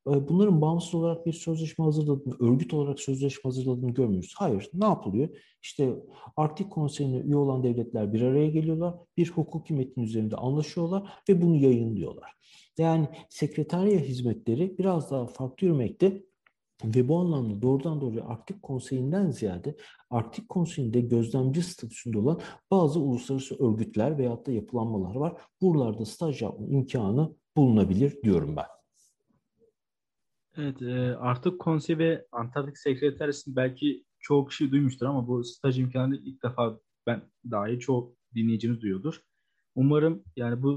e, 0.09 0.29
bunların 0.29 0.61
bağımsız 0.61 0.95
olarak 0.95 1.27
bir 1.27 1.33
sözleşme 1.33 1.85
hazırladığını, 1.85 2.35
örgüt 2.41 2.75
olarak 2.75 3.01
sözleşme 3.01 3.43
hazırladığını 3.43 3.95
görmüyoruz. 3.95 4.35
Hayır, 4.37 4.71
ne 4.75 4.85
yapılıyor? 4.85 5.29
İşte 5.63 5.95
Arktik 6.37 6.71
Konseyi'ne 6.71 7.17
üye 7.17 7.37
olan 7.37 7.63
devletler 7.63 8.13
bir 8.13 8.23
araya 8.23 8.49
geliyorlar, 8.49 8.95
bir 9.17 9.31
hukuki 9.31 9.75
metin 9.75 10.03
üzerinde 10.03 10.37
anlaşıyorlar 10.37 11.13
ve 11.29 11.43
bunu 11.43 11.57
yayınlıyorlar. 11.57 12.33
Yani 12.79 13.09
sekreterya 13.29 13.99
hizmetleri 13.99 14.79
biraz 14.79 15.11
daha 15.11 15.27
farklı 15.27 15.67
yürümekte 15.67 16.23
ve 16.85 17.09
bu 17.09 17.19
anlamda 17.19 17.63
doğrudan 17.63 18.01
doğruya 18.01 18.25
Arktik 18.25 18.63
Konseyi'nden 18.63 19.31
ziyade 19.31 19.77
Arktik 20.11 20.49
Konseyi'nde 20.49 21.01
gözlemci 21.01 21.63
statüsünde 21.63 22.19
olan 22.19 22.41
bazı 22.71 23.01
uluslararası 23.01 23.65
örgütler 23.65 24.19
veyahut 24.19 24.47
da 24.47 24.53
yapılanmalar 24.53 25.15
var. 25.15 25.41
Buralarda 25.63 26.05
staj 26.05 26.43
yapma 26.43 26.67
imkanı 26.67 27.35
bulunabilir 27.57 28.23
diyorum 28.23 28.57
ben. 28.57 28.67
Evet, 30.57 30.83
e, 30.83 31.17
Arktik 31.17 31.59
Konseyi 31.59 31.99
ve 31.99 32.27
Antarktik 32.33 32.79
Sekreterisi 32.79 33.57
belki 33.57 34.05
çoğu 34.21 34.47
kişi 34.47 34.71
duymuştur 34.71 35.07
ama 35.07 35.29
bu 35.29 35.45
staj 35.45 35.79
imkanını 35.79 36.17
ilk 36.17 36.43
defa 36.43 36.81
ben 37.07 37.23
dahi 37.51 37.79
çoğu 37.79 38.17
dinleyiciniz 38.35 38.81
duyuyordur. 38.81 39.21
Umarım 39.75 40.25
yani 40.37 40.63
bu 40.63 40.77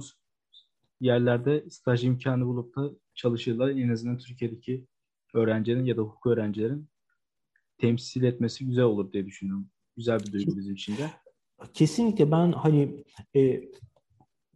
yerlerde 0.99 1.70
staj 1.70 2.04
imkanı 2.04 2.45
bulup 2.45 2.76
da 2.76 2.91
çalışırlar. 3.16 3.70
En 3.70 3.89
azından 3.89 4.18
Türkiye'deki 4.18 4.86
öğrencilerin 5.34 5.86
ya 5.86 5.97
da 5.97 6.01
hukuk 6.01 6.27
öğrencilerin 6.27 6.88
temsil 7.77 8.23
etmesi 8.23 8.65
güzel 8.65 8.84
olur 8.84 9.13
diye 9.13 9.25
düşünüyorum. 9.25 9.69
Güzel 9.97 10.19
bir 10.19 10.32
duygu 10.32 10.57
bizim 10.57 10.73
için 10.73 10.97
de. 10.97 11.09
Kesinlikle 11.73 12.32
ben 12.32 12.51
hani 12.51 13.03
e, 13.36 13.63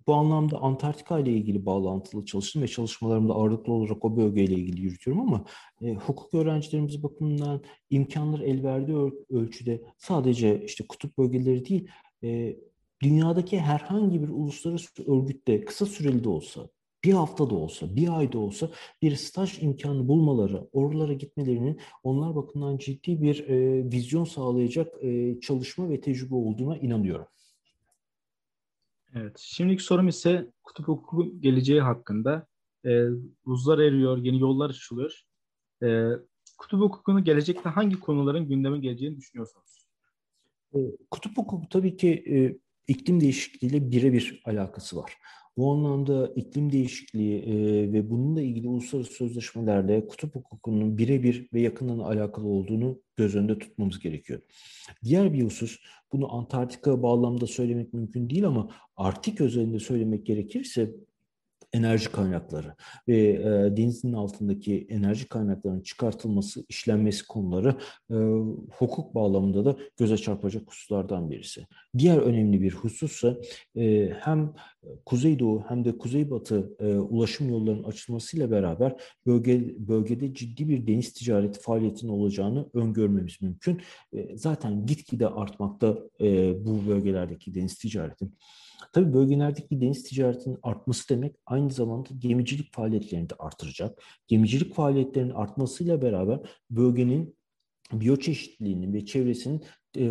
bu 0.08 0.14
anlamda 0.14 0.58
Antarktika 0.58 1.20
ile 1.20 1.32
ilgili 1.32 1.66
bağlantılı 1.66 2.26
çalıştım 2.26 2.62
ve 2.62 2.68
çalışmalarımda 2.68 3.34
ağırlıklı 3.34 3.74
olarak 3.74 4.06
o 4.06 4.18
bölgeyle 4.18 4.54
ilgili 4.54 4.82
yürütüyorum 4.82 5.22
ama 5.22 5.46
e, 5.82 5.94
hukuk 5.94 6.34
öğrencilerimiz 6.34 7.04
bakımından 7.04 7.62
imkanları 7.90 8.44
el 8.44 8.64
verdiği 8.64 9.14
ölçüde 9.30 9.84
sadece 9.98 10.66
işte 10.66 10.88
kutup 10.88 11.18
bölgeleri 11.18 11.66
değil 11.66 11.88
e, 12.24 12.58
dünyadaki 13.02 13.60
herhangi 13.60 14.22
bir 14.22 14.30
uluslararası 14.30 15.12
örgütte 15.12 15.66
kısa 15.66 15.86
süreli 15.86 16.24
de 16.24 16.30
olsa 16.30 16.70
bir 17.06 17.14
hafta 17.14 17.50
da 17.50 17.56
olsa, 17.56 17.96
bir 17.96 18.18
ayda 18.18 18.40
olsa 18.40 18.70
bir 19.02 19.16
staj 19.16 19.64
imkanı 19.64 20.08
bulmaları, 20.08 20.68
oralara 20.72 21.14
gitmelerinin 21.14 21.80
onlar 22.04 22.36
bakımından 22.36 22.78
ciddi 22.78 23.22
bir 23.22 23.50
e, 23.50 23.84
vizyon 23.92 24.24
sağlayacak 24.24 25.04
e, 25.04 25.40
çalışma 25.40 25.90
ve 25.90 26.02
tecrübe 26.02 26.36
olduğuna 26.36 26.78
inanıyorum. 26.78 27.28
Evet. 29.16 29.38
Şimdiki 29.40 29.84
sorum 29.84 30.08
ise 30.08 30.52
kutup 30.64 30.88
hukuku 30.88 31.42
geleceği 31.42 31.82
hakkında. 31.82 32.48
E, 32.86 33.06
buzlar 33.46 33.80
eriyor, 33.80 34.18
yeni 34.18 34.40
yollar 34.40 34.70
açılıyor. 34.70 35.22
E, 35.84 36.10
kutup 36.58 36.82
hukukunu 36.82 37.24
gelecekte 37.24 37.70
hangi 37.70 38.00
konuların 38.00 38.48
gündeme 38.48 38.80
geleceğini 38.80 39.18
düşünüyorsunuz? 39.18 39.88
E, 40.74 40.78
kutup 41.12 41.38
hukuku 41.38 41.70
tabii 41.70 41.98
ki 41.98 42.24
e, 42.30 42.58
iklim 42.88 43.22
değişikliğiyle 43.22 43.92
birebir 43.92 44.42
alakası 44.46 44.98
var. 44.98 45.18
Bu 45.58 45.72
anlamda 45.72 46.28
iklim 46.36 46.72
değişikliği 46.72 47.40
e, 47.40 47.54
ve 47.94 48.10
bununla 48.10 48.42
ilgili 48.42 48.68
uluslararası 48.68 49.14
sözleşmelerde 49.14 50.08
kutup 50.08 50.36
hukukunun 50.36 50.98
birebir 50.98 51.50
ve 51.54 51.62
yakından 51.62 52.00
alakalı 52.00 52.48
olduğunu 52.48 53.00
göz 53.16 53.36
önünde 53.36 53.60
tutmamız 53.60 54.00
gerekiyor. 54.00 54.42
Diğer 55.04 55.34
bir 55.34 55.44
husus, 55.44 55.80
bunu 56.14 56.36
Antarktika 56.36 57.04
bağlamda 57.04 57.48
söylemek 57.48 57.94
mümkün 57.94 58.30
değil 58.30 58.48
ama 58.48 58.70
Arktik 58.98 59.42
özelinde 59.42 59.80
söylemek 59.80 60.26
gerekirse 60.26 60.92
enerji 61.76 62.12
kaynakları 62.12 62.76
ve 63.08 63.30
e, 63.30 63.78
denizin 63.78 64.14
altındaki 64.14 64.88
enerji 64.90 65.28
kaynaklarının 65.28 65.82
çıkartılması, 65.82 66.66
işlenmesi 66.70 67.28
konuları 67.28 67.76
e, 68.12 68.16
hukuk 68.78 69.16
bağlamında 69.16 69.66
da 69.66 69.78
göze 69.98 70.18
çarpacak 70.18 70.68
hususlardan 70.68 71.32
birisi. 71.32 71.66
Diğer 71.98 72.18
önemli 72.18 72.62
bir 72.62 72.72
husussa 72.72 73.38
e, 73.78 74.10
hem 74.20 74.54
Kuzeydoğu 75.06 75.64
hem 75.68 75.86
de 75.86 75.98
Kuzeybatı 75.98 76.76
e, 76.80 76.96
ulaşım 76.96 77.50
yollarının 77.50 77.84
açılmasıyla 77.84 78.52
beraber 78.52 78.96
bölge, 79.26 79.76
bölgede 79.80 80.34
ciddi 80.34 80.70
bir 80.70 80.88
deniz 80.88 81.14
ticareti 81.14 81.60
faaliyetinin 81.60 82.12
olacağını 82.12 82.70
öngörmemiz 82.74 83.42
mümkün. 83.42 83.82
E, 84.14 84.38
zaten 84.38 84.86
gitgide 84.86 85.28
artmakta 85.28 85.98
e, 86.22 86.54
bu 86.66 86.88
bölgelerdeki 86.88 87.56
deniz 87.56 87.76
ticaretin. 87.76 88.36
Tabii 88.94 89.14
bölgelerdeki 89.14 89.82
deniz 89.82 90.04
ticaretinin 90.04 90.58
artması 90.64 91.10
demek 91.10 91.36
aynı 91.46 91.72
zamanda 91.72 92.10
gemicilik 92.18 92.74
faaliyetlerini 92.74 93.30
de 93.30 93.34
artıracak. 93.40 94.04
Gemicilik 94.28 94.74
faaliyetlerinin 94.74 95.34
artmasıyla 95.34 96.02
beraber 96.02 96.40
bölgenin 96.70 97.38
biyoçeşitliliğinin 97.92 98.94
ve 98.94 99.06
çevresinin 99.06 99.64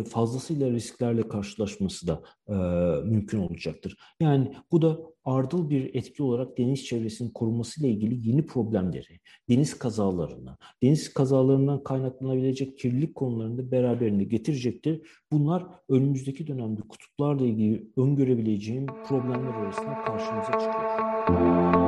fazlasıyla 0.03 0.71
risklerle 0.71 1.27
karşılaşması 1.27 2.07
da 2.07 2.21
e, 2.47 2.53
mümkün 3.05 3.39
olacaktır. 3.39 3.97
Yani 4.19 4.53
bu 4.71 4.81
da 4.81 4.99
ardıl 5.25 5.69
bir 5.69 5.95
etki 5.95 6.23
olarak 6.23 6.57
deniz 6.57 6.85
çevresinin 6.85 7.29
korunmasıyla 7.29 7.89
ilgili 7.89 8.29
yeni 8.29 8.45
problemleri, 8.45 9.19
deniz 9.49 9.79
kazalarını, 9.79 10.57
deniz 10.83 11.13
kazalarından 11.13 11.83
kaynaklanabilecek 11.83 12.77
kirlilik 12.79 13.15
konularını 13.15 13.71
beraberinde 13.71 14.23
getirecektir. 14.23 15.01
Bunlar 15.31 15.65
önümüzdeki 15.89 16.47
dönemde 16.47 16.81
kutuplarla 16.81 17.45
ilgili 17.45 17.91
öngörebileceğim 17.97 18.85
problemler 18.85 19.53
arasında 19.53 20.01
karşımıza 20.05 20.51
çıkıyor. 20.51 21.84